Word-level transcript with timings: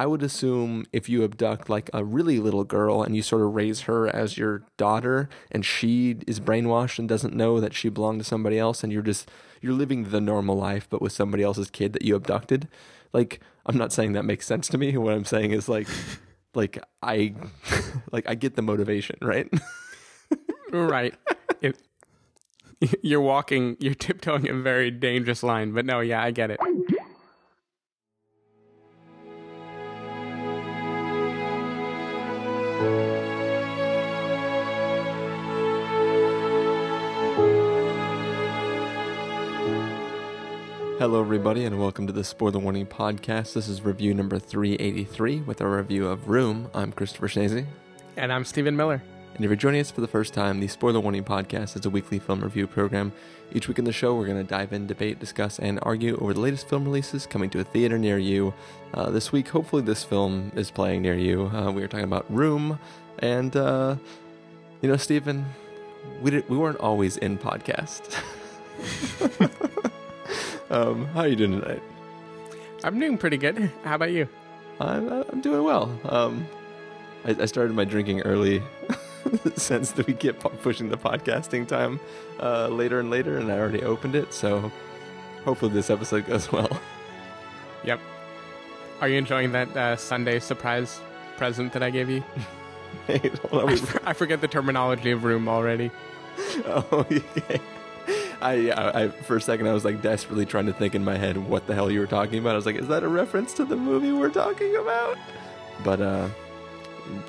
I 0.00 0.06
would 0.06 0.22
assume 0.22 0.86
if 0.94 1.10
you 1.10 1.24
abduct 1.24 1.68
like 1.68 1.90
a 1.92 2.02
really 2.02 2.38
little 2.38 2.64
girl 2.64 3.02
and 3.02 3.14
you 3.14 3.20
sort 3.20 3.42
of 3.42 3.54
raise 3.54 3.82
her 3.82 4.08
as 4.08 4.38
your 4.38 4.62
daughter 4.78 5.28
and 5.50 5.62
she 5.62 6.16
is 6.26 6.40
brainwashed 6.40 6.98
and 6.98 7.06
doesn't 7.06 7.34
know 7.34 7.60
that 7.60 7.74
she 7.74 7.90
belonged 7.90 8.20
to 8.20 8.24
somebody 8.24 8.58
else 8.58 8.82
and 8.82 8.94
you're 8.94 9.02
just 9.02 9.30
you're 9.60 9.74
living 9.74 10.04
the 10.04 10.18
normal 10.18 10.56
life 10.56 10.88
but 10.88 11.02
with 11.02 11.12
somebody 11.12 11.42
else's 11.42 11.68
kid 11.68 11.92
that 11.92 12.00
you 12.00 12.16
abducted. 12.16 12.66
Like 13.12 13.40
I'm 13.66 13.76
not 13.76 13.92
saying 13.92 14.14
that 14.14 14.24
makes 14.24 14.46
sense 14.46 14.68
to 14.68 14.78
me. 14.78 14.96
What 14.96 15.12
I'm 15.12 15.26
saying 15.26 15.50
is 15.50 15.68
like 15.68 15.86
like 16.54 16.82
I 17.02 17.34
like 18.10 18.26
I 18.26 18.36
get 18.36 18.56
the 18.56 18.62
motivation, 18.62 19.18
right? 19.20 19.52
right. 20.72 21.14
You're 23.02 23.20
walking, 23.20 23.76
you're 23.80 23.92
tiptoeing 23.92 24.48
a 24.48 24.54
very 24.54 24.90
dangerous 24.90 25.42
line, 25.42 25.72
but 25.72 25.84
no, 25.84 26.00
yeah, 26.00 26.22
I 26.22 26.30
get 26.30 26.50
it. 26.50 26.58
Hello, 41.10 41.22
everybody, 41.22 41.64
and 41.64 41.80
welcome 41.80 42.06
to 42.06 42.12
the 42.12 42.22
Spoiler 42.22 42.60
Warning 42.60 42.86
Podcast. 42.86 43.54
This 43.54 43.66
is 43.66 43.82
review 43.82 44.14
number 44.14 44.38
383 44.38 45.40
with 45.40 45.60
our 45.60 45.78
review 45.78 46.06
of 46.06 46.28
Room. 46.28 46.70
I'm 46.72 46.92
Christopher 46.92 47.26
Schnese. 47.26 47.66
And 48.16 48.32
I'm 48.32 48.44
Stephen 48.44 48.76
Miller. 48.76 49.02
And 49.34 49.44
if 49.44 49.48
you're 49.48 49.56
joining 49.56 49.80
us 49.80 49.90
for 49.90 50.02
the 50.02 50.06
first 50.06 50.32
time, 50.32 50.60
the 50.60 50.68
Spoiler 50.68 51.00
Warning 51.00 51.24
Podcast 51.24 51.76
is 51.76 51.84
a 51.84 51.90
weekly 51.90 52.20
film 52.20 52.42
review 52.42 52.68
program. 52.68 53.12
Each 53.52 53.66
week 53.66 53.80
in 53.80 53.84
the 53.86 53.92
show, 53.92 54.14
we're 54.14 54.26
going 54.26 54.36
to 54.36 54.48
dive 54.48 54.72
in, 54.72 54.86
debate, 54.86 55.18
discuss, 55.18 55.58
and 55.58 55.80
argue 55.82 56.16
over 56.18 56.32
the 56.32 56.38
latest 56.38 56.68
film 56.68 56.84
releases 56.84 57.26
coming 57.26 57.50
to 57.50 57.58
a 57.58 57.64
theater 57.64 57.98
near 57.98 58.18
you. 58.18 58.54
Uh, 58.94 59.10
this 59.10 59.32
week, 59.32 59.48
hopefully, 59.48 59.82
this 59.82 60.04
film 60.04 60.52
is 60.54 60.70
playing 60.70 61.02
near 61.02 61.16
you. 61.16 61.46
Uh, 61.46 61.72
we 61.72 61.82
are 61.82 61.88
talking 61.88 62.04
about 62.04 62.32
Room, 62.32 62.78
and, 63.18 63.56
uh, 63.56 63.96
you 64.80 64.88
know, 64.88 64.96
Stephen, 64.96 65.44
we, 66.22 66.30
did, 66.30 66.48
we 66.48 66.56
weren't 66.56 66.78
always 66.78 67.16
in 67.16 67.36
podcast. 67.36 68.16
Um, 70.70 71.06
how 71.06 71.20
are 71.20 71.28
you 71.28 71.36
doing 71.36 71.60
tonight? 71.60 71.82
I'm 72.84 72.98
doing 72.98 73.18
pretty 73.18 73.36
good. 73.36 73.70
How 73.84 73.96
about 73.96 74.12
you? 74.12 74.28
I'm, 74.78 75.10
I'm 75.10 75.40
doing 75.40 75.64
well. 75.64 75.98
Um, 76.04 76.46
I, 77.24 77.36
I 77.40 77.44
started 77.46 77.74
my 77.74 77.84
drinking 77.84 78.22
early 78.22 78.62
since 79.56 79.94
we 79.96 80.14
get 80.14 80.38
pushing 80.40 80.88
the 80.88 80.96
podcasting 80.96 81.66
time 81.66 82.00
uh, 82.40 82.68
later 82.68 83.00
and 83.00 83.10
later, 83.10 83.38
and 83.38 83.50
I 83.50 83.58
already 83.58 83.82
opened 83.82 84.14
it, 84.14 84.32
so 84.32 84.70
hopefully 85.44 85.72
this 85.72 85.90
episode 85.90 86.26
goes 86.26 86.50
well. 86.52 86.80
Yep. 87.84 88.00
Are 89.00 89.08
you 89.08 89.18
enjoying 89.18 89.52
that 89.52 89.76
uh, 89.76 89.96
Sunday 89.96 90.38
surprise 90.38 91.00
present 91.36 91.72
that 91.72 91.82
I 91.82 91.90
gave 91.90 92.08
you? 92.08 92.22
hey, 93.06 93.30
I, 93.52 93.76
for, 93.76 94.08
I 94.08 94.12
forget 94.12 94.40
the 94.40 94.48
terminology 94.48 95.10
of 95.10 95.24
room 95.24 95.48
already. 95.48 95.90
Oh, 96.64 97.04
yeah. 97.10 97.58
I, 98.42 99.02
I, 99.02 99.08
for 99.08 99.36
a 99.36 99.40
second, 99.40 99.68
I 99.68 99.72
was 99.72 99.84
like 99.84 100.02
desperately 100.02 100.46
trying 100.46 100.66
to 100.66 100.72
think 100.72 100.94
in 100.94 101.04
my 101.04 101.16
head 101.16 101.36
what 101.36 101.66
the 101.66 101.74
hell 101.74 101.90
you 101.90 102.00
were 102.00 102.06
talking 102.06 102.38
about. 102.38 102.52
I 102.52 102.56
was 102.56 102.66
like, 102.66 102.76
is 102.76 102.88
that 102.88 103.02
a 103.02 103.08
reference 103.08 103.52
to 103.54 103.64
the 103.64 103.76
movie 103.76 104.12
we're 104.12 104.30
talking 104.30 104.76
about? 104.76 105.18
But, 105.84 106.00
uh, 106.00 106.28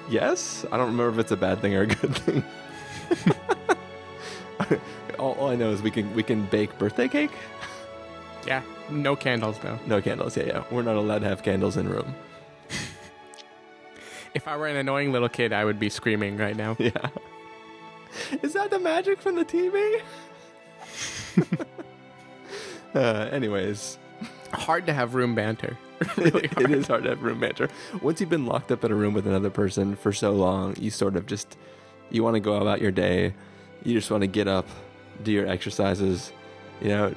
yes. 0.10 0.66
I 0.72 0.78
don't 0.78 0.88
remember 0.88 1.10
if 1.10 1.20
it's 1.20 1.32
a 1.32 1.38
bad 1.38 1.60
thing 1.60 1.76
or 1.76 1.82
a 1.82 1.88
good 1.88 2.16
thing. 2.16 2.44
all, 5.20 5.34
all, 5.34 5.50
I 5.50 5.56
know 5.56 5.72
is 5.72 5.82
we 5.82 5.92
can 5.92 6.14
we 6.16 6.24
can 6.24 6.46
bake 6.48 6.78
birthday 6.78 7.08
cake. 7.08 7.32
Yeah, 8.46 8.62
no 8.90 9.16
candles 9.16 9.60
though. 9.60 9.80
No 9.86 10.02
candles. 10.02 10.36
Yeah, 10.36 10.46
yeah. 10.46 10.64
We're 10.72 10.82
not 10.82 10.96
allowed 10.96 11.20
to 11.20 11.28
have 11.28 11.44
candles 11.44 11.78
in 11.78 11.88
room. 11.88 12.16
if 14.34 14.48
I 14.48 14.58
were 14.58 14.68
an 14.68 14.78
annoying 14.78 15.12
little 15.12 15.30
kid, 15.30 15.54
I 15.54 15.66
would 15.66 15.80
be 15.80 15.90
screaming 15.90 16.38
right 16.38 16.56
now. 16.56 16.76
Yeah. 16.90 17.10
Is 18.42 18.52
that 18.54 18.70
the 18.70 18.80
magic 18.80 19.22
from 19.22 19.36
the 19.36 19.46
TV? 19.46 20.02
uh, 22.96 23.30
anyways, 23.32 23.98
hard 24.54 24.86
to 24.88 24.94
have 24.94 25.16
room 25.16 25.36
banter. 25.36 25.78
really 26.18 26.46
it 26.46 26.72
is 26.72 26.88
hard 26.88 27.04
to 27.04 27.10
have 27.10 27.22
room 27.22 27.40
banter. 27.40 27.70
Once 28.02 28.20
you've 28.20 28.30
been 28.30 28.46
locked 28.46 28.72
up 28.72 28.84
in 28.84 28.92
a 28.92 28.96
room 28.96 29.14
with 29.14 29.28
another 29.28 29.50
person 29.50 29.96
for 29.96 30.12
so 30.12 30.32
long, 30.32 30.76
you 30.80 30.90
sort 30.90 31.16
of 31.16 31.26
just 31.26 31.58
you 32.10 32.24
want 32.24 32.36
to 32.36 32.40
go 32.40 32.56
about 32.56 32.82
your 32.82 32.92
day. 32.92 33.34
You 33.84 33.94
just 33.94 34.10
want 34.10 34.22
to 34.22 34.28
get 34.28 34.48
up, 34.48 34.68
do 35.24 35.32
your 35.32 35.48
exercises, 35.48 36.32
you 36.82 36.90
know, 36.90 37.14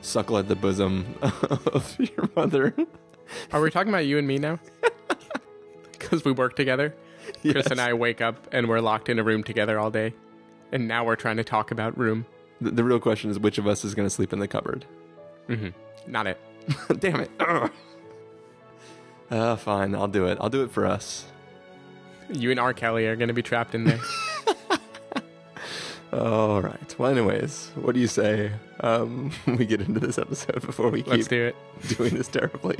suckle 0.00 0.38
at 0.38 0.48
the 0.48 0.56
bosom 0.56 1.14
of 1.22 1.96
your 1.98 2.28
mother. 2.34 2.74
Are 3.52 3.60
we 3.60 3.70
talking 3.70 3.88
about 3.88 4.06
you 4.06 4.18
and 4.18 4.26
me 4.26 4.38
now? 4.38 4.58
Because 5.92 6.24
we 6.24 6.32
work 6.32 6.56
together. 6.56 6.94
Yes. 7.42 7.52
Chris 7.52 7.66
and 7.68 7.80
I 7.80 7.94
wake 7.94 8.20
up 8.20 8.48
and 8.52 8.68
we're 8.68 8.80
locked 8.80 9.08
in 9.08 9.18
a 9.18 9.22
room 9.24 9.42
together 9.42 9.78
all 9.78 9.90
day, 9.90 10.14
and 10.72 10.88
now 10.88 11.04
we're 11.04 11.16
trying 11.16 11.36
to 11.36 11.44
talk 11.44 11.70
about 11.70 11.96
room. 11.96 12.26
The, 12.64 12.70
the 12.70 12.84
real 12.84 12.98
question 12.98 13.30
is 13.30 13.38
which 13.38 13.58
of 13.58 13.66
us 13.66 13.84
is 13.84 13.94
going 13.94 14.06
to 14.06 14.10
sleep 14.10 14.32
in 14.32 14.38
the 14.38 14.48
cupboard? 14.48 14.84
Mm-hmm. 15.48 15.68
Not 16.10 16.26
it. 16.26 16.40
Damn 16.98 17.20
it. 17.20 17.30
Uh, 19.30 19.56
fine, 19.56 19.94
I'll 19.94 20.08
do 20.08 20.26
it. 20.26 20.38
I'll 20.40 20.50
do 20.50 20.64
it 20.64 20.70
for 20.70 20.86
us. 20.86 21.26
You 22.32 22.50
and 22.50 22.58
R. 22.58 22.72
Kelly 22.72 23.06
are 23.06 23.16
going 23.16 23.28
to 23.28 23.34
be 23.34 23.42
trapped 23.42 23.74
in 23.74 23.84
there. 23.84 24.00
All 26.12 26.62
right. 26.62 26.98
Well, 26.98 27.10
anyways, 27.10 27.72
what 27.74 27.94
do 27.94 28.00
you 28.00 28.06
say 28.06 28.52
um, 28.80 29.32
we 29.46 29.66
get 29.66 29.80
into 29.82 30.00
this 30.00 30.16
episode 30.16 30.62
before 30.62 30.88
we 30.88 31.02
Let's 31.02 31.24
keep 31.24 31.28
do 31.28 31.44
it. 31.46 31.56
doing 31.96 32.14
this 32.14 32.28
terribly? 32.28 32.78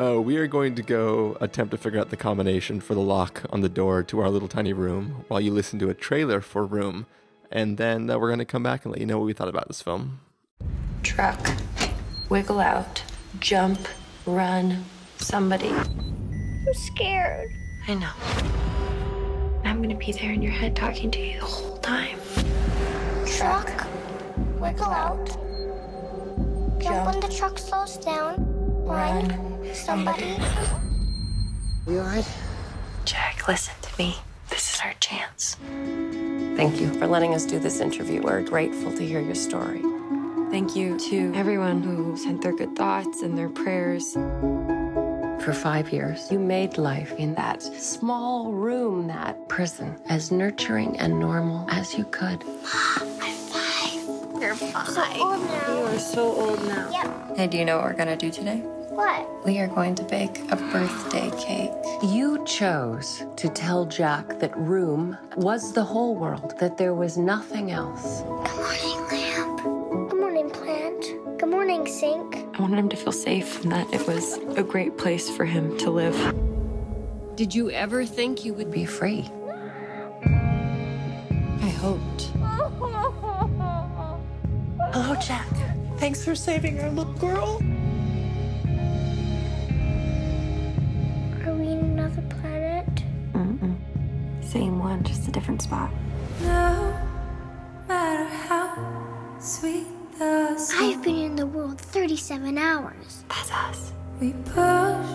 Uh, 0.00 0.20
we 0.20 0.36
are 0.38 0.46
going 0.46 0.74
to 0.76 0.82
go 0.82 1.36
attempt 1.40 1.72
to 1.72 1.76
figure 1.76 2.00
out 2.00 2.10
the 2.10 2.16
combination 2.16 2.80
for 2.80 2.94
the 2.94 3.00
lock 3.00 3.42
on 3.50 3.60
the 3.60 3.68
door 3.68 4.02
to 4.02 4.20
our 4.20 4.30
little 4.30 4.48
tiny 4.48 4.72
room 4.72 5.24
while 5.28 5.40
you 5.40 5.52
listen 5.52 5.78
to 5.78 5.90
a 5.90 5.94
trailer 5.94 6.40
for 6.40 6.64
Room 6.64 7.06
and 7.50 7.76
then 7.76 8.08
uh, 8.08 8.18
we're 8.18 8.28
going 8.28 8.38
to 8.38 8.44
come 8.44 8.62
back 8.62 8.84
and 8.84 8.92
let 8.92 9.00
you 9.00 9.06
know 9.06 9.18
what 9.18 9.26
we 9.26 9.32
thought 9.32 9.48
about 9.48 9.68
this 9.68 9.82
film. 9.82 10.20
Truck, 11.02 11.38
wiggle 12.28 12.60
out, 12.60 13.02
jump, 13.40 13.80
run, 14.26 14.84
somebody. 15.18 15.70
I'm 15.70 16.74
scared. 16.74 17.50
I 17.88 17.94
know. 17.94 18.10
I'm 19.64 19.78
going 19.78 19.90
to 19.90 19.96
be 19.96 20.12
there 20.12 20.32
in 20.32 20.42
your 20.42 20.52
head 20.52 20.76
talking 20.76 21.10
to 21.10 21.18
you 21.20 21.40
the 21.40 21.46
whole 21.46 21.78
time. 21.78 22.18
Truck, 23.26 23.68
wiggle 24.58 24.84
out, 24.84 25.26
jump, 26.80 27.06
when 27.06 27.20
the 27.20 27.34
truck 27.34 27.58
slows 27.58 27.96
down, 27.96 28.44
run, 28.84 29.28
run 29.28 29.74
somebody. 29.74 30.36
You 31.86 31.98
alright? 31.98 32.28
Jack, 33.04 33.48
listen 33.48 33.74
to 33.82 33.98
me. 33.98 34.16
This 34.50 34.74
is 34.74 34.80
our 34.84 34.94
chance. 35.00 35.56
Thank 36.60 36.78
you 36.78 36.92
for 36.92 37.06
letting 37.06 37.32
us 37.32 37.46
do 37.46 37.58
this 37.58 37.80
interview. 37.80 38.20
We're 38.20 38.42
grateful 38.42 38.92
to 38.92 39.02
hear 39.02 39.18
your 39.18 39.34
story. 39.34 39.80
Thank 40.50 40.76
you 40.76 40.98
to 41.08 41.32
everyone 41.34 41.82
who 41.82 42.18
sent 42.18 42.42
their 42.42 42.54
good 42.54 42.76
thoughts 42.76 43.22
and 43.22 43.38
their 43.38 43.48
prayers. 43.48 44.12
For 45.42 45.54
five 45.54 45.90
years, 45.90 46.30
you 46.30 46.38
made 46.38 46.76
life 46.76 47.12
in 47.12 47.34
that 47.36 47.62
small 47.62 48.52
room, 48.52 49.06
that 49.06 49.48
prison, 49.48 49.98
as 50.10 50.30
nurturing 50.30 50.98
and 50.98 51.18
normal 51.18 51.66
as 51.70 51.96
you 51.96 52.04
could. 52.04 52.44
Mom, 52.44 52.58
I'm 53.22 53.36
five. 53.48 54.42
You're 54.42 54.54
five. 54.54 54.88
So 54.88 55.02
old 55.18 55.40
now. 55.40 55.78
You 55.78 55.84
are 55.86 55.98
so 55.98 56.22
old 56.30 56.62
now. 56.66 56.90
Yep. 56.92 57.36
Hey, 57.38 57.46
do 57.46 57.56
you 57.56 57.64
know 57.64 57.76
what 57.78 57.86
we're 57.86 57.94
gonna 57.94 58.18
do 58.18 58.30
today? 58.30 58.62
What? 58.90 59.46
We 59.46 59.60
are 59.60 59.68
going 59.68 59.94
to 59.94 60.02
bake 60.02 60.40
a 60.50 60.56
birthday 60.56 61.30
cake. 61.38 61.70
You 62.02 62.44
chose 62.44 63.22
to 63.36 63.48
tell 63.48 63.86
Jack 63.86 64.40
that 64.40 64.56
room 64.58 65.16
was 65.36 65.72
the 65.72 65.84
whole 65.84 66.16
world, 66.16 66.54
that 66.58 66.76
there 66.76 66.92
was 66.92 67.16
nothing 67.16 67.70
else. 67.70 68.22
Good 68.22 68.56
morning, 68.56 68.98
lamp. 69.08 70.10
Good 70.10 70.18
morning, 70.18 70.50
plant. 70.50 71.38
Good 71.38 71.48
morning, 71.48 71.86
sink. 71.86 72.44
I 72.58 72.60
wanted 72.60 72.80
him 72.80 72.88
to 72.88 72.96
feel 72.96 73.12
safe 73.12 73.62
and 73.62 73.70
that 73.70 73.86
it 73.94 74.04
was 74.08 74.38
a 74.56 74.64
great 74.64 74.98
place 74.98 75.30
for 75.30 75.44
him 75.44 75.78
to 75.78 75.90
live. 75.92 76.16
Did 77.36 77.54
you 77.54 77.70
ever 77.70 78.04
think 78.04 78.44
you 78.44 78.54
would 78.54 78.72
be 78.72 78.86
free? 78.86 79.30
I 81.62 81.68
hoped. 81.78 82.22
Hello, 84.92 85.14
Jack. 85.20 85.46
Thanks 85.98 86.24
for 86.24 86.34
saving 86.34 86.80
our 86.80 86.90
little 86.90 87.12
girl. 87.14 87.62
Same 94.50 94.80
one, 94.80 95.04
just 95.04 95.28
a 95.28 95.30
different 95.30 95.62
spot. 95.62 95.92
No 96.42 96.92
matter 97.86 98.24
how 98.24 99.38
sweet 99.38 99.86
the 100.18 100.74
I've 100.76 101.00
been 101.04 101.18
in 101.18 101.36
the 101.36 101.46
world 101.46 101.80
37 101.80 102.58
hours. 102.58 103.22
That's 103.28 103.52
us. 103.52 103.92
We 104.20 104.32
push. 104.32 105.06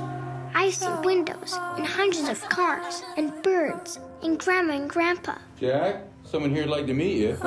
I 0.56 0.70
see 0.72 0.88
windows 1.04 1.54
and 1.76 1.86
hundreds 1.86 2.30
of 2.30 2.48
cars 2.48 3.04
and 3.18 3.34
birds 3.44 4.00
and 4.24 4.40
grandma 4.40 4.76
and 4.76 4.90
grandpa. 4.90 5.36
Jack, 5.60 6.04
someone 6.24 6.52
here'd 6.52 6.70
like 6.70 6.86
to 6.88 6.94
meet 6.94 7.18
you. 7.18 7.38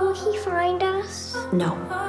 Will 0.00 0.14
he 0.14 0.36
find 0.38 0.82
us? 0.82 1.36
No. 1.52 2.05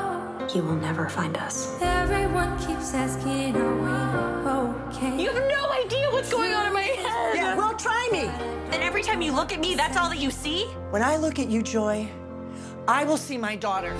He 0.49 0.61
will 0.61 0.75
never 0.75 1.09
find 1.09 1.35
us. 1.37 1.77
Everyone 1.81 2.57
keeps 2.59 2.93
asking, 2.93 3.55
are 3.55 3.75
we 3.75 4.95
okay? 4.95 5.21
You 5.21 5.29
have 5.29 5.49
no 5.49 5.71
idea 5.71 6.09
what's 6.11 6.31
going 6.31 6.53
on 6.53 6.65
in 6.67 6.73
my 6.73 6.81
head. 6.81 7.35
Yeah, 7.35 7.55
well, 7.55 7.75
try 7.75 8.07
me. 8.11 8.29
And 8.71 8.81
every 8.81 9.03
time 9.03 9.21
you 9.21 9.33
look 9.33 9.51
at 9.51 9.59
me, 9.59 9.75
that's 9.75 9.97
all 9.97 10.09
that 10.09 10.19
you 10.19 10.31
see? 10.31 10.65
When 10.89 11.03
I 11.03 11.17
look 11.17 11.39
at 11.39 11.49
you, 11.49 11.61
Joy, 11.61 12.09
I 12.87 13.03
will 13.03 13.17
see 13.17 13.37
my 13.37 13.55
daughter. 13.55 13.93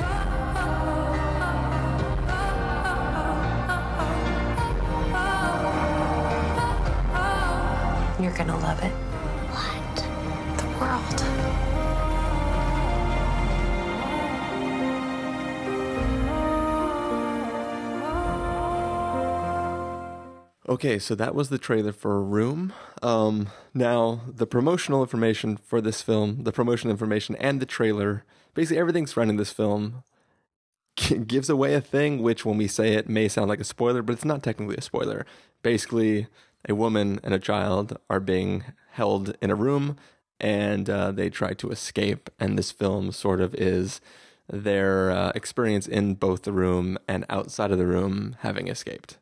You're 8.20 8.36
gonna 8.36 8.58
love 8.58 8.82
it. 8.84 9.07
Okay, 20.70 21.00
so 21.00 21.16
that 21.16 21.34
was 21.34 21.48
the 21.48 21.58
trailer 21.58 21.94
for 21.94 22.22
Room. 22.22 22.74
Um, 23.02 23.48
now, 23.74 24.20
the 24.28 24.46
promotional 24.46 25.02
information 25.02 25.56
for 25.56 25.80
this 25.80 26.02
film, 26.02 26.44
the 26.44 26.52
promotional 26.52 26.92
information 26.92 27.38
and 27.38 27.62
the 27.62 27.66
trailer, 27.66 28.26
basically 28.54 28.78
everything 28.78 29.08
surrounding 29.08 29.38
this 29.38 29.54
film 29.54 30.04
gives 31.26 31.50
away 31.50 31.74
a 31.74 31.80
thing 31.80 32.22
which, 32.22 32.44
when 32.44 32.58
we 32.58 32.68
say 32.68 32.96
it, 32.96 33.08
may 33.08 33.30
sound 33.30 33.48
like 33.48 33.62
a 33.62 33.64
spoiler, 33.64 34.02
but 34.02 34.12
it's 34.12 34.26
not 34.26 34.44
technically 34.44 34.76
a 34.76 34.82
spoiler. 34.82 35.26
Basically, 35.64 36.28
a 36.68 36.76
woman 36.76 37.22
and 37.24 37.34
a 37.34 37.40
child 37.40 37.98
are 38.10 38.20
being 38.20 38.66
held 38.92 39.38
in 39.42 39.50
a 39.50 39.56
room 39.56 39.96
and 40.38 40.90
uh, 40.90 41.14
they 41.14 41.30
try 41.30 41.54
to 41.54 41.70
escape, 41.72 42.30
and 42.42 42.60
this 42.60 42.72
film 42.72 43.14
sort 43.14 43.40
of 43.40 43.56
is 43.56 44.02
their 44.52 45.12
uh, 45.12 45.32
experience 45.34 45.88
in 45.88 46.16
both 46.16 46.44
the 46.44 46.52
room 46.52 46.98
and 47.08 47.26
outside 47.30 47.72
of 47.72 47.78
the 47.78 47.88
room 47.88 48.36
having 48.42 48.68
escaped 48.68 49.18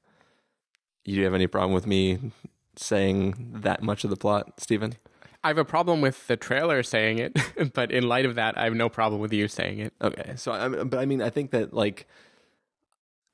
you 1.05 1.23
have 1.23 1.33
any 1.33 1.47
problem 1.47 1.73
with 1.73 1.87
me 1.87 2.31
saying 2.75 3.59
that 3.61 3.81
much 3.81 4.03
of 4.03 4.09
the 4.09 4.15
plot, 4.15 4.59
Stephen? 4.59 4.95
I 5.43 5.49
have 5.49 5.57
a 5.57 5.65
problem 5.65 6.01
with 6.01 6.25
the 6.27 6.35
trailer 6.35 6.81
saying 6.81 7.19
it, 7.19 7.37
but 7.73 7.91
in 7.91 8.07
light 8.07 8.25
of 8.25 8.35
that, 8.35 8.57
I 8.57 8.63
have 8.63 8.73
no 8.73 8.89
problem 8.89 9.21
with 9.21 9.31
you 9.31 9.47
saying 9.47 9.79
it. 9.79 9.93
Okay, 10.01 10.33
so 10.35 10.51
I, 10.51 10.67
but 10.67 10.99
I 10.99 11.05
mean, 11.05 11.21
I 11.21 11.29
think 11.29 11.51
that 11.51 11.73
like 11.73 12.07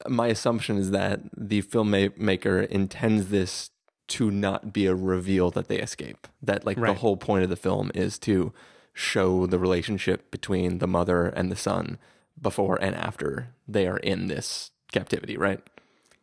my 0.07 0.27
assumption 0.27 0.77
is 0.77 0.91
that 0.91 1.21
the 1.35 1.61
filmmaker 1.61 2.67
intends 2.67 3.29
this 3.29 3.69
to 4.09 4.29
not 4.29 4.73
be 4.73 4.87
a 4.87 4.95
reveal 4.95 5.51
that 5.51 5.69
they 5.69 5.79
escape. 5.79 6.27
That 6.41 6.65
like 6.65 6.77
right. 6.77 6.93
the 6.93 6.99
whole 6.99 7.15
point 7.15 7.43
of 7.43 7.49
the 7.49 7.55
film 7.55 7.91
is 7.95 8.19
to 8.19 8.51
show 8.93 9.47
the 9.47 9.57
relationship 9.57 10.31
between 10.31 10.79
the 10.79 10.87
mother 10.87 11.27
and 11.27 11.49
the 11.49 11.55
son 11.55 11.97
before 12.41 12.75
and 12.81 12.93
after 12.95 13.53
they 13.67 13.87
are 13.87 13.97
in 13.97 14.27
this 14.27 14.71
captivity, 14.91 15.37
right? 15.37 15.61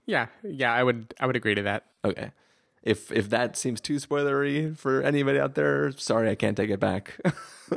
Yeah, 0.09 0.29
yeah, 0.43 0.73
I 0.73 0.83
would 0.83 1.15
I 1.21 1.27
would 1.27 1.37
agree 1.37 1.55
to 1.55 1.63
that. 1.63 1.85
Okay. 2.03 2.31
If 2.83 3.13
if 3.13 3.29
that 3.29 3.57
seems 3.59 3.79
too 3.79 3.97
spoilery 3.97 4.75
for 4.75 5.03
anybody 5.03 5.39
out 5.39 5.55
there, 5.55 5.93
sorry, 5.93 6.31
I 6.31 6.35
can't 6.35 6.57
take 6.57 6.71
it 6.71 6.81
back. 6.81 7.21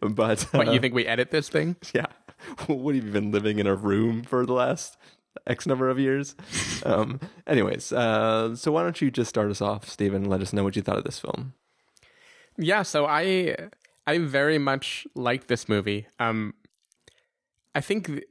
but 0.00 0.42
what 0.50 0.66
you 0.66 0.72
uh, 0.72 0.80
think 0.80 0.92
we 0.92 1.06
edit 1.06 1.30
this 1.30 1.48
thing? 1.48 1.76
Yeah. 1.94 2.06
What 2.66 2.94
have 2.94 3.06
you 3.06 3.10
been 3.10 3.30
living 3.30 3.58
in 3.58 3.66
a 3.66 3.74
room 3.74 4.22
for 4.22 4.44
the 4.44 4.52
last 4.52 4.98
X 5.46 5.64
number 5.64 5.88
of 5.88 5.98
years? 5.98 6.34
um, 6.84 7.20
anyways, 7.46 7.90
uh, 7.90 8.54
so 8.54 8.72
why 8.72 8.82
don't 8.82 9.00
you 9.00 9.10
just 9.10 9.30
start 9.30 9.50
us 9.50 9.62
off, 9.62 9.88
Stephen? 9.88 10.24
Let 10.26 10.42
us 10.42 10.52
know 10.52 10.62
what 10.62 10.76
you 10.76 10.82
thought 10.82 10.98
of 10.98 11.04
this 11.04 11.18
film. 11.18 11.54
Yeah, 12.58 12.82
so 12.82 13.06
I 13.06 13.56
I 14.06 14.18
very 14.18 14.58
much 14.58 15.06
like 15.14 15.46
this 15.46 15.68
movie. 15.68 16.06
Um, 16.18 16.54
I 17.74 17.80
think 17.80 18.24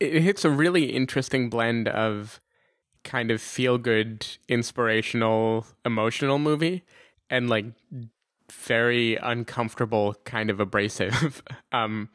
it 0.00 0.22
hits 0.22 0.44
a 0.44 0.50
really 0.50 0.92
interesting 0.92 1.48
blend 1.50 1.88
of 1.88 2.40
kind 3.04 3.30
of 3.30 3.40
feel 3.40 3.78
good, 3.78 4.26
inspirational, 4.48 5.66
emotional 5.84 6.38
movie 6.38 6.84
and 7.30 7.48
like 7.48 7.66
very 8.50 9.16
uncomfortable, 9.16 10.14
kind 10.24 10.50
of 10.50 10.60
abrasive. 10.60 11.42
um, 11.72 12.08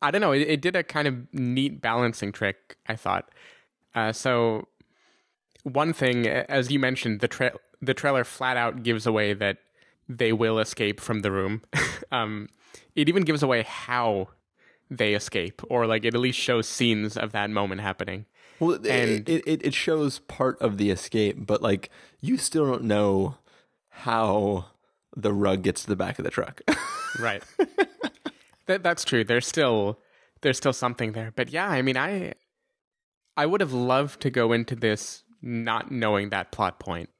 I 0.00 0.10
don't 0.10 0.20
know. 0.20 0.32
It, 0.32 0.42
it, 0.42 0.60
did 0.60 0.76
a 0.76 0.82
kind 0.82 1.08
of 1.08 1.34
neat 1.34 1.80
balancing 1.80 2.32
trick, 2.32 2.76
I 2.86 2.94
thought. 2.94 3.30
Uh, 3.94 4.12
so, 4.12 4.68
one 5.64 5.92
thing, 5.92 6.26
as 6.28 6.70
you 6.70 6.78
mentioned, 6.78 7.20
the 7.20 7.28
tra- 7.28 7.58
the 7.82 7.94
trailer 7.94 8.24
flat 8.24 8.56
out 8.56 8.82
gives 8.82 9.06
away 9.06 9.34
that 9.34 9.58
they 10.08 10.32
will 10.32 10.58
escape 10.58 11.00
from 11.00 11.20
the 11.20 11.32
room. 11.32 11.62
um, 12.12 12.48
it 12.94 13.08
even 13.08 13.24
gives 13.24 13.42
away 13.42 13.62
how 13.62 14.28
they 14.90 15.14
escape, 15.14 15.62
or 15.68 15.86
like 15.86 16.04
it 16.04 16.14
at 16.14 16.20
least 16.20 16.38
shows 16.38 16.68
scenes 16.68 17.16
of 17.16 17.32
that 17.32 17.50
moment 17.50 17.80
happening. 17.80 18.26
Well, 18.60 18.74
and 18.74 19.28
it, 19.28 19.46
it, 19.46 19.66
it 19.66 19.74
shows 19.74 20.18
part 20.20 20.60
of 20.60 20.78
the 20.78 20.90
escape, 20.90 21.46
but 21.46 21.62
like 21.62 21.90
you 22.20 22.38
still 22.38 22.66
don't 22.66 22.84
know 22.84 23.36
how 23.88 24.66
the 25.16 25.32
rug 25.32 25.62
gets 25.62 25.82
to 25.82 25.88
the 25.88 25.96
back 25.96 26.18
of 26.18 26.24
the 26.24 26.30
truck. 26.30 26.60
right. 27.20 27.42
That 28.66 28.82
that's 28.82 29.04
true. 29.04 29.24
There's 29.24 29.46
still 29.46 29.98
there's 30.42 30.56
still 30.56 30.72
something 30.72 31.12
there. 31.12 31.32
But 31.34 31.50
yeah, 31.50 31.68
I 31.68 31.82
mean 31.82 31.96
I 31.96 32.34
I 33.36 33.46
would 33.46 33.60
have 33.60 33.72
loved 33.72 34.20
to 34.22 34.30
go 34.30 34.52
into 34.52 34.74
this 34.74 35.24
not 35.40 35.90
knowing 35.90 36.30
that 36.30 36.52
plot 36.52 36.78
point. 36.78 37.10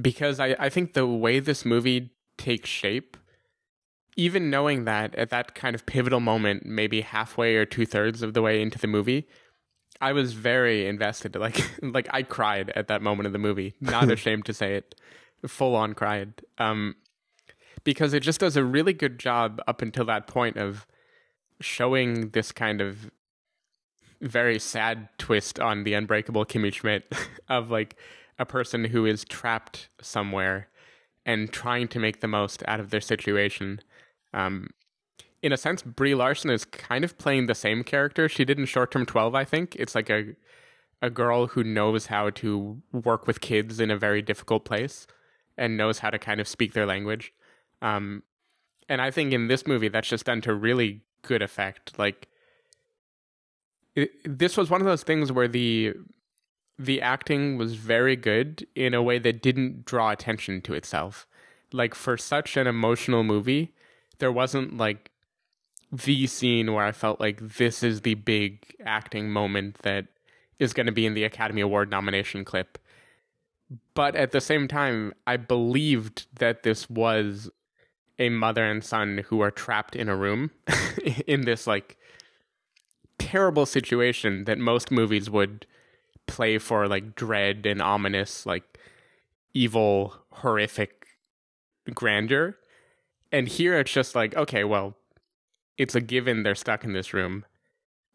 Because 0.00 0.38
I, 0.38 0.54
I 0.58 0.68
think 0.68 0.92
the 0.92 1.06
way 1.06 1.40
this 1.40 1.64
movie 1.64 2.12
takes 2.36 2.68
shape 2.68 3.16
even 4.18 4.50
knowing 4.50 4.84
that 4.84 5.14
at 5.14 5.30
that 5.30 5.54
kind 5.54 5.76
of 5.76 5.86
pivotal 5.86 6.18
moment, 6.18 6.66
maybe 6.66 7.02
halfway 7.02 7.54
or 7.54 7.64
two 7.64 7.86
thirds 7.86 8.20
of 8.20 8.34
the 8.34 8.42
way 8.42 8.60
into 8.60 8.76
the 8.76 8.88
movie, 8.88 9.28
I 10.00 10.12
was 10.12 10.32
very 10.32 10.86
invested. 10.86 11.36
Like, 11.38 11.58
like 11.80 12.08
I 12.10 12.24
cried 12.24 12.70
at 12.70 12.88
that 12.88 13.00
moment 13.00 13.28
of 13.28 13.32
the 13.32 13.38
movie. 13.38 13.74
Not 13.80 14.10
ashamed 14.10 14.44
to 14.46 14.52
say 14.52 14.74
it, 14.74 14.96
full 15.46 15.76
on 15.76 15.94
cried. 15.94 16.42
Um, 16.58 16.96
because 17.84 18.12
it 18.12 18.20
just 18.20 18.40
does 18.40 18.56
a 18.56 18.64
really 18.64 18.92
good 18.92 19.20
job 19.20 19.62
up 19.68 19.82
until 19.82 20.04
that 20.06 20.26
point 20.26 20.56
of 20.56 20.84
showing 21.60 22.30
this 22.30 22.50
kind 22.50 22.80
of 22.80 23.12
very 24.20 24.58
sad 24.58 25.08
twist 25.18 25.60
on 25.60 25.84
the 25.84 25.94
unbreakable 25.94 26.44
Kimmy 26.44 26.74
Schmidt 26.74 27.12
of 27.48 27.70
like 27.70 27.96
a 28.36 28.44
person 28.44 28.86
who 28.86 29.06
is 29.06 29.24
trapped 29.24 29.88
somewhere 30.00 30.68
and 31.24 31.52
trying 31.52 31.86
to 31.86 32.00
make 32.00 32.20
the 32.20 32.26
most 32.26 32.64
out 32.66 32.80
of 32.80 32.90
their 32.90 33.00
situation 33.00 33.80
um, 34.34 34.68
in 35.42 35.52
a 35.52 35.56
sense, 35.56 35.82
Brie 35.82 36.14
Larson 36.14 36.50
is 36.50 36.64
kind 36.64 37.04
of 37.04 37.16
playing 37.18 37.46
the 37.46 37.54
same 37.54 37.84
character 37.84 38.28
she 38.28 38.44
did 38.44 38.58
in 38.58 38.66
Short 38.66 38.90
Term 38.90 39.06
12, 39.06 39.34
I 39.34 39.44
think. 39.44 39.76
It's 39.76 39.94
like 39.94 40.10
a 40.10 40.34
a 41.00 41.10
girl 41.10 41.46
who 41.46 41.62
knows 41.62 42.06
how 42.06 42.30
to 42.30 42.82
work 42.92 43.26
with 43.26 43.40
kids 43.40 43.78
in 43.78 43.90
a 43.90 43.96
very 43.96 44.20
difficult 44.20 44.64
place 44.64 45.06
and 45.56 45.76
knows 45.76 46.00
how 46.00 46.10
to 46.10 46.18
kind 46.18 46.40
of 46.40 46.48
speak 46.48 46.72
their 46.72 46.86
language. 46.86 47.32
Um, 47.80 48.24
and 48.88 49.00
I 49.00 49.10
think 49.10 49.32
in 49.32 49.48
this 49.48 49.66
movie, 49.66 49.88
that's 49.88 50.08
just 50.08 50.24
done 50.24 50.40
to 50.40 50.54
really 50.54 51.02
good 51.22 51.42
effect. 51.42 51.98
Like, 51.98 52.28
it, 53.94 54.10
this 54.24 54.56
was 54.56 54.70
one 54.70 54.80
of 54.80 54.86
those 54.86 55.02
things 55.02 55.30
where 55.32 55.48
the 55.48 55.94
the 56.80 57.02
acting 57.02 57.58
was 57.58 57.74
very 57.74 58.14
good 58.14 58.64
in 58.76 58.94
a 58.94 59.02
way 59.02 59.18
that 59.18 59.42
didn't 59.42 59.84
draw 59.84 60.12
attention 60.12 60.60
to 60.62 60.74
itself. 60.74 61.26
Like 61.72 61.92
for 61.92 62.16
such 62.16 62.56
an 62.56 62.68
emotional 62.68 63.24
movie, 63.24 63.74
there 64.18 64.32
wasn't 64.32 64.76
like 64.76 65.10
the 65.90 66.26
scene 66.26 66.72
where 66.72 66.84
I 66.84 66.92
felt 66.92 67.20
like 67.20 67.40
this 67.40 67.82
is 67.82 68.02
the 68.02 68.14
big 68.14 68.74
acting 68.84 69.30
moment 69.30 69.78
that 69.82 70.06
is 70.58 70.72
going 70.72 70.86
to 70.86 70.92
be 70.92 71.06
in 71.06 71.14
the 71.14 71.24
Academy 71.24 71.60
Award 71.60 71.90
nomination 71.90 72.44
clip. 72.44 72.78
But 73.94 74.16
at 74.16 74.32
the 74.32 74.40
same 74.40 74.66
time, 74.68 75.14
I 75.26 75.36
believed 75.36 76.26
that 76.38 76.62
this 76.62 76.88
was 76.90 77.50
a 78.18 78.28
mother 78.28 78.64
and 78.64 78.82
son 78.82 79.24
who 79.28 79.40
are 79.40 79.50
trapped 79.50 79.94
in 79.94 80.08
a 80.08 80.16
room 80.16 80.50
in 81.26 81.42
this 81.42 81.66
like 81.66 81.96
terrible 83.18 83.66
situation 83.66 84.44
that 84.44 84.58
most 84.58 84.90
movies 84.90 85.30
would 85.30 85.66
play 86.26 86.58
for 86.58 86.88
like 86.88 87.14
dread 87.14 87.66
and 87.66 87.80
ominous, 87.80 88.46
like 88.46 88.78
evil, 89.54 90.14
horrific 90.32 91.06
grandeur. 91.94 92.56
And 93.30 93.48
here 93.48 93.78
it's 93.78 93.92
just 93.92 94.14
like, 94.14 94.36
okay, 94.36 94.64
well, 94.64 94.96
it's 95.76 95.94
a 95.94 96.00
given 96.00 96.42
they're 96.42 96.54
stuck 96.54 96.84
in 96.84 96.92
this 96.92 97.12
room. 97.12 97.44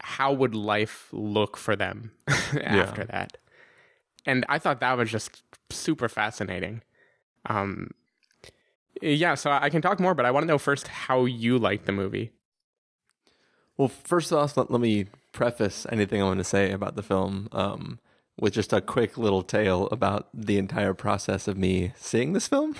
How 0.01 0.33
would 0.33 0.55
life 0.55 1.07
look 1.11 1.55
for 1.55 1.75
them 1.75 2.11
after 2.27 2.61
yeah. 3.01 3.07
that? 3.09 3.37
And 4.25 4.45
I 4.49 4.59
thought 4.59 4.79
that 4.79 4.97
was 4.97 5.11
just 5.11 5.43
super 5.69 6.09
fascinating. 6.09 6.81
Um, 7.45 7.91
yeah, 9.01 9.35
so 9.35 9.51
I 9.51 9.69
can 9.69 9.81
talk 9.81 9.99
more, 9.99 10.13
but 10.13 10.25
I 10.25 10.31
want 10.31 10.43
to 10.43 10.47
know 10.47 10.57
first 10.57 10.87
how 10.87 11.25
you 11.25 11.57
like 11.57 11.85
the 11.85 11.91
movie. 11.91 12.31
Well, 13.77 13.87
first 13.87 14.31
off, 14.31 14.55
let, 14.55 14.71
let 14.71 14.81
me 14.81 15.07
preface 15.31 15.85
anything 15.89 16.21
I 16.21 16.25
want 16.25 16.39
to 16.39 16.43
say 16.43 16.71
about 16.71 16.95
the 16.95 17.03
film 17.03 17.49
um, 17.51 17.99
with 18.39 18.53
just 18.53 18.73
a 18.73 18.81
quick 18.81 19.17
little 19.17 19.43
tale 19.43 19.87
about 19.91 20.29
the 20.33 20.57
entire 20.57 20.93
process 20.93 21.47
of 21.47 21.57
me 21.57 21.93
seeing 21.95 22.33
this 22.33 22.47
film. 22.47 22.75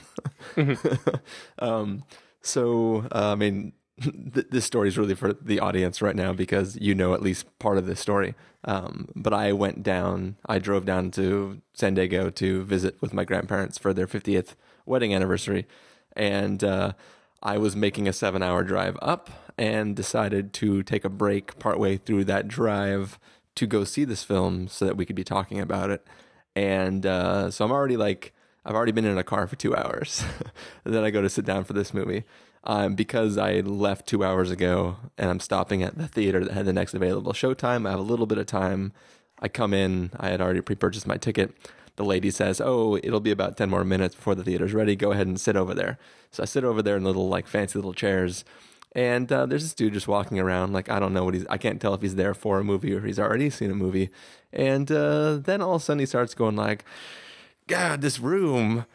mm-hmm. 0.56 1.16
um, 1.60 2.04
so, 2.42 3.08
uh, 3.12 3.32
I 3.32 3.36
mean, 3.36 3.74
th- 4.02 4.48
this 4.50 4.66
story 4.66 4.88
is 4.88 4.98
really 4.98 5.16
for 5.16 5.34
the 5.34 5.60
audience 5.60 6.02
right 6.02 6.16
now 6.16 6.34
because 6.34 6.76
you 6.78 6.96
know 6.96 7.14
at 7.14 7.22
least 7.22 7.48
part 7.60 7.78
of 7.78 7.86
this 7.86 8.00
story. 8.00 8.36
Um, 8.66 9.10
but 9.16 9.34
I 9.34 9.52
went 9.54 9.84
down, 9.84 10.38
I 10.46 10.60
drove 10.60 10.86
down 10.86 11.12
to 11.12 11.62
San 11.74 11.96
Diego 11.96 12.30
to 12.30 12.64
visit 12.64 13.02
with 13.02 13.14
my 13.14 13.26
grandparents 13.26 13.78
for 13.78 13.94
their 13.94 14.08
50th 14.08 14.56
wedding 14.86 15.14
anniversary. 15.14 15.68
And 16.16 16.64
uh, 16.64 16.94
I 17.42 17.58
was 17.58 17.76
making 17.76 18.08
a 18.08 18.14
seven 18.14 18.42
hour 18.42 18.64
drive 18.64 18.98
up 19.02 19.30
and 19.58 19.96
decided 19.96 20.54
to 20.54 20.82
take 20.82 21.06
a 21.06 21.10
break 21.10 21.60
partway 21.60 21.98
through 21.98 22.26
that 22.26 22.48
drive 22.48 23.20
to 23.56 23.68
go 23.68 23.84
see 23.84 24.06
this 24.06 24.24
film 24.24 24.68
so 24.68 24.86
that 24.86 24.98
we 24.98 25.06
could 25.06 25.16
be 25.16 25.24
talking 25.24 25.60
about 25.60 25.90
it. 25.90 26.06
And 26.56 27.06
uh, 27.06 27.52
so 27.52 27.66
I'm 27.66 27.72
already 27.72 27.98
like, 27.98 28.34
I've 28.66 28.76
already 28.76 28.92
been 28.92 29.06
in 29.06 29.18
a 29.18 29.24
car 29.24 29.48
for 29.48 29.56
two 29.56 29.76
hours. 29.76 30.24
then 30.84 31.04
I 31.04 31.10
go 31.10 31.22
to 31.22 31.30
sit 31.30 31.46
down 31.46 31.64
for 31.64 31.74
this 31.74 31.94
movie. 31.94 32.24
Um, 32.66 32.96
because 32.96 33.38
I 33.38 33.60
left 33.60 34.08
two 34.08 34.24
hours 34.24 34.50
ago 34.50 34.96
and 35.18 35.30
I'm 35.30 35.42
stopping 35.42 35.84
at 35.84 35.98
the 35.98 36.08
theater 36.08 36.46
that 36.46 36.54
had 36.54 36.66
the 36.66 36.72
next 36.72 36.94
available 36.94 37.34
showtime. 37.34 37.86
I 37.86 37.92
have 37.92 38.00
a 38.00 38.04
little 38.04 38.26
bit 38.26 38.38
of 38.38 38.46
time. 38.46 38.94
I 39.40 39.50
come 39.50 39.74
in, 39.74 40.12
I 40.18 40.30
had 40.30 40.40
already 40.40 40.62
pre 40.62 40.76
purchased 40.76 41.06
my 41.06 41.18
ticket. 41.18 41.54
The 41.98 42.06
lady 42.06 42.32
says, 42.32 42.62
Oh, 42.64 42.98
it'll 43.04 43.20
be 43.20 43.32
about 43.32 43.58
10 43.58 43.70
more 43.70 43.84
minutes 43.84 44.16
before 44.16 44.34
the 44.34 44.44
theater's 44.44 44.74
ready. 44.74 44.96
Go 44.96 45.12
ahead 45.12 45.28
and 45.28 45.40
sit 45.40 45.58
over 45.58 45.74
there. 45.74 46.00
So 46.32 46.42
I 46.42 46.46
sit 46.46 46.64
over 46.64 46.82
there 46.82 46.96
in 46.96 47.04
little, 47.04 47.28
like, 47.28 47.48
fancy 47.48 47.78
little 47.78 47.94
chairs. 47.94 48.46
And 48.96 49.32
uh, 49.32 49.46
there's 49.48 49.64
this 49.64 49.74
dude 49.74 49.94
just 49.94 50.08
walking 50.08 50.40
around. 50.40 50.74
Like, 50.74 50.90
I 50.90 51.00
don't 51.00 51.14
know 51.14 51.26
what 51.26 51.34
he's, 51.34 51.46
I 51.50 51.58
can't 51.58 51.82
tell 51.82 51.94
if 51.94 52.02
he's 52.02 52.16
there 52.16 52.34
for 52.34 52.60
a 52.60 52.64
movie 52.64 52.94
or 52.94 53.02
he's 53.02 53.20
already 53.20 53.50
seen 53.50 53.72
a 53.72 53.76
movie. 53.76 54.10
And 54.52 54.92
uh, 54.92 55.38
then 55.38 55.62
all 55.62 55.76
of 55.76 55.82
a 55.82 55.86
sudden 55.86 56.00
he 56.00 56.06
starts 56.06 56.36
going, 56.36 56.56
like, 56.56 56.86
God, 57.68 58.02
this 58.02 58.20
room. 58.20 58.86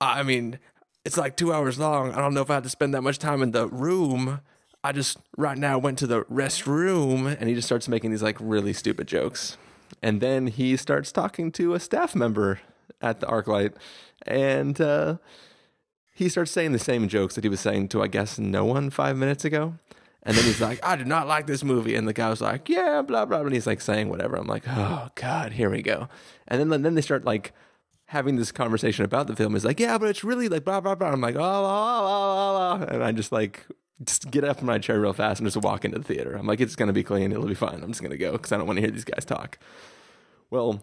I 0.00 0.22
mean, 0.22 0.58
it's 1.04 1.16
like 1.16 1.36
two 1.36 1.52
hours 1.52 1.78
long. 1.78 2.12
I 2.12 2.18
don't 2.18 2.34
know 2.34 2.42
if 2.42 2.50
I 2.50 2.54
had 2.54 2.64
to 2.64 2.70
spend 2.70 2.92
that 2.94 3.02
much 3.02 3.18
time 3.18 3.42
in 3.42 3.52
the 3.52 3.68
room. 3.68 4.40
I 4.82 4.92
just 4.92 5.18
right 5.36 5.56
now 5.58 5.78
went 5.78 5.98
to 5.98 6.06
the 6.06 6.24
restroom 6.24 7.36
and 7.38 7.48
he 7.48 7.54
just 7.54 7.66
starts 7.66 7.88
making 7.88 8.10
these 8.10 8.22
like 8.22 8.36
really 8.40 8.72
stupid 8.72 9.06
jokes. 9.06 9.56
And 10.02 10.20
then 10.20 10.48
he 10.48 10.76
starts 10.76 11.12
talking 11.12 11.52
to 11.52 11.74
a 11.74 11.80
staff 11.80 12.14
member 12.14 12.60
at 13.00 13.20
the 13.20 13.26
ArcLight 13.26 13.74
and 14.26 14.80
uh, 14.80 15.18
he 16.16 16.30
starts 16.30 16.50
saying 16.50 16.72
the 16.72 16.78
same 16.78 17.08
jokes 17.08 17.34
that 17.34 17.44
he 17.44 17.50
was 17.50 17.60
saying 17.60 17.88
to, 17.88 18.02
I 18.02 18.06
guess, 18.06 18.38
no 18.38 18.64
one 18.64 18.88
five 18.88 19.18
minutes 19.18 19.44
ago. 19.44 19.74
And 20.22 20.34
then 20.34 20.44
he's 20.46 20.62
like, 20.62 20.80
I 20.82 20.96
do 20.96 21.04
not 21.04 21.28
like 21.28 21.46
this 21.46 21.62
movie. 21.62 21.94
And 21.94 22.08
the 22.08 22.14
guy 22.14 22.30
was 22.30 22.40
like, 22.40 22.70
yeah, 22.70 23.02
blah, 23.02 23.26
blah. 23.26 23.40
And 23.40 23.52
he's 23.52 23.66
like 23.66 23.82
saying 23.82 24.08
whatever. 24.08 24.36
I'm 24.36 24.46
like, 24.46 24.64
oh, 24.66 25.10
God, 25.14 25.52
here 25.52 25.68
we 25.68 25.82
go. 25.82 26.08
And 26.48 26.72
then, 26.72 26.82
then 26.82 26.94
they 26.94 27.02
start 27.02 27.26
like 27.26 27.52
having 28.06 28.36
this 28.36 28.50
conversation 28.50 29.04
about 29.04 29.26
the 29.26 29.36
film 29.36 29.54
is 29.54 29.64
like, 29.64 29.78
yeah, 29.78 29.98
but 29.98 30.08
it's 30.08 30.24
really 30.24 30.48
like 30.48 30.64
blah 30.64 30.80
blah 30.80 30.94
blah. 30.94 31.10
I'm 31.10 31.20
like, 31.20 31.34
oh, 31.34 31.38
blah, 31.38 32.76
blah, 32.78 32.78
blah, 32.78 32.94
and 32.94 33.04
I 33.04 33.12
just 33.12 33.30
like 33.30 33.66
just 34.02 34.30
get 34.30 34.42
up 34.42 34.58
from 34.58 34.68
my 34.68 34.78
chair 34.78 34.98
real 34.98 35.12
fast 35.12 35.40
and 35.40 35.46
just 35.46 35.62
walk 35.62 35.84
into 35.84 35.98
the 35.98 36.04
theater. 36.04 36.34
I'm 36.34 36.46
like, 36.46 36.60
it's 36.60 36.76
gonna 36.76 36.94
be 36.94 37.04
clean, 37.04 37.30
it'll 37.30 37.46
be 37.46 37.54
fine. 37.54 37.82
I'm 37.82 37.88
just 37.88 38.02
gonna 38.02 38.16
go 38.16 38.32
because 38.32 38.52
I 38.52 38.56
don't 38.56 38.66
want 38.66 38.78
to 38.78 38.80
hear 38.80 38.90
these 38.90 39.04
guys 39.04 39.26
talk. 39.26 39.58
Well, 40.50 40.82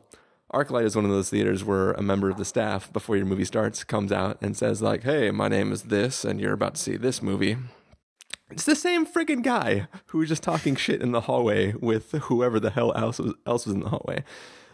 ArcLight 0.53 0.85
is 0.85 0.95
one 0.95 1.05
of 1.05 1.11
those 1.11 1.31
theaters 1.31 1.63
where 1.63 1.93
a 1.93 2.03
member 2.03 2.29
of 2.29 2.37
the 2.37 2.45
staff, 2.45 2.93
before 2.93 3.17
your 3.17 3.25
movie 3.25 3.43
starts, 3.43 3.83
comes 3.83 4.11
out 4.11 4.37
and 4.39 4.55
says 4.55 4.81
like, 4.81 5.03
"Hey, 5.03 5.31
my 5.31 5.47
name 5.47 5.71
is 5.71 5.83
this, 5.83 6.23
and 6.23 6.39
you're 6.39 6.53
about 6.53 6.75
to 6.75 6.81
see 6.81 6.95
this 6.95 7.21
movie." 7.21 7.57
It's 8.51 8.65
the 8.65 8.75
same 8.75 9.05
friggin' 9.05 9.41
guy 9.41 9.87
who 10.07 10.19
was 10.19 10.29
just 10.29 10.43
talking 10.43 10.75
shit 10.75 11.01
in 11.01 11.11
the 11.11 11.21
hallway 11.21 11.73
with 11.73 12.11
whoever 12.11 12.59
the 12.59 12.69
hell 12.69 12.93
else 12.95 13.17
was, 13.17 13.33
else 13.47 13.65
was 13.65 13.73
in 13.73 13.81
the 13.81 13.89
hallway. 13.89 14.23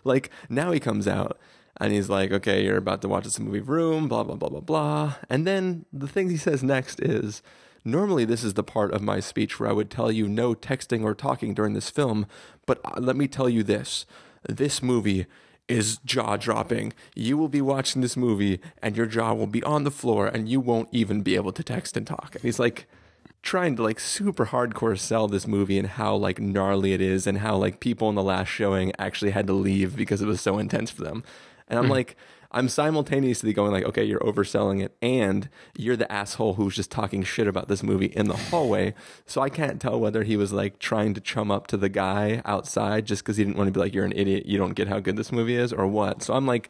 Like 0.03 0.29
now 0.49 0.71
he 0.71 0.81
comes 0.81 1.07
out 1.07 1.39
and 1.77 1.93
he's 1.93 2.09
like, 2.09 2.31
okay, 2.31 2.63
you're 2.63 2.75
about 2.75 3.01
to 3.03 3.07
watch 3.07 3.23
this 3.23 3.39
movie 3.39 3.61
Room, 3.61 4.09
blah, 4.09 4.23
blah, 4.23 4.35
blah, 4.35 4.49
blah, 4.49 4.59
blah. 4.59 5.15
And 5.29 5.47
then 5.47 5.85
the 5.93 6.09
thing 6.09 6.29
he 6.29 6.35
says 6.35 6.61
next 6.61 6.99
is, 6.99 7.41
normally 7.85 8.25
this 8.25 8.43
is 8.43 8.55
the 8.55 8.63
part 8.63 8.91
of 8.91 9.01
my 9.01 9.21
speech 9.21 9.59
where 9.59 9.69
I 9.69 9.73
would 9.73 9.89
tell 9.89 10.11
you 10.11 10.27
no 10.27 10.53
texting 10.53 11.03
or 11.03 11.15
talking 11.15 11.53
during 11.53 11.73
this 11.73 11.89
film, 11.89 12.25
but 12.65 12.81
uh, 12.83 12.99
let 12.99 13.15
me 13.15 13.29
tell 13.29 13.47
you 13.47 13.63
this 13.63 14.05
this 14.47 14.81
movie 14.81 15.25
is 15.69 15.99
jaw 16.03 16.35
dropping. 16.35 16.91
You 17.15 17.37
will 17.37 17.47
be 17.47 17.61
watching 17.61 18.01
this 18.01 18.17
movie 18.17 18.59
and 18.81 18.97
your 18.97 19.05
jaw 19.05 19.33
will 19.33 19.47
be 19.47 19.63
on 19.63 19.83
the 19.83 19.91
floor 19.91 20.27
and 20.27 20.49
you 20.49 20.59
won't 20.59 20.89
even 20.91 21.21
be 21.21 21.35
able 21.35 21.53
to 21.53 21.63
text 21.63 21.95
and 21.95 22.05
talk. 22.05 22.35
And 22.35 22.43
he's 22.43 22.59
like, 22.59 22.87
trying 23.41 23.75
to 23.77 23.83
like 23.83 24.01
super 24.01 24.47
hardcore 24.47 24.99
sell 24.99 25.27
this 25.27 25.47
movie 25.47 25.79
and 25.79 25.87
how 25.87 26.13
like 26.13 26.39
gnarly 26.39 26.91
it 26.91 26.99
is 26.99 27.25
and 27.25 27.37
how 27.37 27.55
like 27.55 27.79
people 27.79 28.09
in 28.09 28.15
the 28.15 28.23
last 28.23 28.49
showing 28.49 28.91
actually 28.99 29.31
had 29.31 29.47
to 29.47 29.53
leave 29.53 29.95
because 29.95 30.21
it 30.21 30.27
was 30.27 30.41
so 30.41 30.57
intense 30.57 30.91
for 30.91 31.03
them. 31.03 31.23
And 31.69 31.79
I'm 31.79 31.85
mm-hmm. 31.85 31.93
like, 31.93 32.17
I'm 32.51 32.67
simultaneously 32.67 33.53
going 33.53 33.71
like, 33.71 33.83
okay, 33.85 34.03
you're 34.03 34.19
overselling 34.21 34.83
it, 34.83 34.95
and 35.01 35.49
you're 35.77 35.95
the 35.95 36.11
asshole 36.11 36.55
who's 36.55 36.75
just 36.75 36.89
talking 36.89 37.23
shit 37.23 37.47
about 37.47 37.67
this 37.67 37.83
movie 37.83 38.07
in 38.07 38.27
the 38.27 38.35
hallway. 38.35 38.95
So 39.27 39.41
I 39.41 39.49
can't 39.49 39.79
tell 39.79 39.99
whether 39.99 40.23
he 40.23 40.35
was 40.35 40.51
like 40.51 40.79
trying 40.79 41.13
to 41.13 41.21
chum 41.21 41.51
up 41.51 41.67
to 41.67 41.77
the 41.77 41.89
guy 41.89 42.41
outside 42.45 43.05
just 43.05 43.23
because 43.23 43.37
he 43.37 43.43
didn't 43.43 43.57
want 43.57 43.67
to 43.67 43.71
be 43.71 43.79
like, 43.79 43.93
you're 43.93 44.05
an 44.05 44.13
idiot, 44.15 44.47
you 44.47 44.57
don't 44.57 44.73
get 44.73 44.87
how 44.87 44.99
good 44.99 45.15
this 45.15 45.31
movie 45.31 45.55
is, 45.55 45.71
or 45.71 45.85
what. 45.85 46.23
So 46.23 46.33
I'm 46.33 46.47
like 46.47 46.69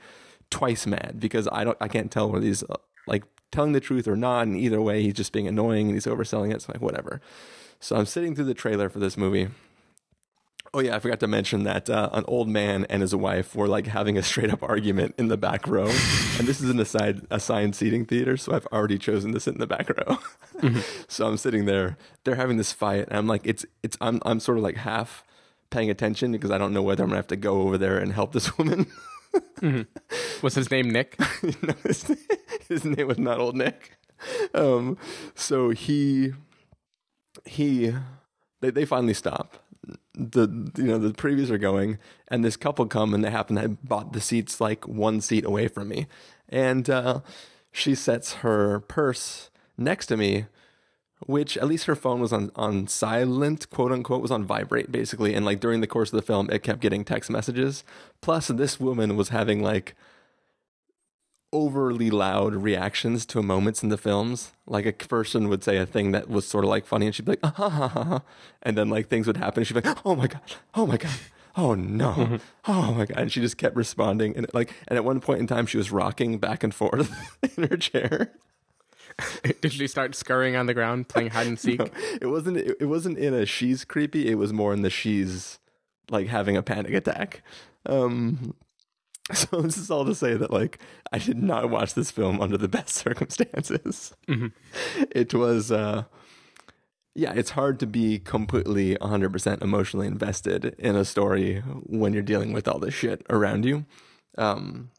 twice 0.50 0.86
mad 0.86 1.16
because 1.18 1.48
I 1.52 1.64
don't, 1.64 1.78
I 1.80 1.88
can't 1.88 2.12
tell 2.12 2.30
whether 2.30 2.46
he's 2.46 2.64
like 3.08 3.24
telling 3.52 3.72
the 3.72 3.80
truth 3.80 4.08
or 4.08 4.18
not. 4.18 4.48
And 4.48 4.58
either 4.58 4.82
way, 4.82 5.02
he's 5.02 5.14
just 5.14 5.32
being 5.32 5.48
annoying 5.48 5.88
and 5.88 5.96
he's 5.96 6.06
overselling 6.06 6.54
it. 6.54 6.62
So 6.62 6.74
like, 6.74 6.82
whatever. 6.82 7.22
So 7.80 7.96
I'm 7.96 8.06
sitting 8.06 8.36
through 8.36 8.46
the 8.46 8.54
trailer 8.54 8.90
for 8.90 9.00
this 9.00 9.16
movie 9.16 9.48
Oh 10.74 10.82
yeah, 10.82 10.96
I 10.96 11.00
forgot 11.00 11.20
to 11.22 11.28
mention 11.28 11.64
that 11.64 11.90
uh, 11.90 12.10
an 12.14 12.26
old 12.28 12.48
man 12.48 12.86
and 12.90 13.02
his 13.02 13.16
wife 13.16 13.56
were 13.56 13.68
like 13.68 13.88
having 13.88 14.18
a 14.18 14.24
straight 14.24 14.52
up 14.52 14.62
argument 14.62 15.16
in 15.18 15.28
the 15.28 15.38
back 15.38 15.68
row, 15.68 15.88
and 15.88 16.48
this 16.48 16.62
is 16.62 16.70
an 16.70 16.80
aside 16.80 17.26
assigned 17.32 17.76
seating 17.76 18.06
theater, 18.06 18.38
so 18.38 18.54
I've 18.54 18.68
already 18.68 19.00
chosen 19.00 19.34
to 19.34 19.40
sit 19.40 19.56
in 19.56 19.60
the 19.60 19.68
back 19.68 19.90
row. 19.90 20.18
mm-hmm. 20.58 20.80
So 21.08 21.28
I'm 21.28 21.38
sitting 21.38 21.66
there, 21.66 21.98
they're 22.24 22.36
having 22.36 22.58
this 22.58 22.72
fight, 22.72 23.08
and 23.08 23.18
I'm 23.18 23.26
like, 23.26 23.42
it's 23.46 23.66
it's 23.82 23.98
I'm 24.00 24.22
I'm 24.26 24.40
sort 24.40 24.60
of 24.60 24.64
like 24.64 24.78
half 24.78 25.24
paying 25.72 25.90
attention 25.90 26.32
because 26.32 26.52
I 26.52 26.58
don't 26.58 26.74
know 26.74 26.84
whether 26.84 27.04
I'm 27.04 27.10
gonna 27.10 27.18
have 27.18 27.28
to 27.28 27.36
go 27.36 27.62
over 27.62 27.78
there 27.78 27.98
and 27.98 28.14
help 28.14 28.34
this 28.34 28.58
woman. 28.58 28.86
mm-hmm. 29.60 29.82
Was 30.44 30.56
his 30.56 30.70
name 30.70 30.90
Nick? 30.90 31.20
no, 31.44 31.74
his, 31.84 32.16
his, 32.68 32.86
name 32.86 33.08
was 33.08 33.20
not 33.20 33.40
old 33.40 33.56
Nick. 33.56 33.98
Um, 34.54 34.98
so 35.36 35.70
he 35.70 36.34
he 37.46 37.94
they 38.62 38.70
they 38.70 38.86
finally 38.86 39.14
stop 39.14 39.58
the 40.14 40.72
you 40.78 40.86
know 40.86 40.98
the 40.98 41.14
previews 41.14 41.50
are 41.50 41.58
going 41.58 41.98
and 42.28 42.44
this 42.44 42.58
couple 42.58 42.86
come 42.88 43.14
and 43.14 43.24
they 43.24 43.30
happen 43.30 43.56
to 43.56 43.62
have 43.62 43.84
bought 43.84 44.14
the 44.14 44.22
seats 44.22 44.60
like 44.60 44.88
one 44.88 45.22
seat 45.22 45.46
away 45.46 45.68
from 45.68 45.90
me. 45.90 46.08
And 46.48 46.90
uh, 46.90 47.22
she 47.72 47.96
sets 47.96 48.36
her 48.36 48.80
purse 48.82 49.50
next 49.78 50.08
to 50.08 50.18
me 50.18 50.46
which 51.26 51.58
at 51.58 51.68
least 51.68 51.86
her 51.86 51.96
phone 51.96 52.22
was 52.22 52.32
on 52.32 52.52
on 52.56 52.88
silent 52.88 53.70
quote 53.70 53.92
unquote 53.92 54.22
was 54.22 54.32
on 54.32 54.46
vibrate 54.46 54.92
basically. 54.92 55.34
And 55.34 55.46
like 55.46 55.60
during 55.60 55.82
the 55.82 55.88
course 55.88 56.12
of 56.12 56.18
the 56.18 56.26
film 56.26 56.50
it 56.50 56.64
kept 56.64 56.80
getting 56.80 57.04
text 57.04 57.30
messages. 57.30 57.84
Plus 58.22 58.48
this 58.48 58.80
woman 58.80 59.16
was 59.16 59.30
having 59.30 59.62
like 59.62 59.96
overly 61.52 62.10
loud 62.10 62.54
reactions 62.54 63.26
to 63.28 63.42
moments 63.42 63.84
in 63.84 63.90
the 63.90 63.98
films. 63.98 64.52
Like 64.68 64.86
a 64.86 64.94
person 64.94 65.50
would 65.50 65.64
say 65.64 65.78
a 65.78 65.86
thing 65.86 66.12
that 66.12 66.30
was 66.30 66.48
sort 66.48 66.64
of 66.64 66.70
like 66.70 66.86
funny, 66.86 67.08
and 67.08 67.16
she'd 67.16 67.26
be 67.26 67.34
like, 67.34 67.40
ah, 67.44 67.54
ha, 67.56 67.70
ha, 67.70 67.88
ha, 67.88 68.22
and 68.62 68.78
then 68.78 68.90
like 68.90 69.08
things 69.08 69.28
would 69.28 69.38
happen. 69.38 69.62
and 69.62 69.68
she'd 69.68 69.74
be 69.74 69.82
like, 69.82 70.06
oh 70.06 70.16
my 70.16 70.28
god, 70.28 70.42
oh 70.76 70.86
my 70.86 70.98
god, 70.98 71.20
oh 71.56 71.74
no, 71.74 72.12
mm-hmm. 72.12 72.36
oh 72.68 72.94
my 72.94 73.06
god, 73.06 73.18
and 73.18 73.32
she 73.32 73.42
just 73.42 73.58
kept 73.58 73.76
responding. 73.76 74.36
And 74.36 74.48
like, 74.54 74.74
and 74.88 74.98
at 74.98 75.06
one 75.06 75.20
point 75.20 75.40
in 75.40 75.48
time, 75.48 75.66
she 75.66 75.78
was 75.78 75.92
rocking 75.92 76.38
back 76.38 76.64
and 76.64 76.74
forth 76.74 77.12
in 77.58 77.68
her 77.68 77.78
chair. 77.78 78.34
Did 79.62 79.74
she 79.74 79.88
start 79.88 80.16
scurrying 80.16 80.56
on 80.56 80.66
the 80.66 80.74
ground, 80.74 81.10
playing 81.10 81.32
hide 81.32 81.48
and 81.48 81.60
seek? 81.60 81.80
No, 81.80 81.88
it 82.22 82.28
wasn't. 82.28 82.58
It, 82.58 82.78
it 82.80 82.86
wasn't 82.86 83.18
in 83.18 83.34
a 83.34 83.46
she's 83.46 83.84
creepy. 83.84 84.30
It 84.30 84.36
was 84.36 84.54
more 84.54 84.74
in 84.74 84.82
the 84.82 84.90
she's 84.90 85.60
like 86.10 86.28
having 86.28 86.56
a 86.56 86.64
panic 86.64 86.94
attack. 86.94 87.44
Um, 87.86 88.56
So 89.34 89.62
this 89.62 89.78
is 89.78 89.92
all 89.92 90.06
to 90.06 90.16
say 90.16 90.36
that 90.36 90.52
like 90.52 90.80
I 91.12 91.20
did 91.20 91.38
not 91.38 91.70
watch 91.70 91.94
this 91.94 92.12
film 92.12 92.42
under 92.42 92.58
the 92.58 92.68
best 92.68 92.96
circumstances. 93.06 94.14
Mm-hmm. 94.28 94.48
It 95.12 95.34
was 95.34 95.72
uh 95.72 96.04
yeah, 97.16 97.34
it's 97.34 97.52
hard 97.52 97.80
to 97.80 97.88
be 97.88 98.20
completely 98.20 98.96
100% 98.96 99.62
emotionally 99.62 100.08
invested 100.08 100.76
in 100.78 100.96
a 100.96 101.04
story 101.04 101.60
when 101.86 102.14
you're 102.14 102.22
dealing 102.22 102.54
with 102.54 102.68
all 102.68 102.80
this 102.80 102.94
shit 102.94 103.26
around 103.30 103.66
you. 103.66 103.86
Um 104.38 104.92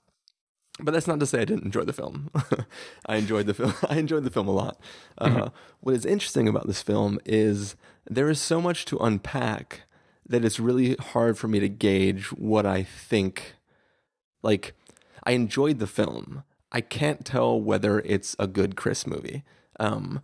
but 0.83 0.93
that's 0.93 1.07
not 1.07 1.21
to 1.21 1.27
say 1.27 1.41
I 1.43 1.45
didn't 1.45 1.65
enjoy 1.65 1.85
the 1.85 1.93
film. 1.93 2.31
I 3.07 3.17
enjoyed 3.17 3.47
the 3.47 3.55
film. 3.55 3.75
I 3.89 3.99
enjoyed 3.99 4.25
the 4.25 4.31
film 4.31 4.49
a 4.49 4.53
lot. 4.53 4.81
Uh, 5.19 5.29
mm-hmm. 5.29 5.49
What 5.81 5.95
is 5.95 6.07
interesting 6.07 6.49
about 6.49 6.67
this 6.67 6.81
film 6.83 7.19
is 7.27 7.77
there 8.09 8.31
is 8.31 8.41
so 8.41 8.63
much 8.63 8.87
to 8.87 8.97
unpack 8.99 9.83
that 10.27 10.45
it's 10.45 10.61
really 10.61 10.95
hard 10.95 11.37
for 11.37 11.49
me 11.49 11.61
to 11.61 11.69
gauge 11.69 12.27
what 12.33 12.65
I 12.65 12.83
think 12.83 13.57
like, 14.43 14.75
I 15.25 15.33
enjoyed 15.33 15.79
the 15.79 15.87
film. 15.87 16.45
I 16.73 16.81
can't 16.81 17.25
tell 17.25 17.61
whether 17.61 18.01
it's 18.01 18.37
a 18.39 18.47
good 18.47 18.77
Chris 18.77 19.07
movie. 19.07 19.43
Um, 19.79 20.21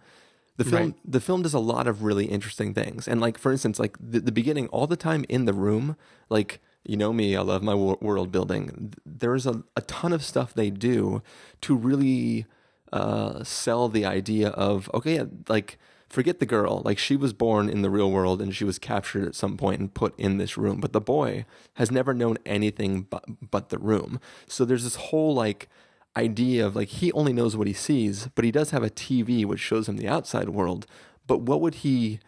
the 0.56 0.64
film 0.64 0.82
right. 0.82 0.94
the 1.04 1.20
film 1.20 1.42
does 1.42 1.54
a 1.54 1.58
lot 1.58 1.86
of 1.86 2.02
really 2.02 2.26
interesting 2.26 2.72
things, 2.72 3.06
and 3.06 3.20
like 3.20 3.36
for 3.36 3.52
instance, 3.52 3.78
like 3.78 3.96
the, 4.00 4.20
the 4.20 4.32
beginning, 4.32 4.68
all 4.68 4.86
the 4.86 4.96
time 4.96 5.24
in 5.28 5.44
the 5.44 5.52
room, 5.52 5.96
like 6.30 6.60
you 6.84 6.96
know 6.96 7.12
me, 7.12 7.36
I 7.36 7.42
love 7.42 7.62
my 7.62 7.74
world 7.74 8.32
building. 8.32 8.94
There's 9.04 9.46
a, 9.46 9.64
a 9.76 9.82
ton 9.82 10.12
of 10.12 10.24
stuff 10.24 10.54
they 10.54 10.70
do 10.70 11.22
to 11.62 11.76
really 11.76 12.46
uh, 12.92 13.44
sell 13.44 13.88
the 13.88 14.06
idea 14.06 14.48
of 14.50 14.90
okay, 14.94 15.26
like 15.48 15.78
forget 16.08 16.38
the 16.38 16.46
girl. 16.46 16.82
Like 16.84 16.98
she 16.98 17.16
was 17.16 17.32
born 17.32 17.68
in 17.68 17.82
the 17.82 17.90
real 17.90 18.10
world 18.10 18.40
and 18.40 18.54
she 18.54 18.64
was 18.64 18.78
captured 18.78 19.26
at 19.26 19.34
some 19.34 19.56
point 19.56 19.80
and 19.80 19.92
put 19.92 20.18
in 20.18 20.38
this 20.38 20.56
room. 20.56 20.80
But 20.80 20.92
the 20.92 21.00
boy 21.00 21.46
has 21.74 21.90
never 21.90 22.14
known 22.14 22.38
anything 22.46 23.02
but 23.02 23.24
but 23.50 23.68
the 23.68 23.78
room. 23.78 24.20
So 24.48 24.64
there's 24.64 24.84
this 24.84 24.96
whole 24.96 25.34
like 25.34 25.68
idea 26.16 26.66
of 26.66 26.76
like 26.76 26.88
he 26.88 27.12
only 27.12 27.32
knows 27.32 27.56
what 27.56 27.66
he 27.66 27.72
sees, 27.72 28.28
but 28.34 28.44
he 28.44 28.50
does 28.50 28.70
have 28.70 28.82
a 28.82 28.90
TV 28.90 29.44
which 29.44 29.60
shows 29.60 29.88
him 29.88 29.96
the 29.96 30.08
outside 30.08 30.48
world. 30.50 30.86
But 31.26 31.42
what 31.42 31.60
would 31.60 31.76
he 31.76 32.20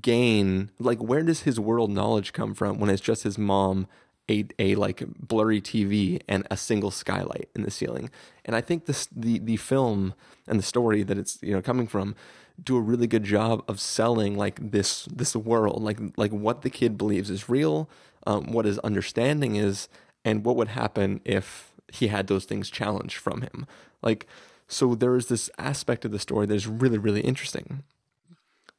gain? 0.00 0.70
Like 0.78 1.02
where 1.02 1.22
does 1.22 1.42
his 1.42 1.58
world 1.60 1.90
knowledge 1.90 2.32
come 2.32 2.54
from 2.54 2.78
when 2.78 2.90
it's 2.90 3.02
just 3.02 3.24
his 3.24 3.38
mom 3.38 3.86
a, 4.30 4.44
a 4.58 4.74
like 4.74 5.02
blurry 5.18 5.60
TV 5.60 6.20
and 6.28 6.46
a 6.50 6.56
single 6.56 6.90
skylight 6.90 7.48
in 7.54 7.62
the 7.62 7.70
ceiling. 7.70 8.10
And 8.44 8.54
I 8.54 8.60
think 8.60 8.86
this 8.86 9.08
the 9.14 9.38
the 9.38 9.56
film 9.56 10.14
and 10.46 10.58
the 10.58 10.64
story 10.64 11.02
that 11.02 11.18
it's 11.18 11.38
you 11.42 11.52
know 11.52 11.62
coming 11.62 11.86
from 11.86 12.14
do 12.62 12.76
a 12.76 12.80
really 12.80 13.06
good 13.06 13.24
job 13.24 13.62
of 13.68 13.80
selling 13.80 14.36
like 14.36 14.70
this 14.72 15.04
this 15.04 15.36
world 15.36 15.82
like 15.82 15.98
like 16.16 16.32
what 16.32 16.62
the 16.62 16.70
kid 16.70 16.98
believes 16.98 17.30
is 17.30 17.48
real, 17.48 17.88
um, 18.26 18.52
what 18.52 18.64
his 18.64 18.78
understanding 18.80 19.56
is, 19.56 19.88
and 20.24 20.44
what 20.44 20.56
would 20.56 20.68
happen 20.68 21.20
if 21.24 21.72
he 21.92 22.08
had 22.08 22.26
those 22.26 22.44
things 22.44 22.70
challenged 22.70 23.16
from 23.16 23.42
him. 23.42 23.66
Like 24.02 24.26
so 24.66 24.94
there 24.94 25.16
is 25.16 25.26
this 25.26 25.50
aspect 25.58 26.04
of 26.04 26.10
the 26.10 26.18
story 26.18 26.46
that 26.46 26.54
is 26.54 26.66
really 26.66 26.98
really 26.98 27.20
interesting. 27.20 27.82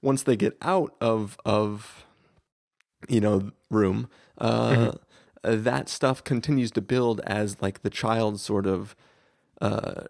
Once 0.01 0.23
they 0.23 0.35
get 0.35 0.57
out 0.61 0.95
of 1.01 1.37
of 1.45 2.05
you 3.07 3.21
know 3.21 3.51
room. 3.69 4.09
Uh, 4.37 4.71
mm-hmm 4.71 4.97
that 5.43 5.89
stuff 5.89 6.23
continues 6.23 6.71
to 6.71 6.81
build 6.81 7.21
as 7.21 7.61
like 7.61 7.81
the 7.81 7.89
child 7.89 8.39
sort 8.39 8.65
of 8.65 8.95
uh, 9.61 10.03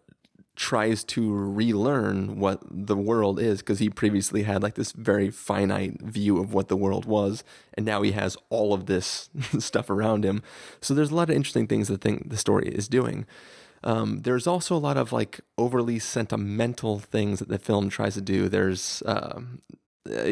tries 0.59 1.05
to 1.05 1.33
relearn 1.33 2.37
what 2.37 2.61
the 2.69 2.97
world 2.97 3.39
is 3.39 3.59
because 3.59 3.79
he 3.79 3.89
previously 3.89 4.43
had 4.43 4.61
like 4.61 4.75
this 4.75 4.91
very 4.91 5.29
finite 5.29 6.01
view 6.01 6.37
of 6.37 6.53
what 6.53 6.67
the 6.67 6.75
world 6.75 7.05
was 7.05 7.45
and 7.75 7.85
now 7.85 8.01
he 8.01 8.11
has 8.11 8.35
all 8.49 8.73
of 8.73 8.85
this 8.85 9.29
stuff 9.59 9.89
around 9.89 10.25
him. 10.25 10.43
So 10.81 10.93
there's 10.93 11.11
a 11.11 11.15
lot 11.15 11.29
of 11.29 11.35
interesting 11.37 11.65
things 11.65 11.87
that 11.87 12.01
think 12.01 12.29
the 12.29 12.35
story 12.35 12.67
is 12.67 12.89
doing. 12.89 13.25
Um, 13.85 14.23
there's 14.23 14.47
also 14.47 14.75
a 14.75 14.83
lot 14.83 14.97
of 14.97 15.13
like 15.13 15.39
overly 15.57 15.97
sentimental 15.97 16.99
things 16.99 17.39
that 17.39 17.47
the 17.47 17.57
film 17.57 17.87
tries 17.87 18.15
to 18.15 18.21
do. 18.21 18.49
There's 18.49 19.01
uh, 19.03 19.39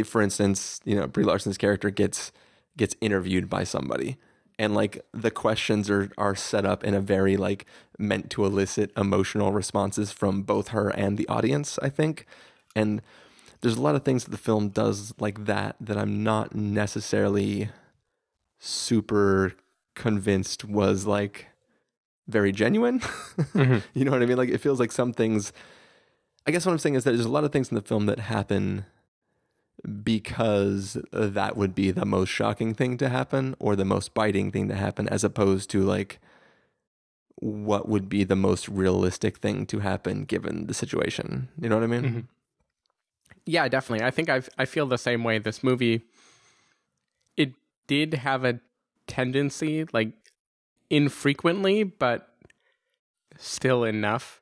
for 0.04 0.22
instance 0.22 0.82
you 0.84 0.98
know 0.98 1.08
brie 1.08 1.24
larson's 1.24 1.58
character 1.58 1.90
gets 1.90 2.34
gets 2.76 2.98
interviewed 3.00 3.50
by 3.50 3.64
somebody 3.64 4.18
and 4.60 4.74
like 4.74 5.06
the 5.14 5.32
questions 5.32 5.90
are 5.90 6.10
are 6.18 6.36
set 6.36 6.66
up 6.66 6.84
in 6.84 6.94
a 6.94 7.02
very 7.02 7.38
like 7.38 7.66
meant 8.00 8.30
to 8.32 8.46
elicit 8.46 8.92
emotional 8.98 9.52
responses 9.52 10.12
from 10.12 10.42
both 10.42 10.70
her 10.70 10.90
and 10.90 11.18
the 11.18 11.28
audience 11.28 11.78
i 11.82 11.90
think. 11.90 12.26
And 12.76 13.02
there's 13.62 13.78
a 13.78 13.82
lot 13.82 13.96
of 13.96 14.04
things 14.04 14.24
that 14.24 14.32
the 14.32 14.38
film 14.38 14.70
does 14.70 15.14
like 15.20 15.46
that 15.46 15.76
that 15.80 15.98
i'm 15.98 16.24
not 16.24 16.56
necessarily 16.56 17.70
super 18.60 19.54
convinced 19.96 20.64
was 20.64 21.06
like 21.06 21.48
very 22.28 22.52
genuine. 22.52 23.00
Mm-hmm. 23.00 23.80
you 23.94 24.06
know 24.06 24.12
what 24.12 24.22
i 24.22 24.26
mean? 24.26 24.38
Like 24.38 24.50
it 24.50 24.60
feels 24.60 24.80
like 24.80 24.92
some 24.92 25.14
things 25.14 25.54
i 26.46 26.52
guess 26.52 26.66
what 26.66 26.72
i'm 26.72 26.80
saying 26.80 26.96
is 26.96 27.04
that 27.04 27.12
there's 27.12 27.26
a 27.26 27.30
lot 27.30 27.44
of 27.44 27.52
things 27.52 27.70
in 27.70 27.76
the 27.76 27.82
film 27.82 28.06
that 28.08 28.20
happen 28.20 28.86
because 30.04 30.98
that 31.12 31.56
would 31.56 31.76
be 31.76 31.92
the 31.92 32.06
most 32.06 32.30
shocking 32.30 32.74
thing 32.74 32.98
to 32.98 33.10
happen 33.10 33.56
or 33.60 33.76
the 33.76 33.86
most 33.86 34.14
biting 34.14 34.52
thing 34.52 34.68
to 34.68 34.76
happen 34.76 35.08
as 35.10 35.24
opposed 35.24 35.70
to 35.70 35.84
like 35.84 36.20
what 37.36 37.88
would 37.88 38.10
be 38.10 38.24
the 38.24 38.36
most 38.36 38.68
realistic 38.68 39.38
thing 39.38 39.66
to 39.68 39.80
happen 39.80 40.26
given 40.26 40.66
the 40.66 40.74
situation. 40.74 41.50
You 41.62 41.70
know 41.70 41.76
what 41.76 41.84
i 41.84 41.88
mean? 41.88 42.04
Mm-hmm. 42.04 42.20
yeah 43.46 43.68
definitely. 43.68 44.06
I 44.06 44.12
think 44.12 44.30
i 44.30 44.42
i 44.58 44.66
feel 44.66 44.88
the 44.88 44.98
same 44.98 45.24
way. 45.24 45.38
This 45.38 45.64
movie 45.64 46.02
it 47.36 47.54
did 47.86 48.16
have 48.16 48.44
a 48.44 48.60
tendency 49.06 49.86
like 49.94 50.14
infrequently 50.90 51.84
but 51.84 52.34
still 53.38 53.84
enough 53.84 54.42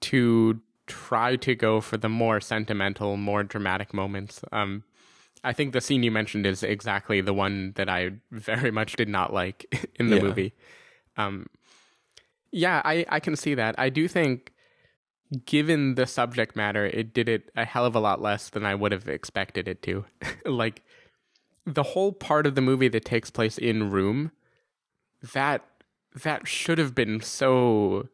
to 0.00 0.60
try 0.86 1.36
to 1.36 1.54
go 1.54 1.80
for 1.80 1.96
the 1.96 2.08
more 2.08 2.40
sentimental, 2.40 3.16
more 3.16 3.42
dramatic 3.42 3.94
moments. 3.94 4.42
Um, 4.52 4.84
I 5.42 5.52
think 5.52 5.72
the 5.72 5.80
scene 5.80 6.02
you 6.02 6.10
mentioned 6.10 6.46
is 6.46 6.62
exactly 6.62 7.20
the 7.20 7.34
one 7.34 7.72
that 7.76 7.88
I 7.88 8.12
very 8.30 8.70
much 8.70 8.96
did 8.96 9.08
not 9.08 9.32
like 9.32 9.88
in 10.00 10.08
the 10.08 10.16
yeah. 10.16 10.22
movie. 10.22 10.54
Um, 11.16 11.46
yeah, 12.50 12.80
I, 12.84 13.04
I 13.08 13.20
can 13.20 13.36
see 13.36 13.54
that. 13.54 13.74
I 13.78 13.88
do 13.88 14.08
think, 14.08 14.52
given 15.44 15.96
the 15.96 16.06
subject 16.06 16.56
matter, 16.56 16.86
it 16.86 17.12
did 17.12 17.28
it 17.28 17.50
a 17.56 17.64
hell 17.64 17.84
of 17.84 17.94
a 17.94 18.00
lot 18.00 18.22
less 18.22 18.48
than 18.48 18.64
I 18.64 18.74
would 18.74 18.92
have 18.92 19.08
expected 19.08 19.68
it 19.68 19.82
to. 19.82 20.04
like, 20.46 20.82
the 21.66 21.82
whole 21.82 22.12
part 22.12 22.46
of 22.46 22.54
the 22.54 22.60
movie 22.60 22.88
that 22.88 23.04
takes 23.04 23.30
place 23.30 23.58
in 23.58 23.90
room, 23.90 24.32
that 25.32 25.64
that 26.22 26.46
should 26.46 26.78
have 26.78 26.94
been 26.94 27.20
so 27.20 28.08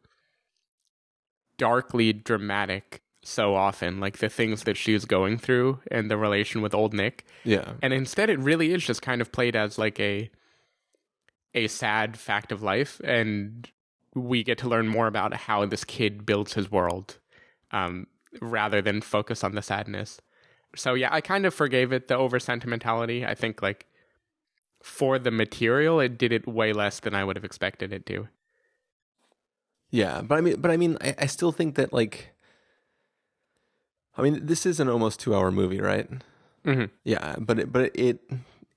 darkly 1.61 2.11
dramatic 2.11 3.03
so 3.23 3.53
often, 3.53 3.99
like 3.99 4.17
the 4.17 4.29
things 4.29 4.63
that 4.63 4.75
she's 4.75 5.05
going 5.05 5.37
through 5.37 5.79
and 5.91 6.09
the 6.09 6.17
relation 6.17 6.63
with 6.63 6.73
old 6.73 6.91
Nick. 6.91 7.23
Yeah. 7.43 7.73
And 7.83 7.93
instead 7.93 8.31
it 8.31 8.39
really 8.39 8.73
is 8.73 8.83
just 8.83 9.03
kind 9.03 9.21
of 9.21 9.31
played 9.31 9.55
as 9.55 9.77
like 9.77 9.99
a 9.99 10.31
a 11.53 11.67
sad 11.67 12.17
fact 12.17 12.51
of 12.51 12.63
life 12.63 12.99
and 13.03 13.69
we 14.15 14.43
get 14.43 14.57
to 14.57 14.67
learn 14.67 14.87
more 14.87 15.05
about 15.05 15.35
how 15.35 15.63
this 15.67 15.83
kid 15.83 16.25
builds 16.25 16.53
his 16.53 16.71
world 16.71 17.19
um, 17.71 18.07
rather 18.41 18.81
than 18.81 19.01
focus 19.01 19.43
on 19.43 19.53
the 19.53 19.61
sadness. 19.61 20.19
So 20.75 20.95
yeah, 20.95 21.09
I 21.11 21.21
kind 21.21 21.45
of 21.45 21.53
forgave 21.53 21.93
it 21.93 22.07
the 22.07 22.17
over 22.17 22.39
sentimentality. 22.39 23.23
I 23.23 23.35
think 23.35 23.61
like 23.61 23.85
for 24.81 25.19
the 25.19 25.29
material, 25.29 25.99
it 25.99 26.17
did 26.17 26.31
it 26.31 26.47
way 26.47 26.73
less 26.73 27.01
than 27.01 27.13
I 27.13 27.23
would 27.23 27.35
have 27.35 27.45
expected 27.45 27.93
it 27.93 28.07
to. 28.07 28.29
Yeah, 29.91 30.21
but 30.21 30.37
I 30.37 30.41
mean, 30.41 30.59
but 30.59 30.71
I 30.71 30.77
mean, 30.77 30.97
I, 31.01 31.15
I 31.19 31.25
still 31.25 31.51
think 31.51 31.75
that 31.75 31.93
like, 31.93 32.33
I 34.17 34.21
mean, 34.21 34.45
this 34.45 34.65
is 34.65 34.79
an 34.79 34.89
almost 34.89 35.19
two-hour 35.19 35.51
movie, 35.51 35.81
right? 35.81 36.09
Mm-hmm. 36.65 36.85
Yeah, 37.03 37.35
but 37.39 37.59
it, 37.59 37.71
but 37.71 37.91
it, 37.93 38.19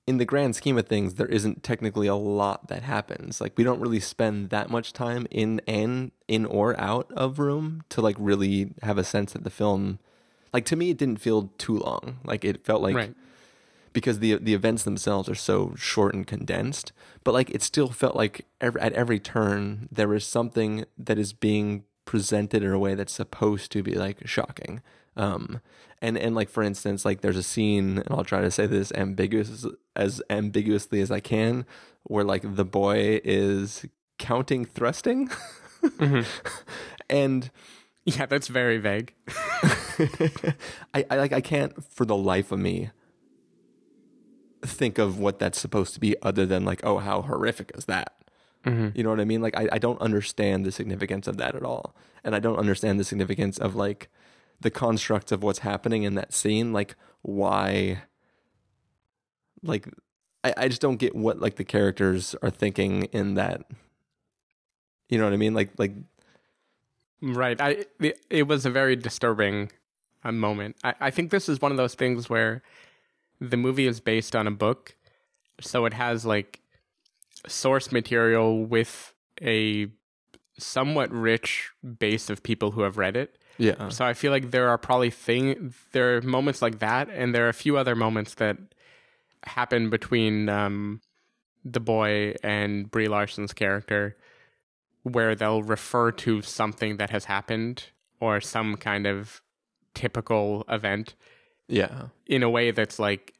in 0.05 0.17
the 0.17 0.25
grand 0.25 0.55
scheme 0.55 0.77
of 0.77 0.87
things, 0.87 1.15
there 1.15 1.27
isn't 1.27 1.63
technically 1.63 2.07
a 2.07 2.15
lot 2.15 2.67
that 2.67 2.83
happens. 2.83 3.41
Like, 3.41 3.57
we 3.57 3.63
don't 3.63 3.79
really 3.79 3.99
spend 3.99 4.49
that 4.49 4.69
much 4.69 4.93
time 4.93 5.25
in 5.31 5.61
and 5.67 6.11
in 6.27 6.45
or 6.45 6.79
out 6.79 7.11
of 7.13 7.39
room 7.39 7.83
to 7.89 8.01
like 8.01 8.15
really 8.19 8.73
have 8.81 8.97
a 8.97 9.03
sense 9.03 9.33
that 9.33 9.43
the 9.43 9.49
film, 9.49 9.99
like 10.53 10.65
to 10.65 10.75
me, 10.75 10.89
it 10.89 10.97
didn't 10.97 11.21
feel 11.21 11.51
too 11.57 11.77
long. 11.77 12.19
Like 12.25 12.43
it 12.43 12.65
felt 12.65 12.81
like. 12.81 12.95
Right 12.95 13.15
because 13.95 14.19
the 14.19 14.35
the 14.35 14.53
events 14.53 14.83
themselves 14.83 15.29
are 15.29 15.35
so 15.35 15.73
short 15.75 16.13
and 16.13 16.27
condensed. 16.27 16.91
But 17.23 17.33
like 17.33 17.49
it 17.49 17.63
still 17.63 17.87
felt 17.87 18.13
like 18.13 18.45
every, 18.59 18.79
at 18.81 18.91
every 18.91 19.19
turn 19.19 19.87
there 19.89 20.13
is 20.13 20.27
something 20.27 20.83
that 20.97 21.17
is 21.17 21.31
being 21.31 21.85
presented 22.03 22.61
in 22.61 22.71
a 22.71 22.77
way 22.77 22.93
that's 22.93 23.13
supposed 23.13 23.71
to 23.71 23.81
be 23.81 23.95
like 23.95 24.27
shocking. 24.27 24.81
Um, 25.15 25.61
and 26.01 26.17
and 26.17 26.35
like 26.35 26.49
for 26.49 26.61
instance, 26.61 27.05
like 27.05 27.21
there's 27.21 27.37
a 27.37 27.41
scene, 27.41 27.99
and 27.99 28.07
I'll 28.11 28.25
try 28.25 28.41
to 28.41 28.51
say 28.51 28.67
this 28.67 28.91
ambiguous 28.91 29.65
as 29.95 30.21
ambiguously 30.29 30.99
as 30.99 31.09
I 31.09 31.21
can, 31.21 31.65
where 32.03 32.25
like 32.25 32.43
the 32.43 32.65
boy 32.65 33.21
is 33.23 33.85
counting 34.19 34.65
thrusting, 34.65 35.29
mm-hmm. 35.81 36.21
and 37.09 37.49
yeah, 38.03 38.25
that's 38.25 38.49
very 38.49 38.77
vague. 38.77 39.13
I, 40.93 41.05
I 41.09 41.15
like 41.15 41.31
I 41.31 41.39
can't 41.39 41.81
for 41.81 42.03
the 42.03 42.17
life 42.17 42.51
of 42.51 42.59
me 42.59 42.91
think 44.65 44.97
of 44.97 45.19
what 45.19 45.39
that's 45.39 45.59
supposed 45.59 45.93
to 45.93 45.99
be 45.99 46.15
other 46.21 46.45
than 46.45 46.65
like, 46.65 46.81
oh, 46.83 46.97
how 46.99 47.21
horrific 47.21 47.71
is 47.75 47.85
that? 47.85 48.13
Mm-hmm. 48.65 48.97
You 48.97 49.03
know 49.03 49.09
what 49.09 49.19
I 49.19 49.25
mean? 49.25 49.41
Like, 49.41 49.55
I, 49.57 49.69
I 49.73 49.77
don't 49.77 50.01
understand 50.01 50.65
the 50.65 50.71
significance 50.71 51.27
of 51.27 51.37
that 51.37 51.55
at 51.55 51.63
all. 51.63 51.95
And 52.23 52.35
I 52.35 52.39
don't 52.39 52.57
understand 52.57 52.99
the 52.99 53.03
significance 53.03 53.57
of 53.57 53.75
like 53.75 54.09
the 54.59 54.71
construct 54.71 55.31
of 55.31 55.43
what's 55.43 55.59
happening 55.59 56.03
in 56.03 56.15
that 56.15 56.33
scene. 56.33 56.73
Like, 56.73 56.95
why, 57.21 58.03
like, 59.61 59.87
I, 60.43 60.53
I 60.57 60.67
just 60.67 60.81
don't 60.81 60.97
get 60.97 61.15
what 61.15 61.39
like 61.39 61.55
the 61.55 61.63
characters 61.63 62.35
are 62.41 62.49
thinking 62.49 63.03
in 63.05 63.35
that. 63.35 63.63
You 65.09 65.19
know 65.19 65.25
what 65.25 65.33
I 65.33 65.37
mean? 65.37 65.53
Like, 65.53 65.71
like, 65.77 65.93
right. 67.21 67.59
I, 67.61 67.85
it, 67.99 68.25
it 68.29 68.47
was 68.47 68.65
a 68.65 68.71
very 68.71 68.95
disturbing 68.95 69.71
uh, 70.23 70.31
moment. 70.31 70.77
I, 70.83 70.95
I 70.99 71.11
think 71.11 71.29
this 71.29 71.47
is 71.47 71.61
one 71.61 71.71
of 71.71 71.77
those 71.77 71.93
things 71.93 72.29
where 72.29 72.63
the 73.39 73.57
movie 73.57 73.87
is 73.87 73.99
based 73.99 74.35
on 74.35 74.47
a 74.47 74.51
book, 74.51 74.95
so 75.61 75.85
it 75.85 75.93
has 75.93 76.25
like 76.25 76.61
source 77.47 77.91
material 77.91 78.65
with 78.65 79.13
a 79.41 79.87
somewhat 80.57 81.11
rich 81.11 81.71
base 81.99 82.29
of 82.29 82.43
people 82.43 82.71
who 82.71 82.81
have 82.81 82.97
read 82.97 83.15
it. 83.15 83.37
Yeah. 83.57 83.89
So 83.89 84.05
I 84.05 84.13
feel 84.13 84.31
like 84.31 84.51
there 84.51 84.69
are 84.69 84.77
probably 84.77 85.09
thing 85.09 85.73
there 85.91 86.17
are 86.17 86.21
moments 86.21 86.61
like 86.61 86.79
that, 86.79 87.09
and 87.09 87.33
there 87.33 87.45
are 87.45 87.49
a 87.49 87.53
few 87.53 87.77
other 87.77 87.95
moments 87.95 88.35
that 88.35 88.57
happen 89.43 89.89
between 89.89 90.49
um, 90.49 91.01
the 91.63 91.79
boy 91.79 92.35
and 92.43 92.89
Brie 92.89 93.07
Larson's 93.07 93.53
character, 93.53 94.17
where 95.03 95.35
they'll 95.35 95.63
refer 95.63 96.11
to 96.11 96.41
something 96.41 96.97
that 96.97 97.11
has 97.11 97.25
happened 97.25 97.85
or 98.19 98.41
some 98.41 98.75
kind 98.75 99.05
of 99.05 99.41
typical 99.93 100.65
event 100.67 101.15
Yeah. 101.67 102.07
in 102.27 102.43
a 102.43 102.49
way 102.49 102.71
that's 102.71 102.99
like 102.99 103.33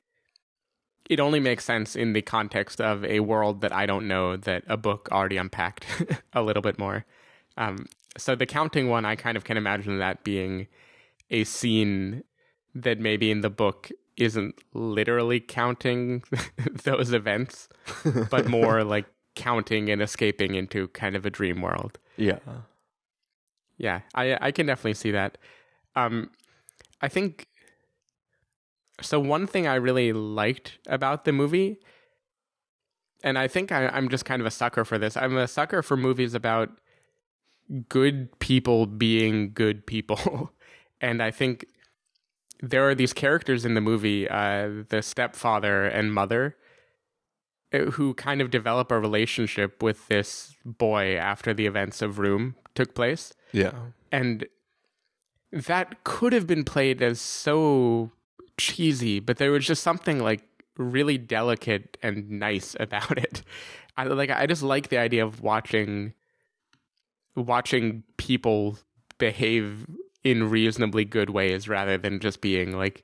it 1.10 1.20
only 1.20 1.40
makes 1.40 1.64
sense 1.64 1.96
in 1.96 2.14
the 2.14 2.22
context 2.22 2.82
of 2.82 3.06
a 3.06 3.20
world 3.20 3.62
that 3.62 3.72
I 3.72 3.86
don't 3.86 4.08
know 4.08 4.36
that 4.38 4.64
a 4.68 4.78
book 4.78 5.08
already 5.12 5.38
unpacked 5.38 5.86
a 6.34 6.42
little 6.42 6.64
bit 6.64 6.80
more. 6.80 7.06
Um, 7.58 7.86
so 8.18 8.36
the 8.36 8.46
counting 8.46 8.90
one, 8.90 9.06
I 9.06 9.16
kind 9.16 9.38
of 9.38 9.44
can 9.44 9.58
imagine 9.58 10.00
that 10.00 10.24
being 10.24 10.68
a 11.30 11.44
scene 11.44 12.24
that 12.74 13.00
maybe 13.00 13.30
in 13.30 13.42
the 13.42 13.50
book 13.50 13.92
isn't 14.18 14.56
literally 14.74 15.40
counting 15.40 16.24
those 16.84 17.14
events, 17.14 17.70
but 18.32 18.48
more 18.50 18.84
like 18.84 19.06
counting 19.36 19.90
and 19.90 20.02
escaping 20.02 20.56
into 20.56 20.88
kind 20.90 21.16
of 21.16 21.26
a 21.26 21.30
dream 21.30 21.62
world. 21.62 22.00
Yeah. 22.18 22.40
Yeah, 23.78 24.02
I 24.14 24.38
I 24.40 24.52
can 24.52 24.68
definitely 24.68 24.94
see 24.94 25.12
that. 25.12 25.38
Um, 25.96 26.32
I 27.02 27.10
think 27.10 27.48
so. 29.02 29.20
One 29.20 29.48
thing 29.48 29.68
I 29.68 29.76
really 29.76 30.14
liked 30.14 30.80
about 30.88 31.26
the 31.26 31.32
movie, 31.32 31.80
and 33.24 33.38
I 33.38 33.48
think 33.48 33.72
I, 33.72 33.88
I'm 33.88 34.10
just 34.10 34.26
kind 34.26 34.42
of 34.42 34.46
a 34.46 34.52
sucker 34.52 34.86
for 34.86 34.98
this. 34.98 35.18
I'm 35.18 35.38
a 35.38 35.48
sucker 35.48 35.82
for 35.82 35.98
movies 35.98 36.34
about 36.34 36.70
good 37.90 38.40
people 38.40 38.86
being 38.86 39.52
good 39.54 39.86
people, 39.86 40.52
and 41.02 41.22
I 41.22 41.32
think 41.32 41.66
there 42.62 42.88
are 42.88 42.96
these 42.96 43.14
characters 43.14 43.66
in 43.66 43.74
the 43.74 43.82
movie, 43.82 44.30
uh, 44.30 44.84
the 44.90 45.02
stepfather 45.02 45.86
and 45.86 46.14
mother, 46.14 46.56
uh, 47.74 47.92
who 47.92 48.14
kind 48.14 48.42
of 48.42 48.50
develop 48.50 48.92
a 48.92 49.00
relationship 49.00 49.84
with 49.84 50.08
this 50.08 50.56
boy 50.64 51.16
after 51.16 51.54
the 51.54 51.66
events 51.66 52.02
of 52.02 52.20
Room 52.20 52.56
took 52.74 52.94
place. 52.94 53.34
Yeah. 53.52 53.74
And 54.12 54.48
that 55.52 56.04
could 56.04 56.34
have 56.34 56.48
been 56.48 56.64
played 56.64 57.02
as 57.02 57.20
so 57.20 58.12
cheesy, 58.58 59.20
but 59.20 59.38
there 59.38 59.52
was 59.52 59.65
just 59.65 59.84
something 59.84 60.20
like 60.20 60.44
really 60.78 61.18
delicate 61.18 61.98
and 62.02 62.30
nice 62.30 62.76
about 62.80 63.18
it. 63.18 63.41
I 63.98 64.04
like 64.06 64.30
I 64.30 64.46
just 64.46 64.63
like 64.63 64.89
the 64.89 64.98
idea 64.98 65.26
of 65.26 65.41
watching 65.41 66.13
watching 67.36 68.04
people 68.18 68.78
behave 69.18 69.86
in 70.24 70.50
reasonably 70.50 71.06
good 71.06 71.30
ways 71.30 71.68
rather 71.68 71.98
than 71.98 72.20
just 72.20 72.41
being 72.41 72.76
like 72.78 73.04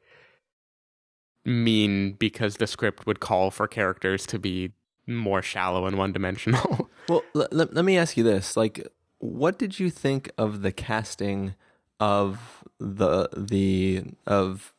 mean 1.46 2.14
because 2.14 2.58
the 2.58 2.68
script 2.68 3.06
would 3.06 3.20
call 3.20 3.52
for 3.52 3.68
characters 3.68 4.26
to 4.28 4.40
be 4.40 4.72
more 5.08 5.42
shallow 5.42 5.86
and 5.86 5.98
one 5.98 6.12
dimensional. 6.12 6.90
well, 7.10 7.24
l- 7.36 7.48
l- 7.52 7.70
let 7.72 7.86
me 7.86 7.98
ask 7.98 8.18
you 8.18 8.24
this: 8.24 8.56
like, 8.56 8.88
what 9.20 9.58
did 9.58 9.80
you 9.80 9.90
think 9.90 10.32
of 10.38 10.62
the 10.62 10.72
casting 10.72 11.56
of 12.00 12.64
the 12.80 13.30
the 13.36 14.04
of 14.26 14.74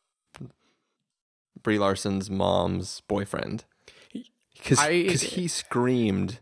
Brie 1.62 1.78
Larson's 1.78 2.30
mom's 2.30 3.00
boyfriend? 3.08 3.64
Because 4.12 4.84
because 4.86 5.22
he 5.22 5.48
screamed 5.48 6.38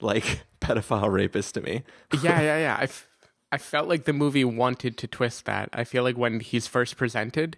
like 0.00 0.44
pedophile 0.60 1.10
rapist 1.10 1.54
to 1.54 1.60
me. 1.60 1.82
yeah, 2.22 2.40
yeah, 2.40 2.58
yeah. 2.58 2.76
I, 2.78 2.84
f- 2.84 3.08
I 3.50 3.58
felt 3.58 3.88
like 3.88 4.04
the 4.04 4.12
movie 4.12 4.44
wanted 4.44 4.96
to 4.98 5.06
twist 5.06 5.44
that. 5.46 5.68
I 5.72 5.84
feel 5.84 6.02
like 6.02 6.16
when 6.16 6.40
he's 6.40 6.66
first 6.66 6.96
presented, 6.96 7.56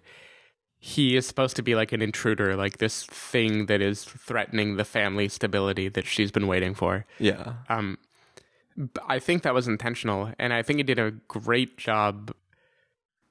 he 0.79 1.15
is 1.15 1.27
supposed 1.27 1.55
to 1.55 1.61
be 1.61 1.75
like 1.75 1.91
an 1.91 2.01
intruder, 2.01 2.55
like 2.55 2.77
this 2.77 3.03
thing 3.05 3.65
that 3.65 3.81
is 3.81 4.03
threatening 4.03 4.77
the 4.77 4.85
family 4.85 5.27
stability 5.27 5.89
that 5.89 6.05
she's 6.05 6.31
been 6.31 6.47
waiting 6.47 6.73
for. 6.73 7.05
Yeah. 7.19 7.53
Um, 7.69 7.97
I 9.07 9.19
think 9.19 9.41
that 9.43 9.55
was 9.55 9.67
intentional, 9.67 10.31
and 10.37 10.53
I 10.53 10.61
think 10.61 10.79
it 10.79 10.85
did 10.85 10.99
a 10.99 11.11
great 11.27 11.77
job 11.77 12.31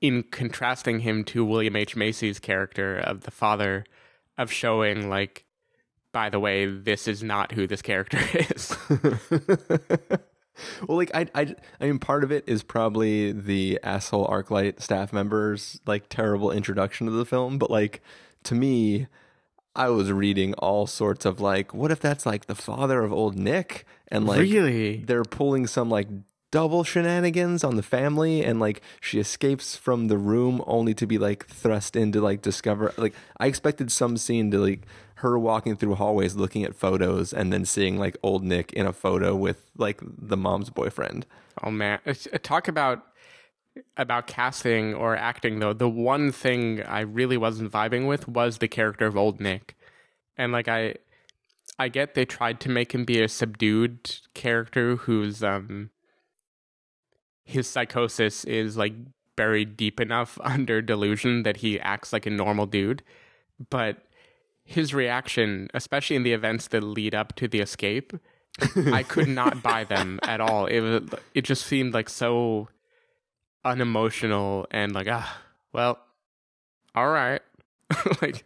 in 0.00 0.22
contrasting 0.24 1.00
him 1.00 1.24
to 1.24 1.44
William 1.44 1.76
H. 1.76 1.96
Macy's 1.96 2.38
character 2.38 2.96
of 2.96 3.22
the 3.22 3.30
father, 3.30 3.85
of 4.38 4.52
showing 4.52 5.09
like, 5.09 5.44
by 6.12 6.30
the 6.30 6.40
way, 6.40 6.66
this 6.66 7.09
is 7.09 7.22
not 7.22 7.52
who 7.52 7.66
this 7.66 7.82
character 7.82 8.18
is. 8.35 8.76
well, 10.87 10.98
like 10.98 11.11
I, 11.14 11.26
I, 11.35 11.54
I 11.80 11.87
mean, 11.87 11.98
part 11.98 12.24
of 12.24 12.32
it 12.32 12.44
is 12.46 12.62
probably 12.62 13.32
the 13.32 13.80
asshole 13.82 14.26
ArcLight 14.26 14.80
staff 14.80 15.12
members 15.12 15.80
like 15.87 16.09
terrible 16.09 16.50
introduction 16.50 17.06
to 17.06 17.12
the 17.12 17.26
film, 17.26 17.59
but 17.59 17.70
like 17.70 18.02
to 18.44 18.54
me, 18.54 19.06
I 19.74 19.88
was 19.90 20.11
reading 20.11 20.54
all 20.54 20.87
sorts 20.87 21.26
of 21.26 21.40
like, 21.40 21.74
what 21.74 21.90
if 21.90 22.00
that's 22.00 22.24
like 22.24 22.46
the 22.46 22.54
father 22.54 23.02
of 23.02 23.12
old 23.12 23.37
Nick, 23.37 23.87
and 24.09 24.26
like 24.26 24.40
really? 24.40 25.04
they're 25.04 25.24
pulling 25.24 25.66
some 25.66 25.90
like 25.90 26.09
double 26.56 26.84
shenanigans 26.84 27.62
on 27.62 27.76
the 27.76 27.82
family 27.82 28.42
and 28.42 28.58
like 28.58 28.80
she 28.98 29.20
escapes 29.20 29.76
from 29.76 30.08
the 30.08 30.16
room 30.16 30.64
only 30.66 30.94
to 30.94 31.06
be 31.06 31.18
like 31.18 31.44
thrust 31.48 31.94
into 31.94 32.18
like 32.18 32.40
discover 32.40 32.94
like 32.96 33.12
I 33.36 33.46
expected 33.46 33.92
some 33.92 34.16
scene 34.16 34.50
to 34.52 34.58
like 34.58 34.86
her 35.16 35.38
walking 35.38 35.76
through 35.76 35.96
hallways 35.96 36.34
looking 36.34 36.64
at 36.64 36.74
photos 36.74 37.34
and 37.34 37.52
then 37.52 37.66
seeing 37.66 37.98
like 37.98 38.16
old 38.22 38.42
Nick 38.42 38.72
in 38.72 38.86
a 38.86 38.94
photo 38.94 39.36
with 39.36 39.70
like 39.76 40.00
the 40.02 40.36
mom's 40.38 40.70
boyfriend. 40.70 41.26
Oh 41.62 41.70
man, 41.70 41.98
talk 42.42 42.68
about 42.68 43.04
about 43.98 44.26
casting 44.26 44.94
or 44.94 45.14
acting 45.14 45.58
though. 45.58 45.74
The 45.74 45.90
one 45.90 46.32
thing 46.32 46.82
I 46.82 47.00
really 47.00 47.36
wasn't 47.36 47.70
vibing 47.70 48.08
with 48.08 48.28
was 48.28 48.58
the 48.58 48.68
character 48.68 49.04
of 49.04 49.14
old 49.14 49.40
Nick. 49.40 49.76
And 50.38 50.52
like 50.52 50.68
I 50.68 50.94
I 51.78 51.88
get 51.90 52.14
they 52.14 52.24
tried 52.24 52.60
to 52.60 52.70
make 52.70 52.94
him 52.94 53.04
be 53.04 53.20
a 53.20 53.28
subdued 53.28 54.20
character 54.32 54.96
who's 54.96 55.42
um 55.42 55.90
his 57.46 57.66
psychosis 57.66 58.44
is 58.44 58.76
like 58.76 58.92
buried 59.37 59.76
deep 59.76 60.00
enough 60.00 60.38
under 60.42 60.82
delusion 60.82 61.44
that 61.44 61.59
he 61.59 61.80
acts 61.80 62.12
like 62.12 62.26
a 62.26 62.30
normal 62.30 62.66
dude. 62.66 63.02
But 63.70 63.98
his 64.64 64.92
reaction, 64.92 65.68
especially 65.72 66.16
in 66.16 66.24
the 66.24 66.32
events 66.32 66.68
that 66.68 66.82
lead 66.82 67.14
up 67.14 67.35
to 67.37 67.48
the 67.48 67.61
escape, 67.61 68.12
I 68.92 69.02
could 69.02 69.28
not 69.28 69.62
buy 69.62 69.85
them 69.85 70.18
at 70.24 70.40
all. 70.40 70.66
It 70.66 70.80
was 70.80 71.02
it 71.35 71.42
just 71.42 71.66
seemed 71.66 71.94
like 71.94 72.09
so 72.09 72.68
unemotional 73.64 74.64
and 74.70 74.94
like 74.94 75.09
ah 75.11 75.40
well 75.72 75.98
all 76.94 77.09
right 77.09 77.42
like 78.22 78.44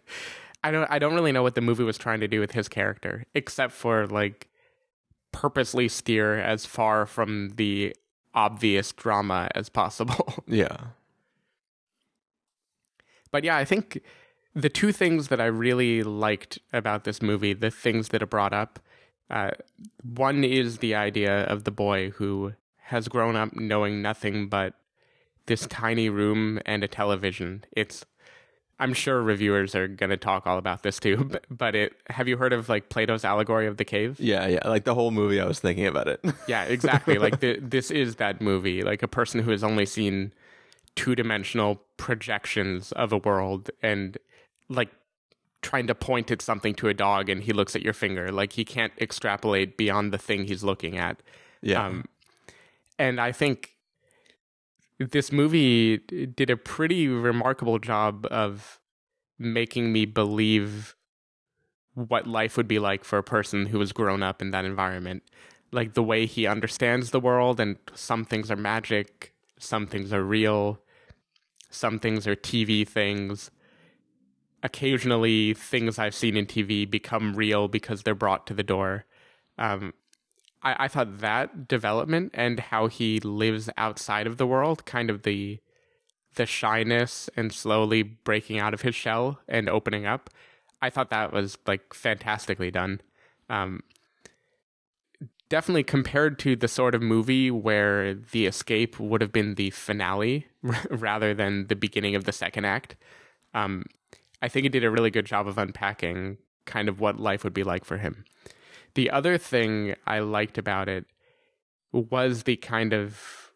I 0.64 0.70
don't 0.70 0.90
I 0.90 0.98
don't 0.98 1.12
really 1.12 1.30
know 1.30 1.42
what 1.42 1.54
the 1.54 1.60
movie 1.60 1.84
was 1.84 1.98
trying 1.98 2.20
to 2.20 2.28
do 2.28 2.40
with 2.40 2.52
his 2.52 2.68
character 2.68 3.26
except 3.34 3.74
for 3.74 4.06
like 4.06 4.48
purposely 5.30 5.88
steer 5.88 6.38
as 6.38 6.64
far 6.64 7.04
from 7.04 7.50
the 7.56 7.94
obvious 8.34 8.92
drama 8.92 9.48
as 9.54 9.68
possible. 9.68 10.34
Yeah. 10.46 10.76
But 13.30 13.44
yeah, 13.44 13.56
I 13.56 13.64
think 13.64 14.00
the 14.54 14.68
two 14.68 14.90
things 14.90 15.28
that 15.28 15.40
I 15.40 15.46
really 15.46 16.02
liked 16.02 16.58
about 16.72 17.04
this 17.04 17.22
movie, 17.22 17.52
the 17.52 17.70
things 17.70 18.08
that 18.08 18.22
it 18.22 18.30
brought 18.30 18.52
up, 18.52 18.80
uh, 19.30 19.52
one 20.02 20.42
is 20.42 20.78
the 20.78 20.96
idea 20.96 21.44
of 21.44 21.62
the 21.62 21.70
boy 21.70 22.10
who 22.10 22.54
has 22.86 23.06
grown 23.06 23.36
up 23.36 23.54
knowing 23.54 24.02
nothing 24.02 24.48
but 24.48 24.74
this 25.46 25.66
tiny 25.68 26.08
room 26.08 26.60
and 26.66 26.82
a 26.82 26.88
television. 26.88 27.64
It's 27.72 28.04
I'm 28.80 28.94
sure 28.94 29.22
reviewers 29.22 29.74
are 29.74 29.86
going 29.86 30.10
to 30.10 30.16
talk 30.16 30.46
all 30.46 30.58
about 30.58 30.82
this 30.82 30.98
too, 30.98 31.24
but, 31.30 31.44
but 31.50 31.74
it 31.74 31.92
have 32.08 32.26
you 32.26 32.36
heard 32.36 32.52
of 32.52 32.68
like 32.68 32.88
Plato's 32.88 33.24
allegory 33.24 33.66
of 33.66 33.76
the 33.76 33.84
cave? 33.84 34.18
Yeah, 34.18 34.46
yeah, 34.46 34.66
like 34.66 34.84
the 34.84 34.94
whole 34.94 35.10
movie 35.10 35.40
I 35.40 35.46
was 35.46 35.60
thinking 35.60 35.86
about 35.86 36.08
it. 36.08 36.24
yeah, 36.48 36.64
exactly. 36.64 37.18
like 37.18 37.40
the, 37.40 37.58
this 37.60 37.90
is 37.90 38.16
that 38.16 38.40
movie, 38.40 38.82
like 38.82 39.02
a 39.02 39.08
person 39.08 39.42
who 39.42 39.50
has 39.50 39.62
only 39.62 39.86
seen 39.86 40.32
two-dimensional 40.96 41.80
projections 41.98 42.90
of 42.92 43.12
a 43.12 43.18
world 43.18 43.70
and 43.82 44.18
like 44.68 44.88
trying 45.62 45.86
to 45.86 45.94
point 45.94 46.30
at 46.30 46.40
something 46.40 46.74
to 46.74 46.88
a 46.88 46.94
dog 46.94 47.28
and 47.28 47.42
he 47.42 47.52
looks 47.52 47.76
at 47.76 47.82
your 47.82 47.92
finger 47.92 48.32
like 48.32 48.54
he 48.54 48.64
can't 48.64 48.92
extrapolate 48.98 49.76
beyond 49.76 50.12
the 50.12 50.18
thing 50.18 50.44
he's 50.44 50.64
looking 50.64 50.96
at. 50.96 51.22
Yeah. 51.62 51.84
Um, 51.84 52.06
and 52.98 53.20
I 53.20 53.32
think 53.32 53.74
this 55.00 55.32
movie 55.32 55.98
did 55.98 56.50
a 56.50 56.56
pretty 56.56 57.08
remarkable 57.08 57.78
job 57.78 58.26
of 58.30 58.78
making 59.38 59.92
me 59.92 60.04
believe 60.04 60.94
what 61.94 62.26
life 62.26 62.56
would 62.56 62.68
be 62.68 62.78
like 62.78 63.02
for 63.02 63.18
a 63.18 63.22
person 63.22 63.66
who 63.66 63.80
has 63.80 63.92
grown 63.92 64.22
up 64.22 64.42
in 64.42 64.50
that 64.50 64.64
environment. 64.64 65.22
Like 65.72 65.94
the 65.94 66.02
way 66.02 66.26
he 66.26 66.46
understands 66.46 67.10
the 67.10 67.20
world, 67.20 67.58
and 67.60 67.78
some 67.94 68.24
things 68.24 68.50
are 68.50 68.56
magic, 68.56 69.34
some 69.58 69.86
things 69.86 70.12
are 70.12 70.22
real, 70.22 70.80
some 71.70 71.98
things 71.98 72.26
are 72.26 72.36
TV 72.36 72.86
things. 72.86 73.50
Occasionally, 74.62 75.54
things 75.54 75.98
I've 75.98 76.14
seen 76.14 76.36
in 76.36 76.44
TV 76.44 76.88
become 76.88 77.34
real 77.34 77.68
because 77.68 78.02
they're 78.02 78.14
brought 78.14 78.46
to 78.48 78.54
the 78.54 78.62
door. 78.62 79.06
Um, 79.56 79.94
I, 80.62 80.84
I 80.84 80.88
thought 80.88 81.18
that 81.18 81.68
development 81.68 82.32
and 82.34 82.60
how 82.60 82.86
he 82.86 83.20
lives 83.20 83.70
outside 83.76 84.26
of 84.26 84.36
the 84.36 84.46
world, 84.46 84.84
kind 84.84 85.10
of 85.10 85.22
the 85.22 85.60
the 86.36 86.46
shyness 86.46 87.28
and 87.36 87.52
slowly 87.52 88.04
breaking 88.04 88.58
out 88.60 88.72
of 88.72 88.82
his 88.82 88.94
shell 88.94 89.40
and 89.48 89.68
opening 89.68 90.06
up, 90.06 90.30
I 90.80 90.88
thought 90.88 91.10
that 91.10 91.32
was 91.32 91.58
like 91.66 91.92
fantastically 91.92 92.70
done. 92.70 93.00
Um, 93.48 93.82
definitely 95.48 95.82
compared 95.82 96.38
to 96.38 96.54
the 96.54 96.68
sort 96.68 96.94
of 96.94 97.02
movie 97.02 97.50
where 97.50 98.14
the 98.14 98.46
escape 98.46 98.98
would 99.00 99.20
have 99.20 99.32
been 99.32 99.56
the 99.56 99.70
finale 99.70 100.46
rather 100.90 101.34
than 101.34 101.66
the 101.66 101.76
beginning 101.76 102.14
of 102.14 102.24
the 102.24 102.32
second 102.32 102.64
act. 102.64 102.96
Um, 103.52 103.84
I 104.40 104.48
think 104.48 104.64
it 104.64 104.72
did 104.72 104.84
a 104.84 104.90
really 104.90 105.10
good 105.10 105.26
job 105.26 105.48
of 105.48 105.58
unpacking 105.58 106.38
kind 106.64 106.88
of 106.88 107.00
what 107.00 107.18
life 107.18 107.42
would 107.42 107.52
be 107.52 107.64
like 107.64 107.84
for 107.84 107.98
him. 107.98 108.24
The 108.94 109.11
other 109.11 109.38
thing 109.38 109.94
I 110.07 110.20
liked 110.20 110.59
about 110.59 110.88
it 110.88 111.07
was 111.92 112.44
the 112.44 112.57
kind 112.57 112.92
of 112.92 113.53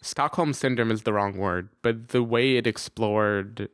Stockholm 0.00 0.52
syndrome 0.52 0.90
is 0.90 1.02
the 1.02 1.12
wrong 1.12 1.36
word, 1.36 1.68
but 1.82 2.08
the 2.08 2.22
way 2.22 2.56
it 2.56 2.66
explored 2.66 3.68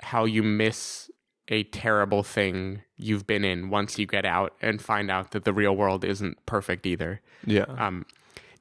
how 0.00 0.24
you 0.24 0.42
miss 0.42 1.10
a 1.48 1.64
terrible 1.64 2.22
thing 2.22 2.82
you've 2.96 3.26
been 3.26 3.44
in 3.44 3.70
once 3.70 3.98
you 3.98 4.06
get 4.06 4.24
out 4.24 4.54
and 4.60 4.80
find 4.80 5.10
out 5.10 5.32
that 5.32 5.44
the 5.44 5.52
real 5.52 5.74
world 5.74 6.04
isn't 6.04 6.44
perfect 6.46 6.86
either. 6.86 7.20
Yeah. 7.46 7.64
Um, 7.78 8.06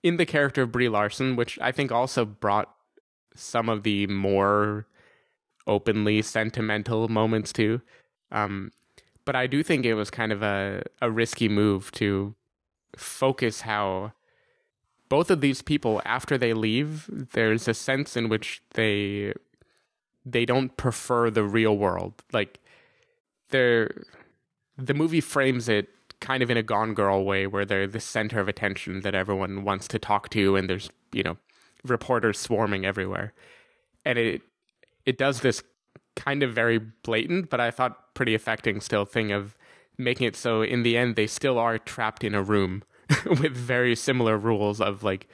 in 0.01 0.17
the 0.17 0.25
character 0.25 0.63
of 0.63 0.71
Brie 0.71 0.89
Larson, 0.89 1.35
which 1.35 1.57
I 1.61 1.71
think 1.71 1.91
also 1.91 2.25
brought 2.25 2.73
some 3.35 3.69
of 3.69 3.83
the 3.83 4.07
more 4.07 4.85
openly 5.65 6.21
sentimental 6.21 7.07
moments 7.07 7.53
too. 7.53 7.81
Um, 8.31 8.71
but 9.25 9.35
I 9.35 9.47
do 9.47 9.63
think 9.63 9.85
it 9.85 9.93
was 9.93 10.09
kind 10.09 10.31
of 10.31 10.43
a, 10.43 10.83
a 11.01 11.09
risky 11.09 11.49
move 11.49 11.91
to 11.93 12.35
focus 12.95 13.61
how 13.61 14.13
both 15.09 15.29
of 15.29 15.41
these 15.41 15.61
people, 15.61 16.01
after 16.05 16.37
they 16.37 16.53
leave, 16.53 17.07
there's 17.33 17.67
a 17.67 17.73
sense 17.73 18.17
in 18.17 18.29
which 18.29 18.61
they 18.73 19.33
they 20.25 20.45
don't 20.45 20.75
prefer 20.77 21.29
the 21.29 21.43
real 21.43 21.77
world. 21.77 22.13
Like 22.31 22.59
they're 23.49 24.03
the 24.77 24.93
movie 24.93 25.21
frames 25.21 25.69
it 25.69 25.89
kind 26.19 26.41
of 26.41 26.49
in 26.49 26.57
a 26.57 26.63
Gone 26.63 26.93
Girl 26.93 27.25
way, 27.25 27.45
where 27.45 27.65
they're 27.65 27.87
the 27.87 27.99
center 27.99 28.39
of 28.39 28.47
attention 28.47 29.01
that 29.01 29.13
everyone 29.13 29.63
wants 29.63 29.87
to 29.89 29.99
talk 29.99 30.29
to, 30.29 30.55
and 30.55 30.69
there's 30.69 30.89
you 31.11 31.23
know 31.23 31.37
reporters 31.83 32.39
swarming 32.39 32.85
everywhere, 32.85 33.33
and 34.05 34.17
it 34.17 34.41
it 35.05 35.17
does 35.17 35.41
this 35.41 35.63
kind 36.15 36.43
of 36.43 36.53
very 36.53 36.77
blatant, 36.79 37.49
but 37.49 37.59
I 37.59 37.71
thought 37.71 38.13
pretty 38.13 38.35
affecting 38.35 38.81
still 38.81 39.05
thing 39.05 39.31
of 39.31 39.55
making 39.97 40.27
it 40.27 40.35
so 40.35 40.61
in 40.61 40.83
the 40.83 40.97
end 40.97 41.15
they 41.15 41.27
still 41.27 41.59
are 41.59 41.77
trapped 41.77 42.23
in 42.23 42.33
a 42.33 42.41
room 42.41 42.83
with 43.25 43.55
very 43.55 43.95
similar 43.95 44.37
rules 44.37 44.81
of 44.81 45.03
like 45.03 45.27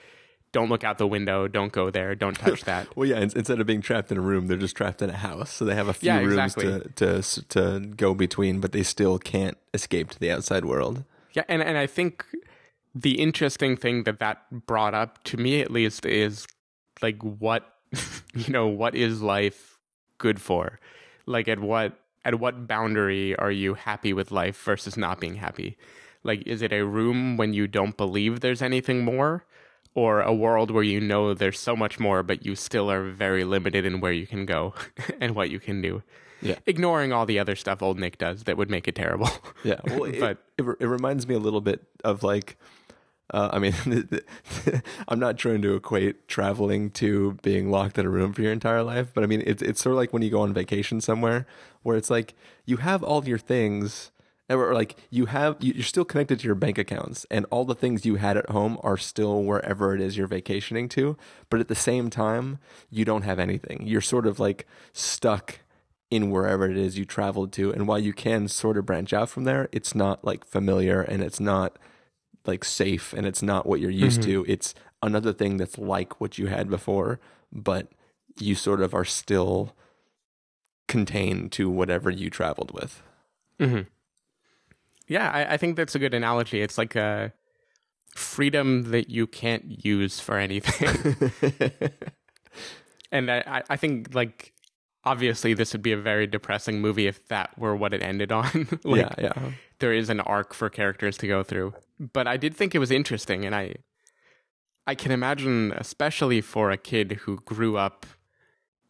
don't 0.52 0.70
look 0.70 0.84
out 0.84 0.98
the 0.98 1.08
window, 1.08 1.48
don't 1.48 1.72
go 1.72 1.92
there, 1.92 2.15
don't 2.15 2.34
touch 2.34 2.63
that. 2.63 2.88
well, 2.98 3.08
yeah. 3.08 3.20
Instead 3.20 3.60
of 3.60 3.68
being 3.68 3.82
trapped 3.82 4.12
in 4.12 4.18
a 4.18 4.22
room, 4.22 4.48
they're 4.48 4.58
just 4.58 4.76
trapped 4.76 5.02
in 5.02 5.10
a 5.12 5.18
house. 5.18 5.52
So 5.54 5.63
they 5.63 5.76
have 5.76 5.88
a 5.88 5.94
few 5.94 6.10
Yeah, 6.10 6.20
rooms 6.22 6.58
exactly. 6.58 6.65
to, 6.96 7.22
to 7.22 7.48
to 7.50 7.80
go 7.96 8.15
between, 8.15 8.60
but 8.60 8.72
they 8.72 8.82
still 8.84 9.20
can't 9.20 9.58
escape 9.76 10.10
to 10.10 10.20
the 10.20 10.32
outside 10.32 10.65
world. 10.65 11.04
Yeah, 11.34 11.44
and 11.48 11.62
and 11.62 11.78
I 11.78 11.86
think 11.86 12.26
the 12.96 13.20
interesting 13.22 13.78
thing 13.78 14.04
that 14.06 14.18
that 14.20 14.65
brought 14.65 14.96
up 14.96 15.24
to 15.26 15.38
me 15.38 15.62
at 15.62 15.70
least 15.70 16.06
is 16.06 16.48
like 17.02 17.22
what 17.22 17.72
you 18.34 18.52
know 18.52 18.68
what 18.68 18.96
is 18.96 19.22
life 19.22 19.68
good 20.19 20.39
for? 20.39 20.79
Like 21.25 21.47
at 21.47 21.60
what 21.60 21.97
at 22.23 22.39
what 22.39 22.67
boundary 22.67 23.36
are 23.38 23.51
you 23.51 23.73
happy 23.73 24.13
with 24.13 24.32
life 24.32 24.62
versus 24.62 24.95
not 24.95 25.19
being 25.19 25.36
happy? 25.36 25.77
Like 26.23 26.43
is 26.45 26.62
it 26.62 26.71
a 26.71 26.86
room 26.86 27.38
when 27.38 27.53
you 27.53 27.65
don't 27.67 27.97
believe 27.97 28.39
there's 28.41 28.62
anything 28.62 29.03
more? 29.03 29.45
Or 29.95 30.21
a 30.21 30.32
world 30.34 30.69
where 30.69 30.84
you 30.84 31.01
know 31.01 31.34
there's 31.34 31.60
so 31.60 31.75
much 31.75 31.99
more, 31.99 32.21
but 32.21 32.45
you 32.45 32.55
still 32.55 32.91
are 32.91 33.10
very 33.10 33.43
limited 33.43 33.86
in 33.86 33.99
where 33.99 34.12
you 34.12 34.27
can 34.27 34.45
go 34.45 34.75
and 35.19 35.34
what 35.36 35.49
you 35.49 35.60
can 35.60 35.82
do. 35.82 36.03
Yeah. 36.41 36.60
Ignoring 36.67 37.12
all 37.12 37.25
the 37.25 37.39
other 37.39 37.55
stuff 37.55 37.82
old 37.82 37.99
Nick 37.99 38.17
does 38.19 38.43
that 38.43 38.55
would 38.55 38.69
make 38.69 38.88
it 38.88 38.95
terrible. 38.95 39.29
Yeah, 39.63 39.79
well, 39.86 40.03
it, 40.05 40.19
But- 40.19 40.38
it, 40.58 40.63
it 40.79 40.86
reminds 40.86 41.27
me 41.27 41.34
a 41.36 41.39
little 41.39 41.60
bit 41.60 41.82
of 42.03 42.21
like, 42.23 42.58
uh, 43.32 43.50
I 43.54 43.60
mean, 43.60 43.74
I'm 45.08 45.20
not 45.20 45.38
trying 45.38 45.62
to 45.62 45.76
equate 45.76 46.28
traveling 46.28 46.89
to 46.92 47.34
being 47.44 47.70
locked 47.70 47.98
in 47.98 48.06
a 48.06 48.10
room 48.10 48.34
for 48.34 48.42
your 48.42 48.52
entire 48.52 48.84
life, 48.84 49.12
but 49.13 49.24
I 49.24 49.28
mean, 49.28 49.44
it's 49.46 49.62
it's 49.62 49.82
sort 49.82 49.94
of 49.94 49.98
like 49.98 50.13
when 50.13 50.22
you 50.22 50.30
go 50.30 50.42
on 50.42 50.54
vacation 50.54 51.02
somewhere, 51.02 51.46
where 51.84 51.98
it's 51.98 52.10
like 52.10 52.34
you 52.65 52.78
have 52.78 53.04
all 53.04 53.24
your 53.28 53.38
things, 53.38 54.12
or 54.50 54.74
like 54.74 54.96
you 55.10 55.28
have 55.28 55.58
you- 55.60 55.74
you're 55.74 55.84
still 55.84 56.06
connected 56.06 56.39
to 56.39 56.46
your 56.46 56.56
bank 56.56 56.78
accounts, 56.78 57.26
and 57.30 57.46
all 57.52 57.65
the 57.65 57.76
things 57.76 58.06
you 58.06 58.15
had 58.15 58.36
at 58.38 58.50
home 58.50 58.78
are 58.82 58.98
still 58.98 59.44
wherever 59.44 59.94
it 59.94 60.02
is 60.02 60.18
you're 60.18 60.28
vacationing 60.28 60.89
to, 60.89 61.15
but 61.50 61.60
at 61.60 61.68
the 61.68 61.76
same 61.76 62.10
time, 62.10 62.58
you 62.89 63.06
don't 63.06 63.24
have 63.24 63.39
anything. 63.39 63.86
You're 63.86 64.02
sort 64.02 64.26
of 64.26 64.39
like 64.39 64.65
stuck 64.94 65.60
in 66.10 66.32
wherever 66.32 66.68
it 66.68 66.76
is 66.78 66.98
you 66.98 67.06
traveled 67.06 67.52
to. 67.54 67.72
And 67.72 67.88
while 67.88 68.00
you 68.00 68.13
can 68.13 68.48
sort 68.48 68.78
of 68.78 68.86
branch 68.88 69.13
out 69.13 69.30
from 69.30 69.44
there, 69.44 69.70
it's 69.72 69.94
not 69.94 70.26
like 70.26 70.44
familiar 70.44 71.02
and 71.02 71.22
it's 71.22 71.39
not 71.39 71.78
like 72.45 72.63
safe 72.63 73.13
and 73.13 73.25
it's 73.28 73.41
not 73.41 73.65
what 73.65 73.80
you're 73.80 73.89
used 73.91 74.21
to. 74.23 74.45
It's 74.47 74.73
another 75.04 75.34
thing 75.34 75.58
that's 75.58 75.78
like 75.78 76.19
what 76.21 76.38
you 76.38 76.47
had 76.47 76.69
before, 76.69 77.19
but 77.52 77.88
you 78.39 78.56
sort 78.56 78.82
of 78.82 78.93
are 78.93 79.06
still 79.06 79.75
contained 80.88 81.52
to 81.54 81.69
whatever 81.69 82.10
you 82.10 82.30
traveled 82.30 82.71
with. 82.71 83.02
hmm 83.60 83.82
Yeah, 85.08 85.30
I, 85.30 85.54
I 85.54 85.58
think 85.58 85.75
that's 85.75 85.95
a 85.95 85.99
good 85.99 86.13
analogy. 86.13 86.62
It's 86.62 86.78
like 86.78 86.95
a 86.95 87.34
freedom 88.15 88.91
that 88.91 89.10
you 89.10 89.28
can't 89.28 89.86
use 89.86 90.19
for 90.19 90.38
anything. 90.38 91.15
and 93.12 93.30
I- 93.32 93.63
I 93.69 93.75
think, 93.78 94.13
like, 94.15 94.54
obviously, 95.04 95.54
this 95.54 95.74
would 95.74 95.82
be 95.82 95.92
a 95.92 95.98
very 95.98 96.28
depressing 96.28 96.82
movie 96.82 97.08
if 97.08 97.28
that 97.28 97.58
were 97.58 97.76
what 97.76 97.94
it 97.94 98.02
ended 98.02 98.32
on. 98.32 98.68
like, 98.84 99.02
yeah, 99.02 99.14
yeah. 99.18 99.52
there 99.80 99.94
is 99.94 100.10
an 100.10 100.20
arc 100.22 100.54
for 100.54 100.70
characters 100.70 101.18
to 101.18 101.28
go 101.28 101.44
through. 101.44 101.74
But 102.00 102.28
I 102.28 102.38
did 102.38 102.56
think 102.56 102.76
it 102.76 102.80
was 102.80 102.92
interesting, 102.92 103.46
and 103.46 103.56
I, 103.56 103.76
I 104.88 104.96
can 104.96 105.12
imagine, 105.12 105.74
especially 105.74 106.42
for 106.42 106.72
a 106.72 106.78
kid 106.78 107.20
who 107.24 107.38
grew 107.42 107.78
up 107.78 108.06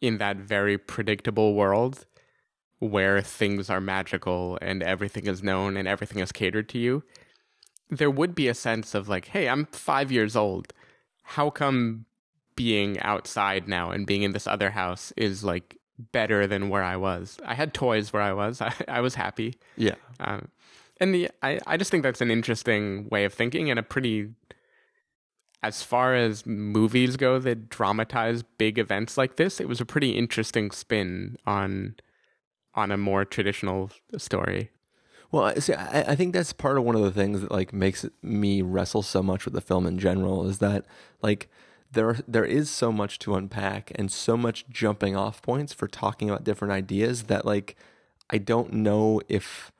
in 0.00 0.18
that 0.18 0.36
very 0.36 0.78
predictable 0.78 1.54
world 1.54 2.06
where 2.78 3.20
things 3.20 3.68
are 3.68 3.80
magical 3.80 4.58
and 4.62 4.82
everything 4.82 5.26
is 5.26 5.42
known 5.42 5.76
and 5.76 5.86
everything 5.86 6.20
is 6.20 6.32
catered 6.32 6.68
to 6.70 6.78
you, 6.78 7.02
there 7.90 8.10
would 8.10 8.34
be 8.34 8.48
a 8.48 8.54
sense 8.54 8.94
of 8.94 9.08
like, 9.08 9.26
hey, 9.26 9.48
I'm 9.48 9.66
five 9.66 10.10
years 10.10 10.34
old. 10.34 10.72
How 11.22 11.50
come 11.50 12.06
being 12.56 12.98
outside 13.00 13.68
now 13.68 13.90
and 13.90 14.06
being 14.06 14.22
in 14.22 14.32
this 14.32 14.46
other 14.46 14.70
house 14.70 15.12
is 15.16 15.44
like 15.44 15.76
better 16.12 16.46
than 16.46 16.68
where 16.68 16.82
I 16.82 16.96
was? 16.96 17.38
I 17.44 17.54
had 17.54 17.74
toys 17.74 18.12
where 18.12 18.22
I 18.22 18.32
was. 18.32 18.60
I, 18.62 18.72
I 18.88 19.00
was 19.00 19.14
happy. 19.14 19.58
Yeah. 19.76 19.94
Um, 20.20 20.48
and 21.00 21.14
the 21.14 21.30
I, 21.42 21.58
I 21.66 21.76
just 21.76 21.90
think 21.90 22.02
that's 22.02 22.20
an 22.20 22.30
interesting 22.30 23.08
way 23.10 23.24
of 23.24 23.32
thinking 23.32 23.70
and 23.70 23.78
a 23.78 23.82
pretty 23.82 24.28
as 25.62 25.82
far 25.82 26.14
as 26.14 26.46
movies 26.46 27.16
go 27.16 27.38
that 27.38 27.68
dramatize 27.68 28.42
big 28.42 28.78
events 28.78 29.18
like 29.18 29.36
this, 29.36 29.60
it 29.60 29.68
was 29.68 29.80
a 29.80 29.84
pretty 29.86 30.12
interesting 30.12 30.70
spin 30.70 31.36
on 31.46 31.96
on 32.74 32.90
a 32.92 32.96
more 32.96 33.24
traditional 33.24 33.90
story. 34.16 34.70
Well, 35.32 35.44
I- 35.44 35.54
see, 35.54 35.74
I, 35.74 36.12
I 36.12 36.14
think 36.16 36.32
that's 36.32 36.52
part 36.52 36.78
of 36.78 36.84
one 36.84 36.96
of 36.96 37.02
the 37.02 37.10
things 37.12 37.40
that 37.42 37.50
like 37.50 37.72
makes 37.72 38.06
me 38.22 38.62
wrestle 38.62 39.02
so 39.02 39.22
much 39.22 39.44
with 39.44 39.54
the 39.54 39.60
film 39.60 39.86
in 39.86 39.98
general 39.98 40.48
is 40.48 40.58
that 40.60 40.84
like 41.22 41.48
there 41.92 42.18
there 42.26 42.44
is 42.44 42.70
so 42.70 42.92
much 42.92 43.18
to 43.20 43.34
unpack 43.34 43.92
and 43.94 44.10
so 44.10 44.36
much 44.36 44.68
jumping 44.68 45.16
off 45.16 45.42
points 45.42 45.72
for 45.72 45.88
talking 45.88 46.30
about 46.30 46.44
different 46.44 46.72
ideas 46.72 47.24
that 47.24 47.44
like 47.44 47.76
I 48.30 48.38
don't 48.38 48.72
know 48.72 49.20
if 49.28 49.72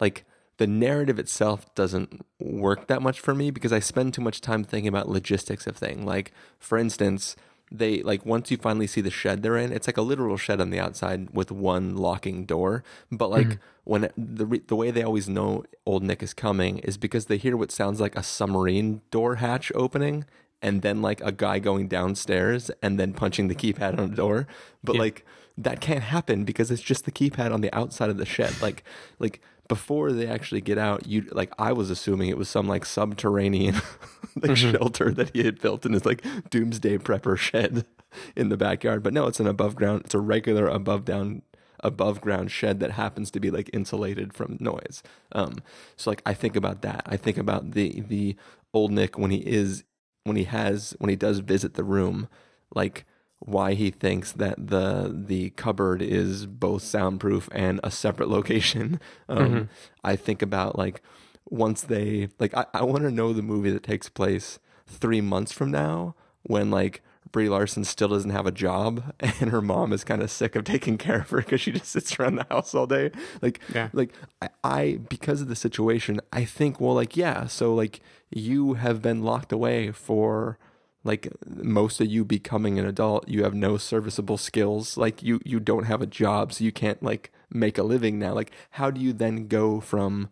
like 0.00 0.24
the 0.58 0.66
narrative 0.66 1.18
itself 1.18 1.72
doesn't 1.74 2.24
work 2.38 2.86
that 2.88 3.02
much 3.02 3.20
for 3.20 3.34
me 3.34 3.50
because 3.50 3.72
I 3.72 3.78
spend 3.78 4.14
too 4.14 4.22
much 4.22 4.40
time 4.40 4.64
thinking 4.64 4.88
about 4.88 5.08
logistics 5.08 5.66
of 5.66 5.76
thing. 5.76 6.04
Like 6.04 6.32
for 6.58 6.78
instance, 6.78 7.36
they 7.70 8.02
like 8.02 8.24
once 8.24 8.50
you 8.50 8.56
finally 8.56 8.86
see 8.86 9.00
the 9.00 9.10
shed 9.10 9.42
they're 9.42 9.56
in, 9.56 9.72
it's 9.72 9.86
like 9.86 9.96
a 9.96 10.02
literal 10.02 10.36
shed 10.36 10.60
on 10.60 10.70
the 10.70 10.80
outside 10.80 11.30
with 11.30 11.52
one 11.52 11.96
locking 11.96 12.44
door. 12.44 12.82
But 13.12 13.30
like 13.30 13.46
mm-hmm. 13.46 13.60
when 13.84 14.04
it, 14.04 14.12
the 14.16 14.46
re- 14.46 14.62
the 14.66 14.76
way 14.76 14.90
they 14.90 15.02
always 15.02 15.28
know 15.28 15.64
old 15.84 16.02
Nick 16.02 16.22
is 16.22 16.34
coming 16.34 16.78
is 16.78 16.96
because 16.96 17.26
they 17.26 17.36
hear 17.36 17.56
what 17.56 17.70
sounds 17.70 18.00
like 18.00 18.16
a 18.16 18.22
submarine 18.22 19.02
door 19.10 19.36
hatch 19.36 19.70
opening 19.74 20.24
and 20.66 20.82
then 20.82 21.00
like 21.00 21.20
a 21.20 21.30
guy 21.30 21.60
going 21.60 21.86
downstairs 21.86 22.72
and 22.82 22.98
then 22.98 23.12
punching 23.12 23.46
the 23.46 23.54
keypad 23.54 23.98
on 23.98 24.10
the 24.10 24.16
door. 24.16 24.48
But 24.82 24.96
like 24.96 25.24
that 25.56 25.80
can't 25.80 26.02
happen 26.02 26.44
because 26.44 26.72
it's 26.72 26.82
just 26.82 27.04
the 27.04 27.12
keypad 27.12 27.52
on 27.52 27.60
the 27.60 27.72
outside 27.72 28.10
of 28.10 28.18
the 28.18 28.26
shed. 28.26 28.54
Like 28.66 28.82
like 29.20 29.40
before 29.68 30.10
they 30.10 30.26
actually 30.26 30.60
get 30.60 30.76
out, 30.76 31.06
you 31.06 31.28
like 31.30 31.52
I 31.56 31.72
was 31.72 31.88
assuming 31.88 32.30
it 32.30 32.36
was 32.36 32.48
some 32.48 32.66
like 32.66 32.84
subterranean 32.84 33.80
like 34.42 34.56
shelter 34.56 35.12
that 35.12 35.30
he 35.34 35.44
had 35.44 35.60
built 35.60 35.86
in 35.86 35.92
his 35.92 36.04
like 36.04 36.24
doomsday 36.50 36.98
prepper 36.98 37.38
shed 37.38 37.86
in 38.36 38.48
the 38.48 38.56
backyard. 38.56 39.04
But 39.04 39.12
no, 39.12 39.28
it's 39.28 39.38
an 39.38 39.46
above 39.46 39.76
ground. 39.76 40.02
It's 40.04 40.14
a 40.14 40.18
regular 40.18 40.66
above 40.66 41.04
down 41.04 41.42
above 41.78 42.20
ground 42.20 42.50
shed 42.50 42.80
that 42.80 42.92
happens 42.92 43.30
to 43.30 43.38
be 43.38 43.52
like 43.52 43.70
insulated 43.72 44.32
from 44.32 44.56
noise. 44.58 45.04
Um, 45.30 45.62
so 45.96 46.10
like 46.10 46.22
I 46.26 46.34
think 46.34 46.56
about 46.56 46.82
that. 46.82 47.04
I 47.06 47.16
think 47.16 47.38
about 47.38 47.70
the 47.70 48.00
the 48.00 48.34
old 48.74 48.90
Nick 48.90 49.16
when 49.16 49.30
he 49.30 49.38
is 49.38 49.84
when 50.26 50.36
he 50.36 50.44
has 50.44 50.94
when 50.98 51.08
he 51.08 51.16
does 51.16 51.38
visit 51.38 51.74
the 51.74 51.84
room, 51.84 52.28
like 52.74 53.04
why 53.38 53.74
he 53.74 53.90
thinks 53.90 54.32
that 54.32 54.54
the 54.68 55.12
the 55.14 55.50
cupboard 55.50 56.02
is 56.02 56.46
both 56.46 56.82
soundproof 56.82 57.48
and 57.52 57.80
a 57.84 57.90
separate 57.90 58.28
location. 58.38 59.00
Um, 59.28 59.68
I 60.02 60.16
think 60.16 60.42
about 60.42 60.76
like 60.76 61.02
once 61.48 61.82
they 61.82 62.28
like 62.38 62.54
I, 62.54 62.66
I 62.74 62.84
want 62.84 63.04
to 63.04 63.10
know 63.10 63.32
the 63.32 63.42
movie 63.42 63.70
that 63.70 63.82
takes 63.82 64.08
place 64.08 64.58
three 64.86 65.20
months 65.20 65.52
from 65.52 65.70
now 65.70 66.14
when 66.42 66.70
like 66.70 67.02
Brie 67.32 67.48
Larson 67.48 67.84
still 67.84 68.08
doesn't 68.08 68.30
have 68.30 68.46
a 68.46 68.52
job, 68.52 69.12
and 69.20 69.50
her 69.50 69.60
mom 69.62 69.92
is 69.92 70.04
kind 70.04 70.22
of 70.22 70.30
sick 70.30 70.56
of 70.56 70.64
taking 70.64 70.96
care 70.98 71.20
of 71.20 71.30
her 71.30 71.38
because 71.38 71.60
she 71.60 71.72
just 71.72 71.90
sits 71.92 72.18
around 72.18 72.36
the 72.36 72.46
house 72.50 72.74
all 72.74 72.86
day. 72.86 73.10
Like, 73.42 73.60
Yeah. 73.74 73.88
like 73.92 74.12
I, 74.40 74.48
I 74.64 74.98
because 75.08 75.40
of 75.40 75.48
the 75.48 75.56
situation, 75.56 76.20
I 76.32 76.44
think, 76.44 76.80
well, 76.80 76.94
like, 76.94 77.16
yeah, 77.16 77.46
so 77.46 77.74
like 77.74 78.00
you 78.30 78.74
have 78.74 79.02
been 79.02 79.22
locked 79.22 79.52
away 79.52 79.90
for 79.92 80.58
like 81.04 81.28
most 81.46 82.00
of 82.00 82.08
you 82.08 82.24
becoming 82.24 82.80
an 82.80 82.84
adult 82.84 83.28
you 83.28 83.44
have 83.44 83.54
no 83.54 83.76
serviceable 83.76 84.36
skills 84.36 84.96
like 84.96 85.22
you 85.22 85.38
you 85.44 85.60
don't 85.60 85.84
have 85.84 86.02
a 86.02 86.06
job 86.06 86.52
so 86.52 86.64
you 86.64 86.72
can't 86.72 87.00
like 87.00 87.30
make 87.48 87.78
a 87.78 87.84
living 87.84 88.18
now 88.18 88.32
like 88.34 88.50
how 88.70 88.90
do 88.90 89.00
you 89.00 89.12
then 89.12 89.46
go 89.46 89.78
from 89.78 90.28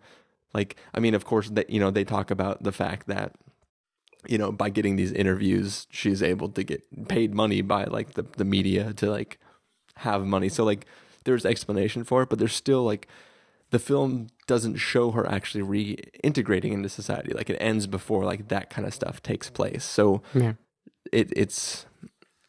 like 0.52 0.74
i 0.92 0.98
mean 0.98 1.14
of 1.14 1.24
course 1.24 1.48
that 1.50 1.70
you 1.70 1.78
know 1.78 1.92
they 1.92 2.02
talk 2.02 2.28
about 2.28 2.64
the 2.64 2.72
fact 2.72 3.06
that 3.06 3.30
you 4.28 4.38
know 4.38 4.50
by 4.52 4.68
getting 4.70 4.96
these 4.96 5.12
interviews 5.12 5.86
she's 5.90 6.22
able 6.22 6.48
to 6.48 6.62
get 6.62 6.82
paid 7.08 7.34
money 7.34 7.60
by 7.62 7.84
like 7.84 8.14
the, 8.14 8.24
the 8.36 8.44
media 8.44 8.92
to 8.94 9.10
like 9.10 9.38
have 9.96 10.24
money 10.26 10.48
so 10.48 10.64
like 10.64 10.86
there's 11.24 11.44
explanation 11.46 12.04
for 12.04 12.22
it 12.22 12.28
but 12.28 12.38
there's 12.38 12.54
still 12.54 12.82
like 12.84 13.06
the 13.70 13.78
film 13.78 14.28
doesn't 14.46 14.76
show 14.76 15.10
her 15.12 15.26
actually 15.28 15.62
reintegrating 15.62 16.72
into 16.72 16.88
society 16.88 17.32
like 17.32 17.48
it 17.50 17.56
ends 17.60 17.86
before 17.86 18.24
like 18.24 18.48
that 18.48 18.70
kind 18.70 18.86
of 18.86 18.94
stuff 18.94 19.22
takes 19.22 19.50
place 19.50 19.84
so 19.84 20.22
Yeah. 20.34 20.54
it 21.12 21.32
it's 21.36 21.86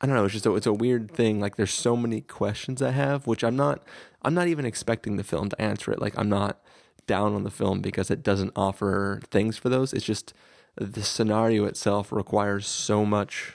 I 0.02 0.08
don't 0.08 0.18
know, 0.18 0.26
it's 0.26 0.34
just 0.34 0.46
a, 0.46 0.54
it's 0.56 0.68
a 0.68 0.74
weird 0.74 1.10
thing. 1.10 1.40
Like 1.40 1.56
there's 1.56 1.72
so 1.74 1.96
many 1.96 2.20
questions 2.20 2.82
I 2.82 2.92
have, 2.92 3.26
which 3.26 3.44
I'm 3.46 3.56
not 3.56 3.82
I'm 4.24 4.34
not 4.34 4.48
even 4.50 4.66
expecting 4.66 5.16
the 5.16 5.24
film 5.24 5.48
to 5.50 5.60
answer 5.60 5.90
it. 5.92 6.02
Like 6.02 6.14
I'm 6.20 6.28
not 6.30 6.60
down 7.08 7.34
on 7.34 7.44
the 7.44 7.50
film 7.50 7.80
because 7.80 8.12
it 8.12 8.22
doesn't 8.22 8.52
offer 8.58 9.22
things 9.32 9.58
for 9.58 9.70
those. 9.70 9.94
It's 9.94 10.06
just 10.06 10.34
the 10.78 11.04
scenario 11.04 11.66
itself 11.66 12.12
requires 12.12 12.68
so 12.68 13.06
much 13.06 13.54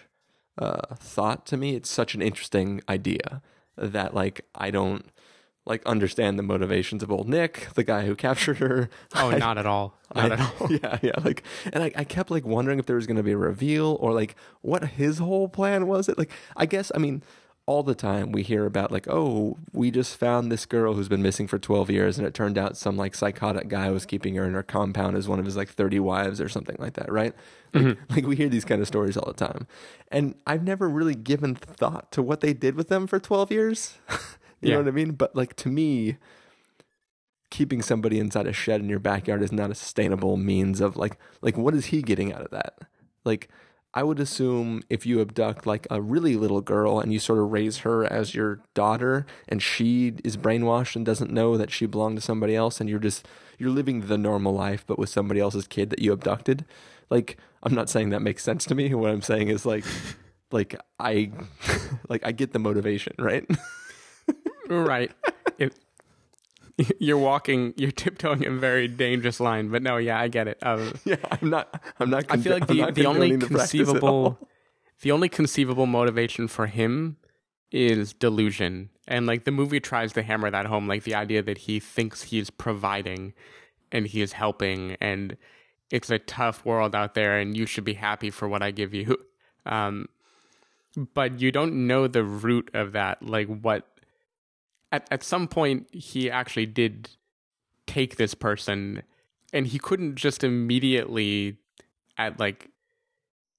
uh, 0.59 0.95
thought 0.97 1.47
to 1.47 1.57
me. 1.57 1.75
It's 1.75 1.91
such 1.91 2.15
an 2.15 2.23
interesting 2.23 2.81
idea 2.89 3.43
that 3.77 4.15
like 4.15 4.43
I 4.55 4.71
don't 4.71 5.07
like 5.67 5.85
understand 5.87 6.39
the 6.39 6.43
motivations 6.43 7.03
of 7.03 7.11
old 7.13 7.29
Nick, 7.29 7.69
the 7.75 7.85
guy 7.85 8.05
who 8.07 8.17
captured 8.27 8.59
her. 8.59 8.89
Oh, 9.15 9.31
I- 9.31 9.39
not 9.39 9.59
at 9.59 9.67
all. 9.67 9.95
Not 10.15 10.33
I- 10.33 10.35
at 10.35 10.41
all. 10.61 10.73
Yeah, 10.83 10.99
yeah. 11.03 11.13
Like, 11.25 11.45
and 11.73 11.85
I, 11.85 11.93
I 11.95 12.03
kept 12.05 12.31
like 12.33 12.45
wondering 12.45 12.79
if 12.81 12.87
there 12.87 12.97
was 12.97 13.07
going 13.07 13.17
to 13.19 13.23
be 13.23 13.31
a 13.33 13.37
reveal 13.37 13.97
or 14.01 14.13
like 14.13 14.35
what 14.61 14.83
his 14.85 15.19
whole 15.19 15.49
plan 15.49 15.87
was. 15.87 16.09
It 16.09 16.19
like, 16.19 16.31
I 16.57 16.67
guess, 16.67 16.91
I 16.95 16.99
mean, 16.99 17.23
all 17.67 17.83
the 17.85 17.95
time 17.95 18.33
we 18.33 18.43
hear 18.43 18.67
about 18.67 18.91
like, 18.91 19.07
oh, 19.09 19.57
we 19.73 19.91
just 19.91 20.17
found 20.17 20.51
this 20.51 20.67
girl 20.67 20.95
who's 20.95 21.09
been 21.09 21.23
missing 21.23 21.47
for 21.47 21.59
12 21.59 21.91
years, 21.91 22.19
and 22.19 22.27
it 22.27 22.35
turned 22.35 22.59
out 22.59 22.77
some 22.77 22.97
like 22.97 23.15
psychotic 23.15 23.69
guy 23.69 23.91
was 23.91 24.05
keeping 24.07 24.35
her 24.35 24.45
in 24.45 24.55
her 24.55 24.63
compound 24.63 25.17
as 25.17 25.29
one 25.29 25.39
of 25.39 25.45
his 25.45 25.57
like 25.57 25.69
30 25.69 26.01
wives 26.01 26.41
or 26.41 26.49
something 26.49 26.77
like 26.79 26.95
that, 26.95 27.11
right? 27.13 27.33
Like, 27.73 27.85
mm-hmm. 27.85 28.13
like 28.15 28.27
we 28.27 28.35
hear 28.35 28.49
these 28.49 28.65
kind 28.65 28.81
of 28.81 28.89
stories 28.89 29.17
all 29.17 29.27
the 29.27 29.35
time, 29.47 29.67
and 30.11 30.35
I've 30.47 30.65
never 30.65 30.89
really 30.89 31.15
given 31.15 31.55
thought 31.55 32.11
to 32.13 32.23
what 32.23 32.41
they 32.41 32.53
did 32.53 32.75
with 32.75 32.89
them 32.89 33.07
for 33.07 33.21
12 33.21 33.53
years. 33.53 33.99
you 34.11 34.17
Yeah. 34.63 34.75
know 34.75 34.81
what 34.81 34.89
I 34.89 34.93
mean? 34.93 35.13
But 35.13 35.37
like 35.37 35.55
to 35.57 35.69
me, 35.69 36.17
keeping 37.51 37.83
somebody 37.83 38.19
inside 38.19 38.47
a 38.47 38.53
shed 38.53 38.81
in 38.81 38.89
your 38.89 38.99
backyard 38.99 39.43
is 39.43 39.53
not 39.53 39.71
a 39.71 39.75
sustainable 39.75 40.37
means 40.37 40.81
of 40.81 40.97
like 40.97 41.19
like 41.43 41.57
what 41.57 41.75
is 41.75 41.87
he 41.87 42.01
getting 42.01 42.33
out 42.33 42.43
of 42.43 42.51
that 42.51 42.79
like 43.25 43.49
i 43.95 44.03
would 44.03 44.21
assume 44.21 44.83
if 44.89 45.07
you 45.07 45.21
abduct 45.21 45.67
like 45.67 45.87
a 45.91 46.01
really 46.01 46.37
little 46.37 46.61
girl 46.61 47.01
and 47.01 47.13
you 47.13 47.19
sort 47.19 47.39
of 47.39 47.51
raise 47.51 47.79
her 47.79 48.05
as 48.05 48.35
your 48.35 48.61
daughter 48.75 49.27
and 49.49 49.63
she 49.63 50.15
is 50.25 50.37
brainwashed 50.37 50.97
and 50.97 51.05
doesn't 51.05 51.33
know 51.33 51.57
that 51.57 51.71
she 51.71 51.87
belonged 51.87 52.17
to 52.17 52.23
somebody 52.23 52.55
else 52.55 52.81
and 52.81 52.89
you're 52.89 52.99
just 52.99 53.27
you're 53.59 53.71
living 53.71 54.03
the 54.03 54.19
normal 54.19 54.55
life 54.55 54.85
but 54.87 54.99
with 54.99 55.09
somebody 55.09 55.41
else's 55.41 55.67
kid 55.67 55.91
that 55.91 56.01
you 56.01 56.13
abducted 56.13 56.65
like 57.11 57.37
i'm 57.63 57.75
not 57.75 57.91
saying 57.91 58.11
that 58.11 58.21
makes 58.21 58.43
sense 58.43 58.65
to 58.65 58.75
me 58.75 58.95
what 58.95 59.11
i'm 59.11 59.23
saying 59.23 59.49
is 59.49 59.67
like 59.67 59.85
like 60.51 60.75
i 60.99 61.31
like 62.09 62.25
i 62.25 62.33
get 62.33 62.53
the 62.53 62.59
motivation 62.59 63.15
right 63.19 63.49
right. 64.71 65.11
You're 66.99 67.19
walking, 67.19 67.75
you're 67.77 67.91
tiptoeing 67.91 68.47
a 68.47 68.51
very 68.51 68.89
dangerous 68.89 69.41
line, 69.41 69.69
but 69.69 69.83
no, 69.83 69.97
yeah, 69.97 70.21
I 70.21 70.29
get 70.29 70.49
it. 70.49 70.59
Um, 70.63 70.95
yeah 71.05 71.17
i'm 71.31 71.51
not 71.51 71.83
i'm 71.99 72.11
not 72.11 72.25
I 72.29 72.37
feel 72.37 72.53
like 72.53 72.67
the, 72.67 72.91
the 72.93 73.07
only 73.07 73.37
the 73.37 73.47
practice 73.47 73.89
at 73.89 74.03
all. 74.03 74.37
conceivable, 74.37 74.49
the 75.03 75.13
only 75.13 75.29
conceivable 75.29 75.87
motivation 75.87 76.49
for 76.49 76.67
him 76.67 77.17
is 77.73 78.13
delusion, 78.13 78.91
and 79.07 79.27
like 79.27 79.45
the 79.45 79.51
movie 79.51 79.81
tries 79.81 80.13
to 80.15 80.23
hammer 80.23 80.51
that 80.51 80.67
home, 80.67 80.89
like 80.89 81.05
the 81.05 81.15
idea 81.15 81.43
that 81.43 81.59
he 81.59 81.81
thinks 81.81 82.23
he's 82.23 82.51
providing 82.51 83.33
and 83.93 84.07
he 84.07 84.23
is 84.23 84.33
helping, 84.33 84.97
and 85.01 85.37
it's 85.91 86.11
a 86.11 86.19
tough 86.19 86.65
world 86.65 86.95
out 86.95 87.15
there, 87.15 87.39
and 87.39 87.57
you 87.57 87.67
should 87.67 87.85
be 87.85 87.95
happy 87.95 88.31
for 88.31 88.49
what 88.49 88.63
I 88.63 88.71
give 88.71 88.95
you. 88.95 89.17
Um, 89.67 90.09
but 91.15 91.41
you 91.41 91.53
don't 91.53 91.87
know 91.87 92.07
the 92.07 92.25
root 92.25 92.71
of 92.75 92.93
that, 92.93 93.23
like 93.23 93.47
what. 93.49 93.87
At 94.93 95.07
at 95.11 95.23
some 95.23 95.49
point, 95.49 95.87
he 95.93 96.31
actually 96.31 96.67
did 96.67 97.11
take 97.87 98.17
this 98.17 98.35
person, 98.35 99.03
and 99.53 99.67
he 99.67 99.79
couldn't 99.79 100.17
just 100.17 100.43
immediately, 100.45 101.59
at 102.19 102.39
like, 102.39 102.71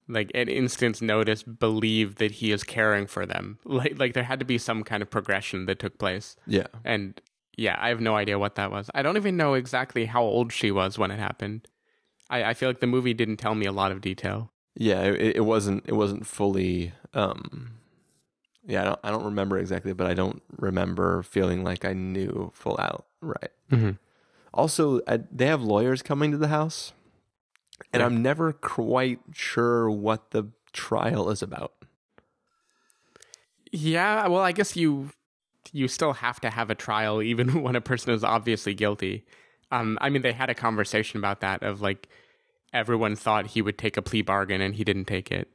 like 0.08 0.30
at 0.34 0.48
instant's 0.48 1.00
notice, 1.00 1.42
believe 1.42 2.16
that 2.16 2.32
he 2.32 2.52
is 2.52 2.64
caring 2.64 3.06
for 3.06 3.26
them. 3.26 3.58
Like 3.64 3.98
like 3.98 4.14
there 4.14 4.24
had 4.24 4.40
to 4.40 4.46
be 4.46 4.58
some 4.58 4.84
kind 4.84 5.02
of 5.02 5.10
progression 5.10 5.66
that 5.66 5.78
took 5.78 5.98
place, 5.98 6.36
yeah 6.46 6.66
and 6.84 7.20
yeah, 7.56 7.76
I 7.78 7.88
have 7.88 8.00
no 8.00 8.16
idea 8.16 8.38
what 8.38 8.54
that 8.54 8.70
was. 8.70 8.90
I 8.94 9.02
don't 9.02 9.16
even 9.16 9.36
know 9.36 9.54
exactly 9.54 10.06
how 10.06 10.22
old 10.22 10.52
she 10.52 10.70
was 10.70 10.98
when 10.98 11.10
it 11.10 11.18
happened. 11.18 11.68
I, 12.30 12.44
I 12.44 12.54
feel 12.54 12.68
like 12.68 12.80
the 12.80 12.86
movie 12.86 13.12
didn't 13.14 13.36
tell 13.36 13.54
me 13.54 13.66
a 13.66 13.72
lot 13.72 13.92
of 13.92 14.00
detail. 14.00 14.50
Yeah, 14.74 15.02
it, 15.02 15.36
it 15.36 15.44
wasn't 15.44 15.84
it 15.86 15.92
wasn't 15.92 16.26
fully 16.26 16.92
um 17.14 17.72
yeah, 18.66 18.82
I 18.82 18.84
don't 18.84 19.00
I 19.04 19.10
don't 19.10 19.24
remember 19.24 19.58
exactly, 19.58 19.92
but 19.92 20.06
I 20.06 20.14
don't 20.14 20.42
remember 20.58 21.22
feeling 21.22 21.64
like 21.64 21.84
I 21.84 21.92
knew 21.92 22.50
full 22.54 22.76
out 22.80 23.06
right. 23.20 23.50
Mhm. 23.70 23.98
Also, 24.54 25.00
I, 25.08 25.20
they 25.30 25.46
have 25.46 25.62
lawyers 25.62 26.02
coming 26.02 26.30
to 26.32 26.36
the 26.38 26.48
house, 26.48 26.92
and 27.92 28.00
Yeah. 28.00 28.06
I'm 28.06 28.22
never 28.22 28.52
quite 28.52 29.20
sure 29.32 29.90
what 29.90 30.30
the 30.32 30.48
trial 30.72 31.30
is 31.30 31.42
about. 31.42 31.72
Yeah, 33.70 34.26
well, 34.28 34.42
I 34.42 34.52
guess 34.52 34.76
you 34.76 35.10
you 35.72 35.88
still 35.88 36.12
have 36.14 36.40
to 36.40 36.50
have 36.50 36.70
a 36.70 36.74
trial 36.74 37.22
even 37.22 37.62
when 37.62 37.76
a 37.76 37.80
person 37.80 38.12
is 38.12 38.24
obviously 38.24 38.74
guilty. 38.74 39.24
Um, 39.70 39.96
I 40.00 40.10
mean, 40.10 40.20
they 40.22 40.32
had 40.32 40.50
a 40.50 40.54
conversation 40.54 41.18
about 41.18 41.40
that 41.40 41.62
of 41.62 41.80
like 41.80 42.08
everyone 42.74 43.16
thought 43.16 43.48
he 43.48 43.62
would 43.62 43.78
take 43.78 43.96
a 43.96 44.02
plea 44.02 44.22
bargain 44.22 44.60
and 44.60 44.74
he 44.74 44.84
didn't 44.84 45.06
take 45.06 45.30
it. 45.32 45.48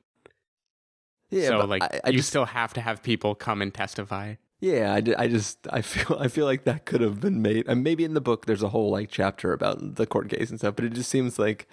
Yeah, 1.30 1.48
so 1.48 1.60
but 1.60 1.70
like 1.70 1.84
I, 1.84 2.00
I 2.06 2.10
you 2.10 2.18
just 2.18 2.30
still 2.30 2.46
have 2.46 2.74
to 2.74 2.82
have 2.82 3.04
people 3.04 3.36
come 3.36 3.62
and 3.62 3.74
testify. 3.74 4.36
yeah, 4.60 4.94
I, 4.94 5.24
I 5.24 5.28
just 5.28 5.68
I 5.70 5.82
feel 5.82 6.18
I 6.20 6.28
feel 6.28 6.46
like 6.46 6.64
that 6.64 6.86
could 6.86 7.02
have 7.02 7.20
been 7.20 7.42
made. 7.42 7.68
And 7.68 7.84
maybe 7.84 8.04
in 8.04 8.14
the 8.14 8.22
book 8.22 8.46
there's 8.46 8.64
a 8.64 8.70
whole 8.70 8.92
like 8.92 9.10
chapter 9.12 9.52
about 9.54 9.96
the 9.96 10.06
court 10.06 10.30
case 10.30 10.50
and 10.50 10.60
stuff, 10.60 10.76
but 10.76 10.86
it 10.86 10.94
just 10.94 11.10
seems 11.10 11.38
like 11.38 11.68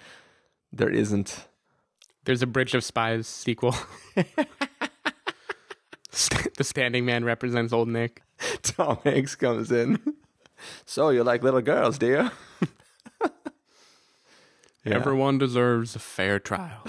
there 0.73 0.89
isn't. 0.89 1.47
There's 2.25 2.41
a 2.41 2.47
Bridge 2.47 2.73
of 2.73 2.83
Spies 2.83 3.27
sequel. 3.27 3.75
The 6.57 6.63
Standing 6.63 7.05
Man 7.05 7.25
represents 7.25 7.73
Old 7.73 7.89
Nick. 7.89 8.23
Tom 8.61 8.99
Hanks 9.03 9.35
comes 9.35 9.71
in. 9.71 9.99
So 10.85 11.09
you 11.09 11.21
like 11.23 11.43
little 11.43 11.61
girls, 11.61 11.97
do 11.97 12.07
you? 12.07 12.31
Yeah. 14.85 14.95
Everyone 14.95 15.37
deserves 15.37 15.95
a 15.95 15.99
fair 15.99 16.39
trial. 16.39 16.81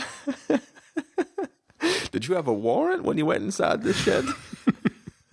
Did 2.17 2.29
you 2.29 2.35
have 2.37 2.49
a 2.49 2.55
warrant 2.55 3.03
when 3.03 3.19
you 3.19 3.27
went 3.27 3.45
inside 3.45 3.83
this 3.83 3.99
shed? 3.99 4.25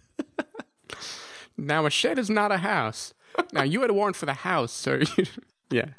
now 1.57 1.85
a 1.85 1.89
shed 1.89 2.19
is 2.19 2.29
not 2.29 2.51
a 2.51 2.57
house. 2.57 3.13
Now 3.53 3.63
you 3.63 3.79
had 3.79 3.89
a 3.89 3.93
warrant 3.93 4.17
for 4.17 4.25
the 4.25 4.33
house, 4.33 4.73
sir. 4.73 5.03
yeah. 5.71 5.91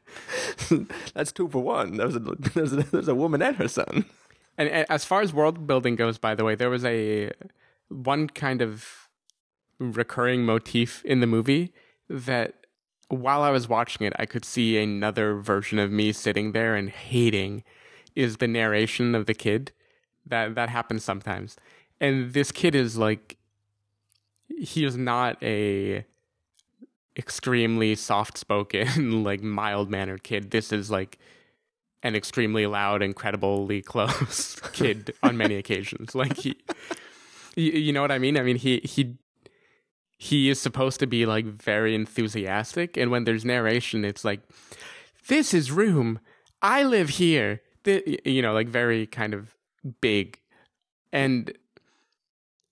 That's 1.14 1.32
two 1.32 1.48
for 1.48 1.62
one. 1.62 1.96
There's 1.96 2.16
a 2.16 2.18
there's 2.18 2.74
a, 2.74 2.82
there's 2.82 3.08
a 3.08 3.14
woman 3.14 3.40
and 3.40 3.56
her 3.56 3.66
son. 3.66 4.04
And, 4.58 4.68
and 4.68 4.86
as 4.90 5.06
far 5.06 5.22
as 5.22 5.32
world 5.32 5.66
building 5.66 5.96
goes, 5.96 6.18
by 6.18 6.34
the 6.34 6.44
way, 6.44 6.54
there 6.54 6.68
was 6.68 6.84
a 6.84 7.30
one 7.88 8.28
kind 8.28 8.60
of 8.60 9.08
recurring 9.78 10.44
motif 10.44 11.02
in 11.06 11.20
the 11.20 11.26
movie 11.26 11.72
that 12.10 12.66
while 13.08 13.40
I 13.40 13.48
was 13.48 13.70
watching 13.70 14.06
it, 14.06 14.12
I 14.18 14.26
could 14.26 14.44
see 14.44 14.76
another 14.76 15.36
version 15.36 15.78
of 15.78 15.90
me 15.90 16.12
sitting 16.12 16.52
there 16.52 16.76
and 16.76 16.90
hating 16.90 17.64
is 18.14 18.36
the 18.36 18.48
narration 18.48 19.14
of 19.14 19.24
the 19.24 19.32
kid. 19.32 19.72
That 20.26 20.54
that 20.54 20.68
happens 20.68 21.04
sometimes. 21.04 21.56
And 22.00 22.32
this 22.32 22.50
kid 22.50 22.74
is 22.74 22.96
like 22.96 23.36
he 24.48 24.84
is 24.84 24.96
not 24.96 25.42
a 25.42 26.04
extremely 27.16 27.94
soft 27.94 28.38
spoken, 28.38 29.22
like 29.24 29.42
mild 29.42 29.90
mannered 29.90 30.22
kid. 30.22 30.50
This 30.50 30.72
is 30.72 30.90
like 30.90 31.18
an 32.02 32.14
extremely 32.14 32.66
loud, 32.66 33.02
incredibly 33.02 33.82
close 33.82 34.60
kid 34.72 35.14
on 35.22 35.36
many 35.36 35.56
occasions. 35.56 36.14
Like 36.14 36.36
he, 36.36 36.56
you, 37.56 37.92
know 37.92 38.02
what 38.02 38.12
I 38.12 38.18
mean? 38.18 38.36
I 38.36 38.42
mean 38.42 38.56
he 38.56 38.80
he 38.84 39.16
he 40.16 40.48
is 40.48 40.60
supposed 40.60 41.00
to 41.00 41.06
be 41.06 41.26
like 41.26 41.44
very 41.44 41.94
enthusiastic, 41.94 42.96
and 42.96 43.10
when 43.10 43.24
there's 43.24 43.44
narration, 43.44 44.04
it's 44.04 44.24
like, 44.24 44.40
"This 45.28 45.52
is 45.52 45.70
room. 45.70 46.20
I 46.62 46.82
live 46.82 47.10
here." 47.10 47.60
Th- 47.84 48.20
you 48.24 48.40
know, 48.40 48.54
like 48.54 48.68
very 48.68 49.06
kind 49.06 49.34
of 49.34 49.53
big, 50.00 50.40
and 51.12 51.52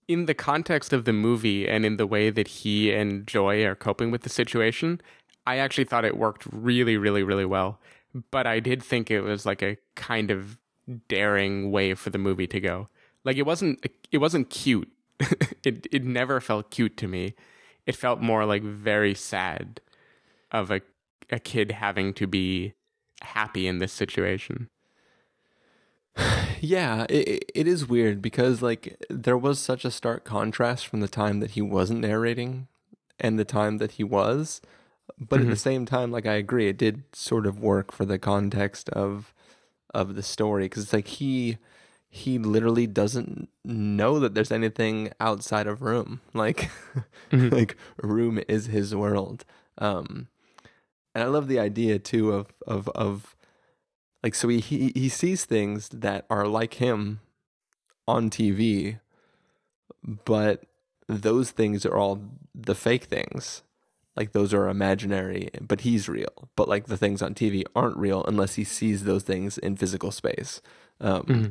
in 0.07 0.25
the 0.25 0.33
context 0.33 0.93
of 0.93 1.05
the 1.05 1.13
movie 1.13 1.67
and 1.67 1.85
in 1.85 1.97
the 1.97 2.07
way 2.07 2.29
that 2.29 2.47
he 2.47 2.91
and 2.91 3.25
Joy 3.25 3.63
are 3.65 3.75
coping 3.75 4.11
with 4.11 4.21
the 4.23 4.29
situation, 4.29 5.01
I 5.45 5.57
actually 5.57 5.85
thought 5.85 6.05
it 6.05 6.17
worked 6.17 6.45
really, 6.51 6.97
really, 6.97 7.23
really 7.23 7.45
well. 7.45 7.79
But 8.31 8.45
I 8.45 8.59
did 8.59 8.83
think 8.83 9.09
it 9.09 9.21
was 9.21 9.45
like 9.45 9.61
a 9.61 9.77
kind 9.95 10.29
of 10.29 10.59
daring 11.07 11.71
way 11.71 11.93
for 11.93 12.09
the 12.09 12.17
movie 12.17 12.47
to 12.47 12.59
go. 12.59 12.89
Like 13.23 13.37
it 13.37 13.45
wasn't 13.45 13.85
it 14.11 14.17
wasn't 14.17 14.49
cute. 14.49 14.91
it 15.63 15.87
it 15.91 16.03
never 16.03 16.39
felt 16.39 16.69
cute 16.69 16.97
to 16.97 17.07
me. 17.07 17.35
It 17.85 17.95
felt 17.95 18.21
more 18.21 18.45
like 18.45 18.61
very 18.63 19.15
sad 19.15 19.79
of 20.51 20.69
a 20.69 20.81
a 21.31 21.39
kid 21.39 21.71
having 21.71 22.13
to 22.15 22.27
be 22.27 22.73
happy 23.21 23.65
in 23.65 23.79
this 23.79 23.93
situation. 23.93 24.69
Yeah, 26.65 27.05
it 27.09 27.51
it 27.53 27.67
is 27.67 27.89
weird 27.89 28.21
because 28.21 28.61
like 28.61 28.95
there 29.09 29.37
was 29.37 29.59
such 29.59 29.83
a 29.83 29.91
stark 29.91 30.23
contrast 30.23 30.87
from 30.87 31.01
the 31.01 31.09
time 31.09 31.41
that 31.41 31.51
he 31.51 31.61
wasn't 31.61 31.99
narrating 31.99 32.69
and 33.19 33.37
the 33.37 33.43
time 33.43 33.79
that 33.79 33.93
he 33.93 34.03
was. 34.05 34.61
But 35.19 35.41
mm-hmm. 35.41 35.49
at 35.49 35.51
the 35.51 35.59
same 35.59 35.85
time, 35.85 36.09
like 36.09 36.25
I 36.25 36.35
agree, 36.35 36.69
it 36.69 36.77
did 36.77 37.03
sort 37.11 37.45
of 37.45 37.59
work 37.59 37.91
for 37.91 38.05
the 38.05 38.17
context 38.17 38.87
of 38.91 39.33
of 39.93 40.15
the 40.15 40.23
story 40.23 40.63
because 40.65 40.83
it's 40.83 40.93
like 40.93 41.07
he 41.07 41.57
he 42.09 42.39
literally 42.39 42.87
doesn't 42.87 43.49
know 43.65 44.17
that 44.19 44.33
there's 44.33 44.51
anything 44.51 45.11
outside 45.19 45.67
of 45.67 45.81
room. 45.81 46.21
Like 46.33 46.71
mm-hmm. 47.29 47.49
like 47.49 47.75
room 48.01 48.39
is 48.47 48.67
his 48.67 48.95
world. 48.95 49.43
Um 49.79 50.29
and 51.13 51.25
I 51.25 51.27
love 51.27 51.49
the 51.49 51.59
idea 51.59 51.99
too 51.99 52.31
of 52.31 52.53
of 52.65 52.87
of 52.95 53.32
like 54.23 54.35
so 54.35 54.47
he 54.47 54.59
he, 54.59 54.91
he 54.95 55.09
sees 55.09 55.45
things 55.45 55.89
that 55.89 56.25
are 56.29 56.47
like 56.47 56.75
him 56.75 57.19
on 58.07 58.29
TV, 58.29 58.99
but 60.25 60.63
those 61.07 61.51
things 61.51 61.85
are 61.85 61.95
all 61.95 62.21
the 62.55 62.75
fake 62.75 63.03
things. 63.03 63.61
Like 64.15 64.31
those 64.31 64.53
are 64.53 64.69
imaginary, 64.69 65.49
but 65.59 65.81
he's 65.81 66.07
real. 66.07 66.49
But 66.55 66.69
like 66.69 66.85
the 66.85 66.97
things 66.97 67.21
on 67.21 67.33
TV 67.33 67.63
aren't 67.75 67.97
real 67.97 68.23
unless 68.25 68.55
he 68.55 68.63
sees 68.63 69.03
those 69.03 69.23
things 69.23 69.57
in 69.57 69.75
physical 69.75 70.11
space. 70.11 70.61
Um, 71.01 71.23
mm-hmm. 71.23 71.49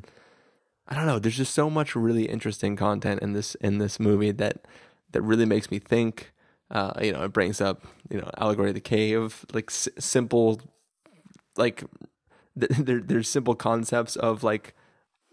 I 0.88 0.94
don't 0.94 1.06
know. 1.06 1.18
There's 1.18 1.36
just 1.36 1.54
so 1.54 1.68
much 1.68 1.96
really 1.96 2.24
interesting 2.24 2.76
content 2.76 3.20
in 3.20 3.32
this 3.32 3.54
in 3.56 3.78
this 3.78 4.00
movie 4.00 4.32
that 4.32 4.66
that 5.10 5.22
really 5.22 5.46
makes 5.46 5.70
me 5.70 5.78
think. 5.78 6.32
Uh, 6.70 6.92
you 7.02 7.12
know, 7.12 7.22
it 7.24 7.32
brings 7.32 7.60
up 7.60 7.84
you 8.08 8.18
know 8.18 8.30
allegory 8.38 8.68
of 8.68 8.74
the 8.74 8.80
cave, 8.80 9.44
like 9.52 9.70
s- 9.70 9.88
simple, 9.98 10.60
like 11.56 11.84
there, 12.56 13.00
there's 13.00 13.28
simple 13.28 13.54
concepts 13.54 14.16
of 14.16 14.42
like 14.42 14.74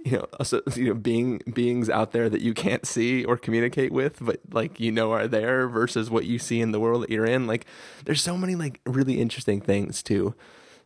you 0.05 0.13
know, 0.13 0.27
you 0.75 0.85
know, 0.85 0.93
being 0.93 1.41
beings 1.53 1.89
out 1.89 2.11
there 2.11 2.29
that 2.29 2.41
you 2.41 2.53
can't 2.53 2.85
see 2.85 3.25
or 3.25 3.35
communicate 3.35 3.91
with, 3.91 4.17
but 4.21 4.39
like 4.51 4.79
you 4.79 4.91
know 4.91 5.11
are 5.11 5.27
there 5.27 5.67
versus 5.67 6.09
what 6.09 6.25
you 6.25 6.39
see 6.39 6.61
in 6.61 6.71
the 6.71 6.79
world 6.79 7.03
that 7.03 7.09
you're 7.09 7.25
in. 7.25 7.47
Like, 7.47 7.65
there's 8.05 8.21
so 8.21 8.37
many 8.37 8.55
like 8.55 8.79
really 8.85 9.19
interesting 9.19 9.59
things 9.59 10.01
to 10.03 10.35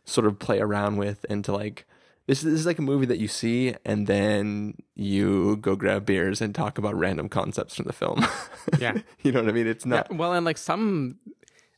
sort 0.04 0.26
of 0.26 0.38
play 0.38 0.60
around 0.60 0.96
with 0.96 1.24
and 1.28 1.44
to 1.44 1.52
like. 1.52 1.86
This, 2.26 2.40
this 2.40 2.54
is 2.54 2.64
like 2.64 2.78
a 2.78 2.82
movie 2.82 3.04
that 3.04 3.18
you 3.18 3.28
see 3.28 3.74
and 3.84 4.06
then 4.06 4.78
you 4.94 5.58
go 5.58 5.76
grab 5.76 6.06
beers 6.06 6.40
and 6.40 6.54
talk 6.54 6.78
about 6.78 6.94
random 6.94 7.28
concepts 7.28 7.76
from 7.76 7.84
the 7.84 7.92
film. 7.92 8.26
Yeah, 8.80 8.96
you 9.22 9.30
know 9.30 9.42
what 9.42 9.50
I 9.50 9.52
mean. 9.52 9.66
It's 9.66 9.84
not 9.84 10.06
yeah, 10.10 10.16
well, 10.16 10.32
and 10.32 10.46
like 10.46 10.56
some 10.56 11.18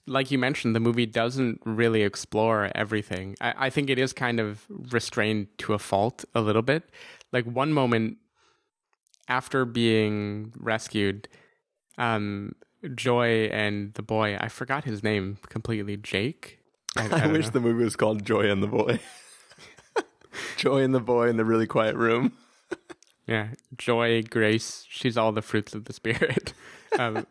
like 0.06 0.30
you 0.30 0.38
mentioned, 0.38 0.74
the 0.74 0.80
movie 0.80 1.06
doesn't 1.06 1.60
really 1.64 2.02
explore 2.02 2.70
everything. 2.74 3.36
I, 3.40 3.66
I, 3.66 3.70
think 3.70 3.90
it 3.90 3.98
is 3.98 4.12
kind 4.12 4.38
of 4.38 4.64
restrained 4.68 5.48
to 5.58 5.74
a 5.74 5.78
fault 5.78 6.24
a 6.34 6.40
little 6.40 6.62
bit. 6.62 6.84
Like 7.32 7.44
one 7.44 7.72
moment 7.72 8.18
after 9.28 9.64
being 9.64 10.52
rescued, 10.58 11.28
um, 11.98 12.54
Joy 12.94 13.46
and 13.46 13.94
the 13.94 14.02
boy, 14.02 14.36
I 14.40 14.48
forgot 14.48 14.84
his 14.84 15.02
name 15.02 15.38
completely, 15.48 15.96
Jake. 15.96 16.60
I, 16.96 17.08
I, 17.08 17.20
I 17.24 17.26
wish 17.26 17.46
know. 17.46 17.50
the 17.50 17.60
movie 17.60 17.84
was 17.84 17.96
called 17.96 18.24
Joy 18.24 18.50
and 18.50 18.62
the 18.62 18.68
Boy. 18.68 19.00
Joy 20.56 20.82
and 20.82 20.94
the 20.94 21.00
boy 21.00 21.28
in 21.28 21.36
the 21.36 21.44
really 21.44 21.66
quiet 21.66 21.96
room. 21.96 22.32
yeah, 23.26 23.48
Joy, 23.76 24.22
Grace, 24.22 24.84
she's 24.88 25.16
all 25.16 25.32
the 25.32 25.42
fruits 25.42 25.74
of 25.74 25.86
the 25.86 25.92
spirit. 25.92 26.52
Um, 26.98 27.26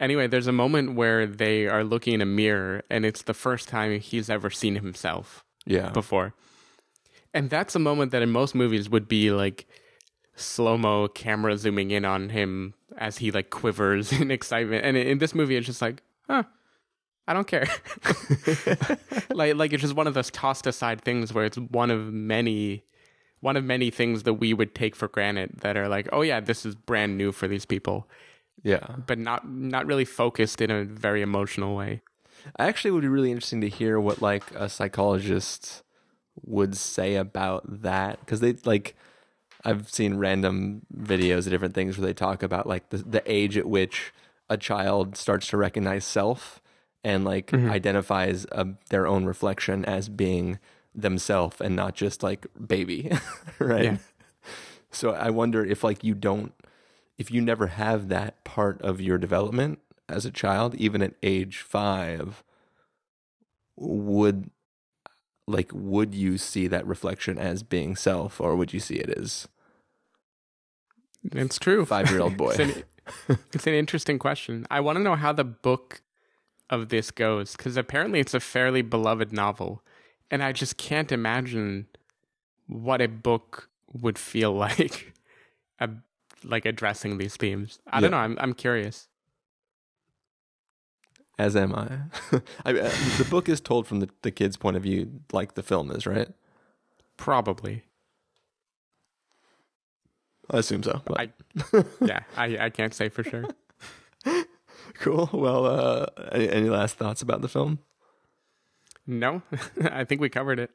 Anyway, 0.00 0.26
there's 0.26 0.46
a 0.46 0.52
moment 0.52 0.94
where 0.94 1.26
they 1.26 1.66
are 1.66 1.84
looking 1.84 2.14
in 2.14 2.20
a 2.20 2.26
mirror, 2.26 2.82
and 2.90 3.04
it's 3.04 3.22
the 3.22 3.34
first 3.34 3.68
time 3.68 4.00
he's 4.00 4.28
ever 4.28 4.50
seen 4.50 4.74
himself. 4.74 5.44
Yeah. 5.66 5.90
Before, 5.90 6.34
and 7.32 7.48
that's 7.48 7.74
a 7.74 7.78
moment 7.78 8.12
that 8.12 8.22
in 8.22 8.30
most 8.30 8.54
movies 8.54 8.90
would 8.90 9.08
be 9.08 9.30
like 9.30 9.66
slow 10.36 10.76
mo 10.76 11.08
camera 11.08 11.56
zooming 11.56 11.90
in 11.90 12.04
on 12.04 12.28
him 12.28 12.74
as 12.98 13.18
he 13.18 13.30
like 13.30 13.50
quivers 13.50 14.12
in 14.20 14.30
excitement. 14.30 14.84
And 14.84 14.96
in 14.96 15.18
this 15.18 15.34
movie, 15.34 15.56
it's 15.56 15.66
just 15.66 15.82
like, 15.82 16.02
huh, 16.28 16.44
I 17.26 17.32
don't 17.32 17.46
care. 17.46 17.66
like 19.30 19.54
like 19.56 19.72
it's 19.72 19.82
just 19.82 19.94
one 19.94 20.06
of 20.06 20.14
those 20.14 20.30
tossed 20.30 20.66
aside 20.66 21.00
things 21.00 21.32
where 21.32 21.44
it's 21.44 21.56
one 21.56 21.90
of 21.90 22.12
many 22.12 22.84
one 23.40 23.56
of 23.56 23.64
many 23.64 23.90
things 23.90 24.22
that 24.22 24.34
we 24.34 24.54
would 24.54 24.74
take 24.74 24.96
for 24.96 25.08
granted 25.08 25.50
that 25.60 25.76
are 25.76 25.88
like, 25.88 26.08
oh 26.12 26.22
yeah, 26.22 26.40
this 26.40 26.64
is 26.64 26.74
brand 26.74 27.18
new 27.18 27.32
for 27.32 27.48
these 27.48 27.66
people. 27.66 28.08
Yeah. 28.64 28.96
But 29.06 29.18
not 29.18 29.48
not 29.48 29.86
really 29.86 30.04
focused 30.04 30.60
in 30.60 30.70
a 30.70 30.84
very 30.84 31.22
emotional 31.22 31.76
way. 31.76 32.02
I 32.56 32.66
actually 32.66 32.90
would 32.90 33.02
be 33.02 33.08
really 33.08 33.30
interesting 33.30 33.60
to 33.60 33.68
hear 33.68 34.00
what 34.00 34.20
like 34.20 34.50
a 34.54 34.68
psychologist 34.68 35.82
would 36.42 36.76
say 36.76 37.14
about 37.14 37.82
that 37.82 38.20
because 38.20 38.40
they 38.40 38.54
like 38.64 38.96
I've 39.64 39.88
seen 39.90 40.16
random 40.16 40.82
videos 40.94 41.46
of 41.46 41.50
different 41.50 41.74
things 41.74 41.96
where 41.96 42.06
they 42.06 42.14
talk 42.14 42.42
about 42.42 42.66
like 42.66 42.88
the 42.88 42.98
the 42.98 43.22
age 43.30 43.56
at 43.56 43.66
which 43.66 44.12
a 44.48 44.56
child 44.56 45.16
starts 45.16 45.46
to 45.48 45.56
recognize 45.56 46.04
self 46.04 46.60
and 47.02 47.24
like 47.24 47.48
mm-hmm. 47.48 47.70
identifies 47.70 48.46
a, 48.52 48.66
their 48.88 49.06
own 49.06 49.26
reflection 49.26 49.84
as 49.84 50.08
being 50.08 50.58
themselves 50.94 51.60
and 51.60 51.76
not 51.76 51.94
just 51.94 52.22
like 52.22 52.46
baby, 52.66 53.10
right? 53.58 53.84
Yeah. 53.84 53.96
So 54.90 55.10
I 55.10 55.30
wonder 55.30 55.64
if 55.64 55.84
like 55.84 56.02
you 56.04 56.14
don't 56.14 56.54
if 57.18 57.30
you 57.30 57.40
never 57.40 57.68
have 57.68 58.08
that 58.08 58.42
part 58.44 58.80
of 58.82 59.00
your 59.00 59.18
development 59.18 59.78
as 60.08 60.24
a 60.24 60.30
child, 60.30 60.74
even 60.74 61.02
at 61.02 61.14
age 61.22 61.58
five, 61.58 62.42
would 63.76 64.50
like 65.46 65.70
would 65.74 66.14
you 66.14 66.38
see 66.38 66.66
that 66.66 66.86
reflection 66.86 67.38
as 67.38 67.62
being 67.62 67.96
self 67.96 68.40
or 68.40 68.56
would 68.56 68.72
you 68.72 68.80
see 68.80 68.94
it 68.94 69.10
as 69.10 69.46
it's 71.32 71.58
true. 71.58 71.84
five 71.84 72.10
year 72.10 72.20
old 72.20 72.36
boy? 72.38 72.50
It's, 72.50 72.58
an, 72.58 72.84
it's, 73.52 73.66
an, 73.66 73.74
interesting 73.74 74.18
question. 74.18 74.66
I 74.70 74.80
want 74.80 74.96
to 74.96 75.02
know 75.02 75.16
how 75.16 75.32
the 75.32 75.44
book 75.44 76.02
of 76.70 76.88
this 76.88 77.10
goes 77.10 77.56
because 77.56 77.76
apparently 77.76 78.20
it's 78.20 78.34
a 78.34 78.40
fairly 78.40 78.82
beloved 78.82 79.32
novel 79.32 79.82
and 80.30 80.42
i 80.42 80.52
just 80.52 80.76
can't 80.76 81.12
imagine 81.12 81.86
what 82.66 83.02
a 83.02 83.06
book 83.06 83.68
would 83.92 84.18
feel 84.18 84.52
like 84.66 85.12
a, 85.78 85.90
like 86.44 86.64
addressing 86.66 87.18
these 87.18 87.36
themes. 87.36 87.78
I 87.86 87.96
yeah. 87.96 88.00
don't 88.00 88.10
know. 88.12 88.18
I'm 88.18 88.36
I'm 88.40 88.54
curious. 88.54 89.08
As 91.38 91.56
am 91.56 91.74
I. 91.74 91.88
I 92.64 92.70
uh, 92.70 92.92
the 93.18 93.26
book 93.28 93.48
is 93.48 93.60
told 93.60 93.86
from 93.86 94.00
the, 94.00 94.08
the 94.22 94.30
kid's 94.30 94.56
point 94.56 94.76
of 94.76 94.82
view, 94.82 95.20
like 95.32 95.54
the 95.54 95.62
film 95.62 95.90
is, 95.90 96.06
right? 96.06 96.28
Probably. 97.16 97.82
I 100.50 100.58
assume 100.58 100.82
so. 100.82 101.00
I, 101.16 101.30
yeah, 102.00 102.20
I 102.36 102.58
I 102.58 102.70
can't 102.70 102.94
say 102.94 103.08
for 103.08 103.24
sure. 103.24 103.46
cool. 104.94 105.28
Well, 105.32 105.66
uh, 105.66 106.06
any, 106.32 106.48
any 106.50 106.68
last 106.68 106.96
thoughts 106.96 107.22
about 107.22 107.40
the 107.40 107.48
film? 107.48 107.80
No, 109.06 109.42
I 109.90 110.04
think 110.04 110.20
we 110.20 110.28
covered 110.28 110.58
it. 110.58 110.70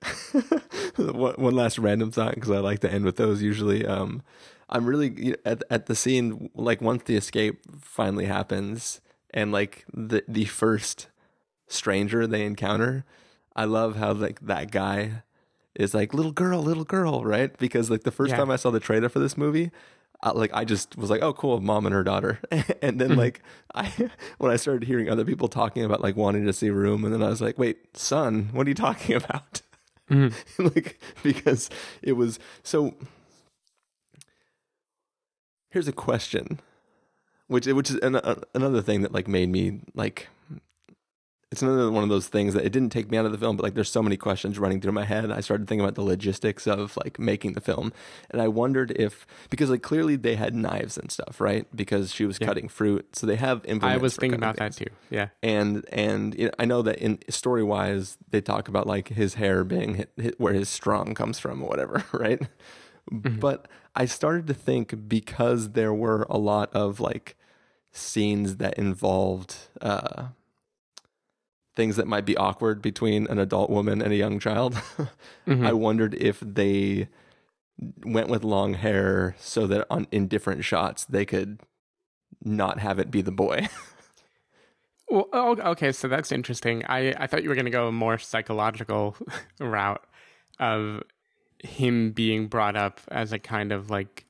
one, 0.98 1.36
one 1.36 1.56
last 1.56 1.80
random 1.80 2.12
thought 2.12 2.36
because 2.36 2.52
I 2.52 2.60
like 2.60 2.80
to 2.80 2.92
end 2.92 3.06
with 3.06 3.16
those 3.16 3.42
usually. 3.42 3.86
Um, 3.86 4.24
I'm 4.70 4.86
really 4.86 5.36
at 5.46 5.64
at 5.70 5.88
the 5.88 5.96
scene 5.96 6.50
like 6.56 6.82
once 6.82 7.04
the 7.04 7.16
escape 7.16 7.62
finally 7.82 8.26
happens 8.26 9.02
and 9.34 9.52
like 9.52 9.86
the 9.94 10.24
the 10.28 10.46
first 10.46 11.08
stranger 11.68 12.28
they 12.28 12.46
encounter. 12.46 13.06
I 13.56 13.66
love 13.66 13.98
how 13.98 14.14
like 14.14 14.40
that 14.42 14.72
guy 14.72 15.24
is 15.76 15.94
like 15.94 16.14
little 16.14 16.32
girl, 16.32 16.62
little 16.62 16.84
girl, 16.84 17.24
right? 17.24 17.56
Because 17.58 17.90
like 17.90 18.04
the 18.04 18.12
first 18.12 18.32
yeah. 18.32 18.38
time 18.38 18.52
I 18.52 18.56
saw 18.56 18.70
the 18.70 18.80
trailer 18.80 19.10
for 19.10 19.20
this 19.20 19.38
movie, 19.38 19.72
I, 20.22 20.32
like 20.32 20.52
I 20.54 20.66
just 20.66 20.98
was 20.98 21.10
like, 21.10 21.22
oh, 21.22 21.34
cool, 21.34 21.62
mom 21.62 21.86
and 21.86 21.94
her 21.94 22.04
daughter. 22.04 22.40
and 22.52 23.00
then 23.00 23.10
mm-hmm. 23.10 23.20
like 23.20 23.42
I 23.74 23.92
when 24.38 24.52
I 24.52 24.56
started 24.56 24.88
hearing 24.88 25.10
other 25.10 25.26
people 25.26 25.48
talking 25.48 25.84
about 25.84 26.02
like 26.02 26.16
wanting 26.16 26.46
to 26.46 26.54
see 26.54 26.70
Room, 26.70 27.06
and 27.06 27.14
then 27.14 27.24
I 27.24 27.30
was 27.30 27.42
like, 27.42 27.58
wait, 27.58 27.98
son, 27.98 28.50
what 28.52 28.68
are 28.68 28.70
you 28.70 28.76
talking 28.76 29.16
about? 29.24 29.62
Mm-hmm. 30.10 30.66
like 30.66 31.00
because 31.24 31.70
it 32.02 32.14
was 32.14 32.40
so. 32.64 32.96
Here's 35.70 35.88
a 35.88 35.92
question, 35.94 36.60
which 37.48 37.68
which 37.68 37.90
is 37.92 37.98
an, 37.98 38.16
uh, 38.16 38.42
another 38.54 38.82
thing 38.82 39.02
that 39.02 39.12
like 39.12 39.28
made 39.28 39.50
me 39.50 39.82
like 39.94 40.28
it's 41.52 41.64
another 41.64 41.90
one 41.90 42.04
of 42.04 42.10
those 42.10 42.28
things 42.28 42.54
that 42.54 42.64
it 42.64 42.70
didn't 42.70 42.92
take 42.92 43.10
me 43.10 43.18
out 43.18 43.26
of 43.26 43.32
the 43.32 43.38
film, 43.38 43.56
but 43.58 43.64
like 43.64 43.74
there's 43.74 43.90
so 43.90 44.04
many 44.04 44.16
questions 44.18 44.60
running 44.60 44.80
through 44.80 44.92
my 44.92 45.04
head. 45.06 45.32
I 45.32 45.40
started 45.42 45.68
thinking 45.68 45.84
about 45.84 45.96
the 45.96 46.04
logistics 46.04 46.68
of 46.68 46.96
like 47.04 47.18
making 47.18 47.54
the 47.54 47.62
film, 47.62 47.92
and 48.30 48.40
I 48.40 48.48
wondered 48.48 48.92
if 48.92 49.26
because 49.50 49.70
like 49.72 49.82
clearly 49.82 50.16
they 50.16 50.36
had 50.36 50.54
knives 50.54 50.96
and 50.96 51.12
stuff, 51.12 51.42
right? 51.42 51.66
Because 51.76 52.14
she 52.14 52.26
was 52.26 52.38
Yeah. 52.40 52.46
cutting 52.48 52.68
fruit, 52.68 53.16
so 53.16 53.26
they 53.26 53.36
have 53.36 53.66
implements. 53.66 53.86
I 53.86 53.98
was 53.98 54.16
thinking 54.16 54.38
about 54.38 54.58
that 54.58 54.74
too. 54.74 54.86
Yeah. 55.10 55.30
And 55.42 55.86
and 55.92 56.36
you 56.38 56.46
know, 56.46 56.52
I 56.60 56.66
know 56.66 56.84
that 56.84 56.98
in 57.00 57.18
story 57.30 57.64
wise, 57.64 58.18
they 58.30 58.42
talk 58.42 58.68
about 58.68 58.86
like 58.86 59.08
his 59.10 59.34
hair 59.36 59.64
being 59.64 59.96
hit, 59.96 60.12
hit 60.18 60.40
where 60.40 60.54
his 60.54 60.70
strong 60.70 61.16
comes 61.16 61.40
from 61.40 61.64
or 61.64 61.68
whatever, 61.70 62.04
right? 62.14 62.42
But 63.12 63.68
I 63.96 64.06
started 64.06 64.48
to 64.48 64.54
think 64.54 65.08
because 65.08 65.72
there 65.72 65.94
were 65.94 66.26
a 66.30 66.38
lot 66.38 66.74
of 66.74 67.00
like 67.00 67.36
scenes 67.92 68.58
that 68.58 68.78
involved 68.78 69.56
uh, 69.82 70.28
things 71.76 71.96
that 71.96 72.08
might 72.08 72.26
be 72.26 72.38
awkward 72.38 72.82
between 72.82 73.28
an 73.28 73.40
adult 73.40 73.70
woman 73.70 74.02
and 74.02 74.12
a 74.12 74.18
young 74.18 74.40
child. 74.40 74.80
Mm-hmm. 75.48 75.66
I 75.66 75.74
wondered 75.74 76.14
if 76.14 76.40
they 76.42 77.08
went 78.06 78.28
with 78.30 78.44
long 78.44 78.76
hair 78.76 79.36
so 79.40 79.66
that 79.66 79.88
on 79.90 80.06
in 80.12 80.28
different 80.28 80.64
shots 80.64 81.06
they 81.06 81.26
could 81.26 81.60
not 82.44 82.78
have 82.78 83.00
it 83.00 83.10
be 83.10 83.24
the 83.24 83.32
boy. 83.32 83.68
Well, 85.10 85.28
oh, 85.34 85.58
okay, 85.72 85.92
so 85.92 86.08
that's 86.08 86.32
interesting. 86.32 86.86
I, 86.86 87.14
I 87.18 87.26
thought 87.26 87.42
you 87.42 87.50
were 87.50 87.56
going 87.56 87.66
to 87.66 87.72
go 87.72 87.88
a 87.88 87.92
more 87.92 88.20
psychological 88.20 89.18
route 89.60 90.04
of 90.60 91.02
him 91.64 92.12
being 92.12 92.47
brought 92.47 92.76
up 92.76 92.99
as 93.10 93.32
a 93.34 93.39
kind 93.39 93.72
of 93.72 93.89
like 93.89 94.26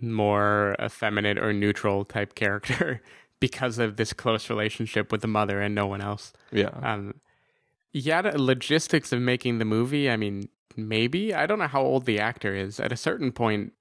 more 0.00 0.76
effeminate 0.80 1.38
or 1.38 1.52
neutral 1.52 2.04
type 2.04 2.34
character 2.34 3.02
because 3.40 3.78
of 3.78 3.96
this 3.96 4.12
close 4.12 4.48
relationship 4.50 5.10
with 5.12 5.20
the 5.22 5.26
mother 5.28 5.60
and 5.60 5.74
no 5.74 5.86
one 5.86 6.00
else. 6.00 6.32
yeah. 6.52 6.68
Um, 6.82 7.14
yeah, 7.92 8.20
the 8.22 8.40
logistics 8.40 9.12
of 9.12 9.20
making 9.20 9.58
the 9.58 9.64
movie. 9.64 10.10
I 10.10 10.16
mean, 10.16 10.50
maybe 10.76 11.34
I 11.34 11.46
don't 11.46 11.58
know 11.58 11.66
how 11.66 11.80
old 11.82 12.04
the 12.04 12.20
actor 12.20 12.54
is. 12.54 12.78
At 12.78 12.92
a 12.92 12.96
certain 12.96 13.32
point, 13.32 13.72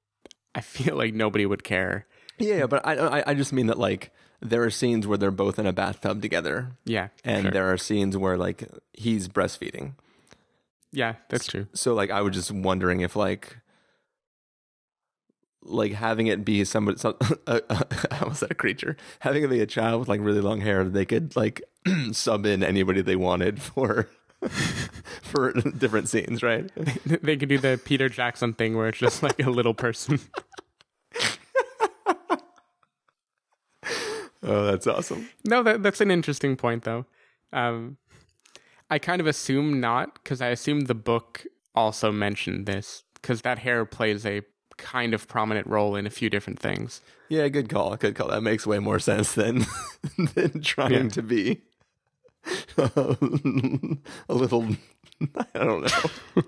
I 0.56 0.62
feel 0.62 0.96
like 0.96 1.14
nobody 1.14 1.46
would 1.46 1.64
care. 1.64 2.08
Yeah, 2.40 2.68
but 2.68 2.86
I, 2.88 2.96
I 3.20 3.24
I 3.32 3.34
just 3.34 3.52
mean 3.52 3.68
that 3.68 3.78
like 3.78 4.12
there 4.42 4.64
are 4.64 4.70
scenes 4.70 5.06
where 5.06 5.18
they're 5.18 5.30
both 5.30 5.60
in 5.60 5.66
a 5.68 5.74
bathtub 5.74 6.22
together, 6.22 6.72
Yeah, 6.86 7.10
and 7.26 7.44
sure. 7.44 7.52
there 7.52 7.72
are 7.72 7.78
scenes 7.78 8.16
where 8.16 8.38
like 8.38 8.64
he's 8.94 9.28
breastfeeding. 9.28 9.96
Yeah, 10.92 11.16
that's 11.30 11.48
true. 11.48 11.68
So 11.74 11.94
like 11.94 12.12
I 12.12 12.22
was 12.22 12.34
just 12.34 12.52
wondering 12.52 13.02
if 13.02 13.16
like 13.16 13.58
like 15.70 15.92
having 15.92 16.28
it 16.28 16.46
be 16.46 16.64
somebody 16.64 16.98
some, 16.98 17.16
uh, 17.46 17.60
I 18.12 18.20
almost 18.22 18.40
said 18.40 18.52
a 18.52 18.56
creature 18.56 18.96
having 19.20 19.44
it 19.44 19.50
be 19.50 19.60
a 19.60 19.66
child 19.66 20.00
with 20.00 20.08
like 20.08 20.22
really 20.22 20.40
long 20.40 20.62
hair 20.62 20.86
they 20.86 21.04
could 21.04 21.36
like 21.36 21.62
sub 22.14 22.46
in 22.46 22.64
anybody 22.64 23.02
they 23.02 23.18
wanted 23.18 23.62
for 23.74 24.08
for 25.24 25.52
different 25.78 26.08
scenes 26.08 26.42
right 26.42 26.72
they 27.06 27.36
could 27.36 27.50
do 27.50 27.58
the 27.58 27.80
Peter 27.84 28.08
Jackson 28.08 28.54
thing 28.54 28.78
where 28.78 28.88
it's 28.88 28.98
just 29.00 29.22
like 29.24 29.40
a 29.44 29.50
little 29.50 29.74
person. 29.74 30.20
oh 34.44 34.66
that's 34.66 34.88
awesome 34.88 35.28
No, 35.44 35.64
that 35.64 35.84
that's 35.84 36.02
an 36.02 36.12
interesting 36.12 36.56
point 36.56 36.84
though. 36.84 37.06
Um, 37.52 37.98
I 38.90 39.00
kind 39.00 39.20
of 39.20 39.28
assume 39.28 39.80
not 39.80 40.14
because 40.16 40.42
I 40.42 40.48
assume 40.48 40.82
the 40.82 40.96
book 40.96 41.46
also 41.76 42.12
mentioned 42.12 42.66
this 42.66 43.04
because 43.16 43.42
that 43.42 43.60
hair 43.60 43.86
plays 43.86 44.26
a 44.26 44.42
kind 44.78 45.14
of 45.14 45.28
prominent 45.28 45.68
role 45.68 45.96
in 45.96 46.06
a 46.08 46.10
few 46.10 46.30
different 46.30 46.60
things. 46.60 47.02
yeah 47.30 47.48
good 47.50 47.68
call 47.70 47.96
good 47.98 48.16
call 48.16 48.28
that 48.30 48.42
makes 48.42 48.66
way 48.68 48.80
more 48.80 49.00
sense 49.00 49.34
than 49.34 49.66
than 50.36 50.62
trying 50.62 50.94
Yeah. 50.94 51.10
to 51.10 51.22
be 51.24 51.62
a 52.78 53.18
little 54.30 54.66
I 55.36 55.46
don't 55.56 55.82
know 55.82 56.44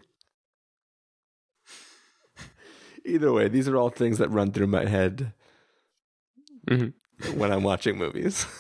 either 3.05 3.31
way 3.33 3.47
these 3.47 3.67
are 3.67 3.75
all 3.75 3.89
things 3.89 4.17
that 4.19 4.29
run 4.29 4.51
through 4.51 4.67
my 4.67 4.85
head 4.85 5.33
Mhm. 6.67 6.93
when 7.35 7.51
I'm 7.51 7.63
watching 7.63 7.97
movies. 7.97 8.45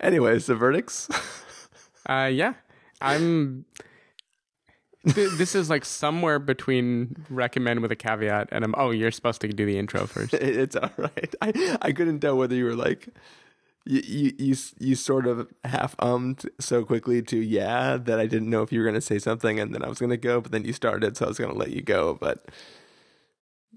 Anyways, 0.00 0.46
the 0.46 0.54
verdicts. 0.54 1.08
Uh, 2.08 2.30
yeah, 2.32 2.54
I'm. 3.00 3.64
Th- 5.06 5.30
this 5.32 5.54
is 5.54 5.70
like 5.70 5.84
somewhere 5.84 6.38
between 6.38 7.16
recommend 7.30 7.80
with 7.80 7.92
a 7.92 7.96
caveat 7.96 8.48
and 8.52 8.64
I'm. 8.64 8.74
Oh, 8.76 8.90
you're 8.90 9.10
supposed 9.10 9.40
to 9.42 9.48
do 9.48 9.64
the 9.66 9.78
intro 9.78 10.06
first. 10.06 10.34
it's 10.34 10.76
all 10.76 10.90
right. 10.96 11.34
I 11.40 11.76
I 11.82 11.92
couldn't 11.92 12.20
tell 12.20 12.36
whether 12.36 12.54
you 12.54 12.64
were 12.64 12.74
like 12.74 13.08
you 13.84 14.00
you 14.04 14.32
you, 14.38 14.56
you 14.78 14.94
sort 14.94 15.26
of 15.26 15.48
half 15.64 15.96
ummed 15.98 16.48
so 16.60 16.84
quickly 16.84 17.22
to 17.22 17.36
yeah 17.38 17.96
that 17.96 18.18
I 18.18 18.26
didn't 18.26 18.50
know 18.50 18.62
if 18.62 18.72
you 18.72 18.80
were 18.80 18.84
going 18.84 18.94
to 18.94 19.00
say 19.00 19.18
something 19.18 19.58
and 19.60 19.74
then 19.74 19.82
I 19.82 19.88
was 19.88 19.98
going 19.98 20.10
to 20.10 20.16
go, 20.16 20.40
but 20.40 20.52
then 20.52 20.64
you 20.64 20.72
started, 20.72 21.16
so 21.16 21.26
I 21.26 21.28
was 21.28 21.38
going 21.38 21.52
to 21.52 21.58
let 21.58 21.70
you 21.70 21.82
go. 21.82 22.14
But 22.14 22.46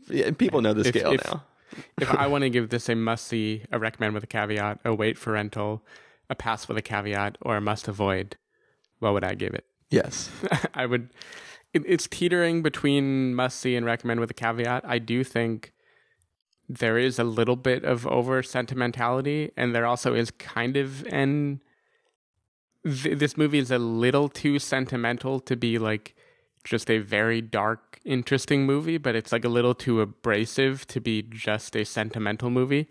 yeah, 0.10 0.32
people 0.32 0.62
know 0.62 0.74
the 0.74 0.82
If- 0.82 0.96
scale 0.96 1.14
if- 1.14 1.26
now. 1.26 1.44
if 2.00 2.10
I 2.14 2.28
want 2.28 2.44
to 2.44 2.50
give 2.50 2.70
this 2.70 2.90
a 2.90 2.96
must 2.96 3.28
see, 3.28 3.64
a 3.72 3.80
recommend 3.80 4.14
with 4.14 4.24
a 4.24 4.28
caveat, 4.28 4.80
a 4.84 4.94
wait 4.94 5.18
for 5.18 5.34
rental, 5.34 5.82
a 6.32 6.36
pass 6.36 6.68
with 6.68 6.78
a 6.78 6.82
caveat, 6.82 7.38
or 7.42 7.58
a 7.58 7.62
must 7.62 7.88
avoid, 7.88 8.38
what 9.00 9.14
would 9.14 9.24
I 9.24 9.36
give 9.36 9.54
it? 9.54 9.66
Yes. 9.92 10.32
I 10.74 10.88
would. 10.88 11.10
It, 11.74 11.84
it's 11.86 12.08
teetering 12.08 12.64
between 12.64 13.36
must 13.36 13.60
see 13.60 13.76
and 13.76 13.86
recommend 13.86 14.20
with 14.20 14.32
a 14.32 14.34
caveat. 14.34 14.84
I 14.86 14.98
do 14.98 15.24
think 15.24 15.74
there 16.68 16.98
is 16.98 17.20
a 17.20 17.24
little 17.24 17.58
bit 17.58 17.84
of 17.84 18.08
over 18.08 18.42
sentimentality, 18.42 19.52
and 19.56 19.76
there 19.76 19.86
also 19.86 20.16
is 20.16 20.32
kind 20.32 20.78
of 20.78 21.06
an. 21.08 21.62
Th- 22.86 23.18
this 23.18 23.38
movie 23.38 23.60
is 23.60 23.70
a 23.70 23.78
little 23.78 24.30
too 24.30 24.58
sentimental 24.58 25.40
to 25.42 25.56
be 25.56 25.78
like 25.78 26.16
just 26.64 26.90
a 26.90 27.00
very 27.00 27.42
dark, 27.42 28.00
interesting 28.06 28.66
movie, 28.66 28.98
but 28.98 29.16
it's 29.16 29.32
like 29.32 29.44
a 29.44 29.50
little 29.50 29.76
too 29.76 30.00
abrasive 30.00 30.88
to 30.88 31.02
be 31.02 31.22
just 31.24 31.76
a 31.76 31.84
sentimental 31.84 32.50
movie. 32.50 32.88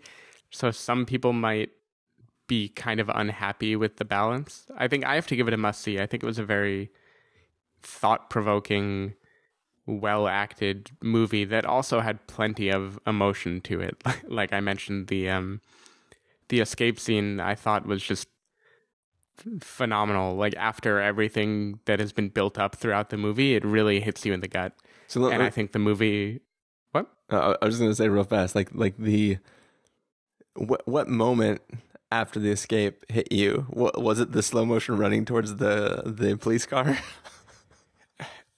So 0.51 0.71
some 0.71 1.05
people 1.05 1.33
might 1.33 1.69
be 2.51 2.67
kind 2.67 2.99
of 2.99 3.07
unhappy 3.07 3.77
with 3.77 3.95
the 3.95 4.03
balance. 4.03 4.65
I 4.75 4.89
think 4.89 5.05
I 5.05 5.15
have 5.15 5.25
to 5.27 5.37
give 5.37 5.47
it 5.47 5.53
a 5.53 5.57
must 5.57 5.79
see. 5.79 6.01
I 6.01 6.05
think 6.05 6.21
it 6.21 6.25
was 6.25 6.37
a 6.37 6.43
very 6.43 6.91
thought 7.81 8.29
provoking, 8.29 9.13
well 9.85 10.27
acted 10.27 10.91
movie 11.01 11.45
that 11.45 11.65
also 11.65 12.01
had 12.01 12.27
plenty 12.27 12.67
of 12.67 12.99
emotion 13.07 13.61
to 13.61 13.79
it. 13.79 14.03
like 14.27 14.51
I 14.51 14.59
mentioned, 14.59 15.07
the 15.07 15.29
um 15.29 15.61
the 16.49 16.59
escape 16.59 16.99
scene 16.99 17.39
I 17.39 17.55
thought 17.55 17.85
was 17.85 18.03
just 18.03 18.27
phenomenal. 19.61 20.35
Like 20.35 20.53
after 20.57 20.99
everything 20.99 21.79
that 21.85 22.01
has 22.01 22.11
been 22.11 22.27
built 22.27 22.59
up 22.59 22.75
throughout 22.75 23.11
the 23.11 23.17
movie, 23.17 23.55
it 23.55 23.63
really 23.63 24.01
hits 24.01 24.25
you 24.25 24.33
in 24.33 24.41
the 24.41 24.49
gut. 24.49 24.73
So 25.07 25.25
And 25.29 25.41
I 25.41 25.49
think 25.49 25.71
the 25.71 25.79
movie 25.79 26.41
what? 26.91 27.07
Uh, 27.29 27.55
I 27.61 27.65
was 27.65 27.75
just 27.75 27.81
gonna 27.81 27.95
say 27.95 28.09
real 28.09 28.25
fast, 28.25 28.55
like 28.55 28.75
like 28.75 28.97
the 28.97 29.37
what 30.55 30.85
what 30.85 31.07
moment 31.07 31.61
after 32.11 32.39
the 32.39 32.49
escape 32.51 33.05
hit 33.09 33.31
you? 33.31 33.65
What, 33.69 34.01
was 34.01 34.19
it 34.19 34.31
the 34.33 34.43
slow 34.43 34.65
motion 34.65 34.97
running 34.97 35.25
towards 35.25 35.55
the 35.57 36.03
the 36.05 36.37
police 36.37 36.65
car? 36.65 36.97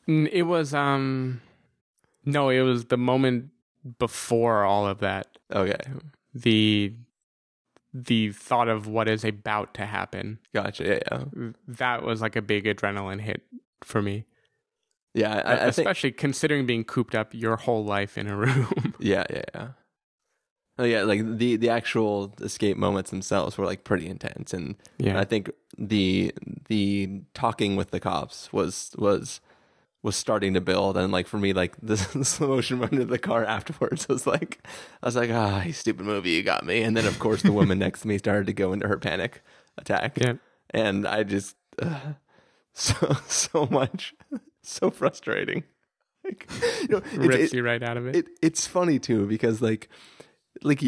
It 0.05 0.45
was 0.47 0.73
um 0.73 1.41
no, 2.25 2.49
it 2.49 2.59
was 2.61 2.85
the 2.85 2.97
moment 2.97 3.51
before 3.99 4.63
all 4.63 4.85
of 4.85 4.99
that. 4.99 5.37
okay, 5.53 5.77
The 6.33 6.93
the 7.93 8.31
thought 8.31 8.67
of 8.67 8.87
what 8.87 9.07
is 9.07 9.23
about 9.23 9.73
to 9.75 9.85
happen. 9.85 10.39
gotcha. 10.53 10.83
Yeah, 10.83 10.99
yeah, 11.11 11.51
That 11.67 12.03
was 12.03 12.21
like 12.21 12.35
a 12.35 12.41
big 12.41 12.65
adrenaline 12.65 13.21
hit 13.21 13.43
for 13.81 14.01
me. 14.01 14.25
yeah. 15.13 15.41
I, 15.45 15.53
I 15.53 15.57
think 15.57 15.69
Especially 15.87 16.11
considering 16.11 16.65
being 16.65 16.83
cooped 16.83 17.15
up 17.15 17.33
your 17.33 17.55
whole 17.55 17.85
life 17.85 18.17
in 18.17 18.27
a 18.27 18.35
room. 18.35 18.95
yeah, 18.99 19.23
yeah, 19.29 19.43
yeah. 19.55 19.67
Oh 20.79 20.83
yeah, 20.83 21.03
like 21.03 21.37
the 21.37 21.55
the 21.57 21.69
actual 21.69 22.33
escape 22.41 22.77
moments 22.77 23.11
themselves 23.11 23.57
were 23.57 23.65
like 23.65 23.83
pretty 23.83 24.07
intense, 24.07 24.53
and 24.53 24.75
Yeah. 24.97 25.19
I 25.19 25.23
think 25.23 25.51
the 25.77 26.33
the 26.67 27.21
talking 27.33 27.75
with 27.75 27.91
the 27.91 27.99
cops 27.99 28.51
was 28.51 28.91
was 28.97 29.39
was 30.01 30.15
starting 30.15 30.53
to 30.55 30.61
build, 30.61 30.97
and 30.97 31.11
like 31.13 31.27
for 31.27 31.37
me, 31.37 31.53
like 31.53 31.75
the, 31.81 31.95
the 32.15 32.25
slow 32.25 32.47
motion 32.47 32.79
run 32.79 32.89
to 32.89 33.05
the 33.05 33.19
car 33.19 33.45
afterwards 33.45 34.07
was 34.07 34.25
like 34.25 34.65
I 35.03 35.05
was 35.07 35.15
like, 35.15 35.29
ah, 35.31 35.63
you 35.63 35.73
stupid 35.73 36.05
movie, 36.05 36.31
you 36.31 36.43
got 36.43 36.65
me. 36.65 36.81
And 36.81 36.97
then 36.97 37.05
of 37.05 37.19
course 37.19 37.43
the 37.43 37.51
woman 37.53 37.77
next 37.79 38.01
to 38.01 38.07
me 38.07 38.17
started 38.17 38.47
to 38.47 38.53
go 38.53 38.73
into 38.73 38.87
her 38.87 38.97
panic 38.97 39.43
attack, 39.77 40.17
Yeah. 40.19 40.33
and 40.71 41.07
I 41.07 41.21
just 41.23 41.55
uh, 41.81 42.13
so 42.73 42.95
so 43.27 43.67
much, 43.67 44.15
so 44.63 44.89
frustrating. 44.89 45.63
Like, 46.25 46.49
you 46.81 46.87
know, 46.87 46.97
it- 46.99 47.17
Rips 47.17 47.51
it- 47.51 47.53
you 47.53 47.63
right 47.63 47.83
out 47.83 47.97
of 47.97 48.07
it. 48.07 48.15
it 48.15 48.25
it's 48.41 48.65
funny 48.65 48.97
too 48.97 49.27
because 49.27 49.61
like 49.61 49.89
like 50.61 50.83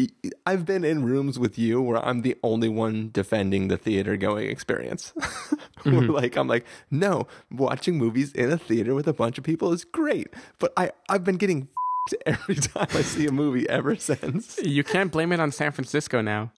I've 0.46 0.64
been 0.64 0.84
in 0.84 1.04
rooms 1.04 1.38
with 1.38 1.58
you 1.58 1.82
where 1.82 2.04
I'm 2.04 2.22
the 2.22 2.36
only 2.42 2.68
one 2.68 3.10
defending 3.12 3.68
the 3.68 3.76
theater 3.76 4.16
going 4.16 4.48
experience. 4.48 5.12
where 5.82 5.94
mm-hmm. 5.94 6.12
like 6.12 6.36
I'm 6.36 6.48
like, 6.48 6.64
no, 6.90 7.26
watching 7.50 7.98
movies 7.98 8.32
in 8.32 8.52
a 8.52 8.58
theater 8.58 8.94
with 8.94 9.08
a 9.08 9.12
bunch 9.12 9.38
of 9.38 9.44
people 9.44 9.72
is 9.72 9.84
great, 9.84 10.32
but 10.58 10.72
I 10.76 10.92
I've 11.08 11.24
been 11.24 11.36
getting 11.36 11.68
every 12.26 12.54
time 12.54 12.88
I 12.90 13.02
see 13.02 13.26
a 13.26 13.32
movie 13.32 13.68
ever 13.68 13.96
since. 13.96 14.58
you 14.62 14.84
can't 14.84 15.10
blame 15.10 15.32
it 15.32 15.40
on 15.40 15.50
San 15.50 15.72
Francisco 15.72 16.20
now. 16.20 16.52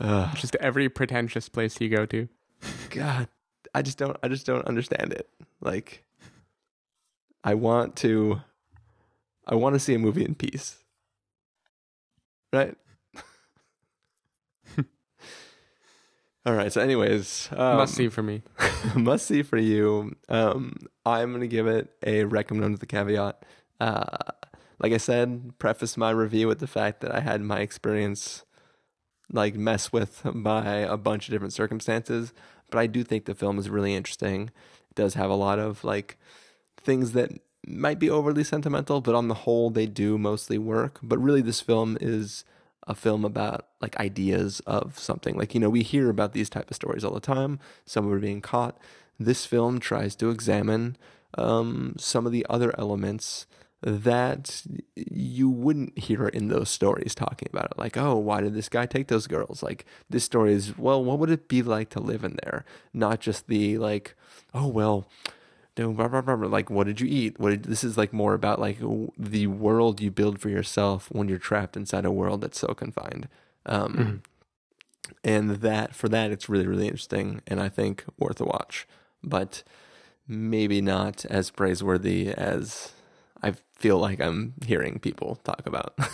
Ugh. 0.00 0.36
Just 0.36 0.56
every 0.56 0.88
pretentious 0.88 1.48
place 1.48 1.80
you 1.80 1.88
go 1.88 2.06
to. 2.06 2.28
God, 2.90 3.28
I 3.74 3.82
just 3.82 3.98
don't. 3.98 4.16
I 4.22 4.28
just 4.28 4.46
don't 4.46 4.66
understand 4.66 5.12
it. 5.12 5.28
Like, 5.60 6.04
I 7.44 7.54
want 7.54 7.96
to. 7.96 8.40
I 9.46 9.54
want 9.54 9.74
to 9.74 9.80
see 9.80 9.94
a 9.94 9.98
movie 9.98 10.24
in 10.24 10.34
peace. 10.34 10.81
Right. 12.52 12.76
All 16.44 16.54
right. 16.54 16.72
So, 16.72 16.80
anyways, 16.80 17.48
um, 17.52 17.78
Must 17.78 17.94
see 17.94 18.08
for 18.08 18.22
me. 18.22 18.42
must 18.94 19.26
see 19.26 19.42
for 19.42 19.56
you. 19.58 20.16
Um, 20.28 20.76
I'm 21.06 21.32
gonna 21.32 21.46
give 21.46 21.66
it 21.66 21.90
a 22.04 22.24
recommend 22.24 22.72
with 22.72 22.80
the 22.80 22.86
caveat. 22.86 23.44
Uh, 23.80 24.18
like 24.78 24.92
I 24.92 24.98
said, 24.98 25.58
preface 25.58 25.96
my 25.96 26.10
review 26.10 26.48
with 26.48 26.58
the 26.58 26.66
fact 26.66 27.00
that 27.00 27.14
I 27.14 27.20
had 27.20 27.40
my 27.40 27.60
experience 27.60 28.44
like 29.32 29.54
mess 29.54 29.92
with 29.92 30.22
by 30.24 30.78
a 30.78 30.96
bunch 30.96 31.28
of 31.28 31.32
different 31.32 31.52
circumstances. 31.52 32.32
But 32.70 32.78
I 32.78 32.86
do 32.86 33.04
think 33.04 33.24
the 33.24 33.34
film 33.34 33.58
is 33.58 33.70
really 33.70 33.94
interesting. 33.94 34.50
It 34.90 34.96
does 34.96 35.14
have 35.14 35.30
a 35.30 35.34
lot 35.34 35.58
of 35.58 35.84
like 35.84 36.18
things 36.76 37.12
that 37.12 37.30
might 37.66 37.98
be 37.98 38.10
overly 38.10 38.44
sentimental, 38.44 39.00
but 39.00 39.14
on 39.14 39.28
the 39.28 39.34
whole, 39.34 39.70
they 39.70 39.86
do 39.86 40.18
mostly 40.18 40.58
work. 40.58 40.98
But 41.02 41.18
really, 41.18 41.42
this 41.42 41.60
film 41.60 41.96
is 42.00 42.44
a 42.86 42.94
film 42.94 43.24
about 43.24 43.68
like 43.80 43.98
ideas 43.98 44.60
of 44.66 44.98
something. 44.98 45.36
Like, 45.36 45.54
you 45.54 45.60
know, 45.60 45.70
we 45.70 45.82
hear 45.82 46.10
about 46.10 46.32
these 46.32 46.50
type 46.50 46.70
of 46.70 46.76
stories 46.76 47.04
all 47.04 47.14
the 47.14 47.20
time. 47.20 47.60
Some 47.86 48.04
Someone 48.04 48.20
being 48.20 48.40
caught. 48.40 48.76
This 49.18 49.46
film 49.46 49.78
tries 49.78 50.16
to 50.16 50.30
examine 50.30 50.96
um, 51.34 51.94
some 51.98 52.26
of 52.26 52.32
the 52.32 52.44
other 52.50 52.74
elements 52.78 53.46
that 53.82 54.62
you 54.94 55.50
wouldn't 55.50 55.98
hear 55.98 56.28
in 56.28 56.48
those 56.48 56.70
stories 56.70 57.14
talking 57.14 57.48
about 57.52 57.66
it. 57.66 57.78
Like, 57.78 57.96
oh, 57.96 58.16
why 58.16 58.40
did 58.40 58.54
this 58.54 58.68
guy 58.68 58.86
take 58.86 59.08
those 59.08 59.26
girls? 59.26 59.62
Like, 59.62 59.84
this 60.08 60.24
story 60.24 60.52
is, 60.52 60.78
well, 60.78 61.02
what 61.04 61.18
would 61.18 61.30
it 61.30 61.48
be 61.48 61.62
like 61.62 61.90
to 61.90 62.00
live 62.00 62.24
in 62.24 62.38
there? 62.44 62.64
Not 62.92 63.20
just 63.20 63.48
the 63.48 63.78
like, 63.78 64.14
oh, 64.54 64.68
well, 64.68 65.08
like 65.76 66.70
what 66.70 66.86
did 66.86 67.00
you 67.00 67.06
eat? 67.08 67.38
What 67.38 67.50
did, 67.50 67.62
this 67.64 67.84
is 67.84 67.96
like 67.96 68.12
more 68.12 68.34
about 68.34 68.60
like 68.60 68.78
the 69.18 69.46
world 69.46 70.00
you 70.00 70.10
build 70.10 70.38
for 70.38 70.48
yourself 70.48 71.08
when 71.10 71.28
you're 71.28 71.38
trapped 71.38 71.76
inside 71.76 72.04
a 72.04 72.10
world 72.10 72.42
that's 72.42 72.58
so 72.58 72.74
confined. 72.74 73.28
Um, 73.64 73.94
mm-hmm. 73.94 75.12
and 75.24 75.50
that 75.50 75.94
for 75.94 76.08
that 76.08 76.32
it's 76.32 76.48
really 76.48 76.66
really 76.66 76.88
interesting 76.88 77.42
and 77.46 77.60
i 77.60 77.68
think 77.68 78.04
worth 78.18 78.40
a 78.40 78.44
watch. 78.44 78.86
But 79.22 79.62
maybe 80.26 80.80
not 80.80 81.24
as 81.26 81.50
praiseworthy 81.50 82.28
as 82.28 82.92
i 83.42 83.52
feel 83.76 83.98
like 83.98 84.20
i'm 84.20 84.54
hearing 84.64 84.98
people 84.98 85.36
talk 85.44 85.62
about. 85.66 85.96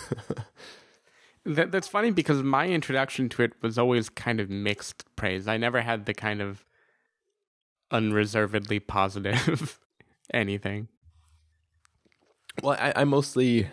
That, 1.45 1.71
that's 1.71 1.87
funny 1.87 2.11
because 2.11 2.43
my 2.43 2.67
introduction 2.67 3.29
to 3.29 3.43
it 3.43 3.53
was 3.61 3.77
always 3.77 4.09
kind 4.09 4.39
of 4.39 4.49
mixed 4.49 5.05
praise. 5.15 5.47
I 5.47 5.57
never 5.57 5.81
had 5.81 6.05
the 6.05 6.13
kind 6.13 6.41
of 6.41 6.65
unreservedly 7.91 8.79
positive 8.79 9.79
anything. 10.33 10.87
Well, 12.61 12.77
I, 12.79 12.93
I 12.97 13.03
mostly, 13.05 13.69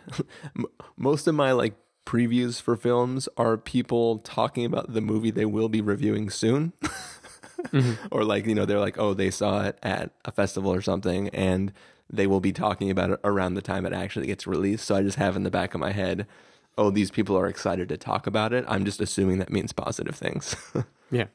most 0.96 1.26
of 1.26 1.34
my 1.34 1.52
like 1.52 1.74
previews 2.04 2.60
for 2.60 2.76
films 2.76 3.28
are 3.36 3.56
people 3.56 4.18
talking 4.18 4.64
about 4.64 4.92
the 4.92 5.00
movie 5.00 5.30
they 5.30 5.44
will 5.44 5.68
be 5.68 5.80
reviewing 5.80 6.30
soon. 6.30 6.72
mm-hmm. 6.82 8.06
Or 8.10 8.24
like, 8.24 8.46
you 8.46 8.54
know, 8.54 8.64
they're 8.64 8.80
like, 8.80 8.98
oh, 8.98 9.12
they 9.12 9.30
saw 9.30 9.64
it 9.64 9.78
at 9.82 10.12
a 10.24 10.32
festival 10.32 10.72
or 10.72 10.80
something 10.80 11.28
and 11.30 11.72
they 12.08 12.28
will 12.28 12.40
be 12.40 12.52
talking 12.52 12.90
about 12.90 13.10
it 13.10 13.20
around 13.24 13.54
the 13.54 13.62
time 13.62 13.84
it 13.84 13.92
actually 13.92 14.28
gets 14.28 14.46
released. 14.46 14.84
So 14.84 14.94
I 14.94 15.02
just 15.02 15.18
have 15.18 15.34
in 15.34 15.42
the 15.42 15.50
back 15.50 15.74
of 15.74 15.80
my 15.80 15.90
head, 15.90 16.26
oh, 16.78 16.90
these 16.90 17.10
people 17.10 17.36
are 17.36 17.48
excited 17.48 17.88
to 17.88 17.96
talk 17.96 18.28
about 18.28 18.52
it. 18.52 18.64
I'm 18.68 18.84
just 18.84 19.00
assuming 19.00 19.38
that 19.38 19.50
means 19.50 19.72
positive 19.72 20.14
things. 20.14 20.54
yeah 21.10 21.26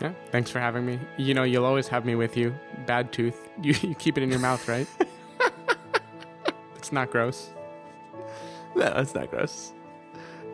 Yeah, 0.03 0.13
thanks 0.33 0.51
for 0.51 0.59
having 0.59 0.85
me. 0.85 0.99
You 1.17 1.33
know, 1.33 1.45
you'll 1.45 1.65
always 1.65 1.87
have 1.87 2.05
me 2.05 2.17
with 2.17 2.37
you. 2.37 2.53
Bad 2.87 3.13
tooth. 3.13 3.49
You, 3.63 3.75
you 3.83 3.95
keep 3.95 4.19
it 4.19 4.25
in 4.25 4.31
your 4.31 4.41
mouth, 4.41 4.67
right? 4.67 4.89
it's 6.77 6.91
not 6.91 7.11
gross. 7.13 7.51
No, 8.75 8.87
it's 8.97 9.15
not 9.15 9.31
gross. 9.31 9.73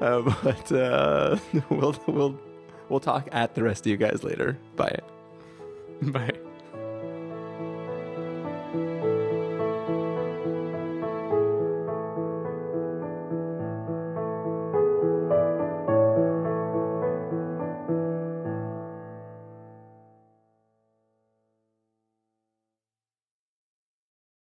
Uh, 0.00 0.20
but 0.42 0.70
uh, 0.72 1.38
we'll 1.70 1.96
we'll 2.06 2.38
we'll 2.90 3.00
talk 3.00 3.28
at 3.32 3.54
the 3.54 3.62
rest 3.62 3.86
of 3.86 3.90
you 3.90 3.96
guys 3.96 4.22
later. 4.22 4.58
Bye. 4.76 4.98
Bye. 6.02 6.37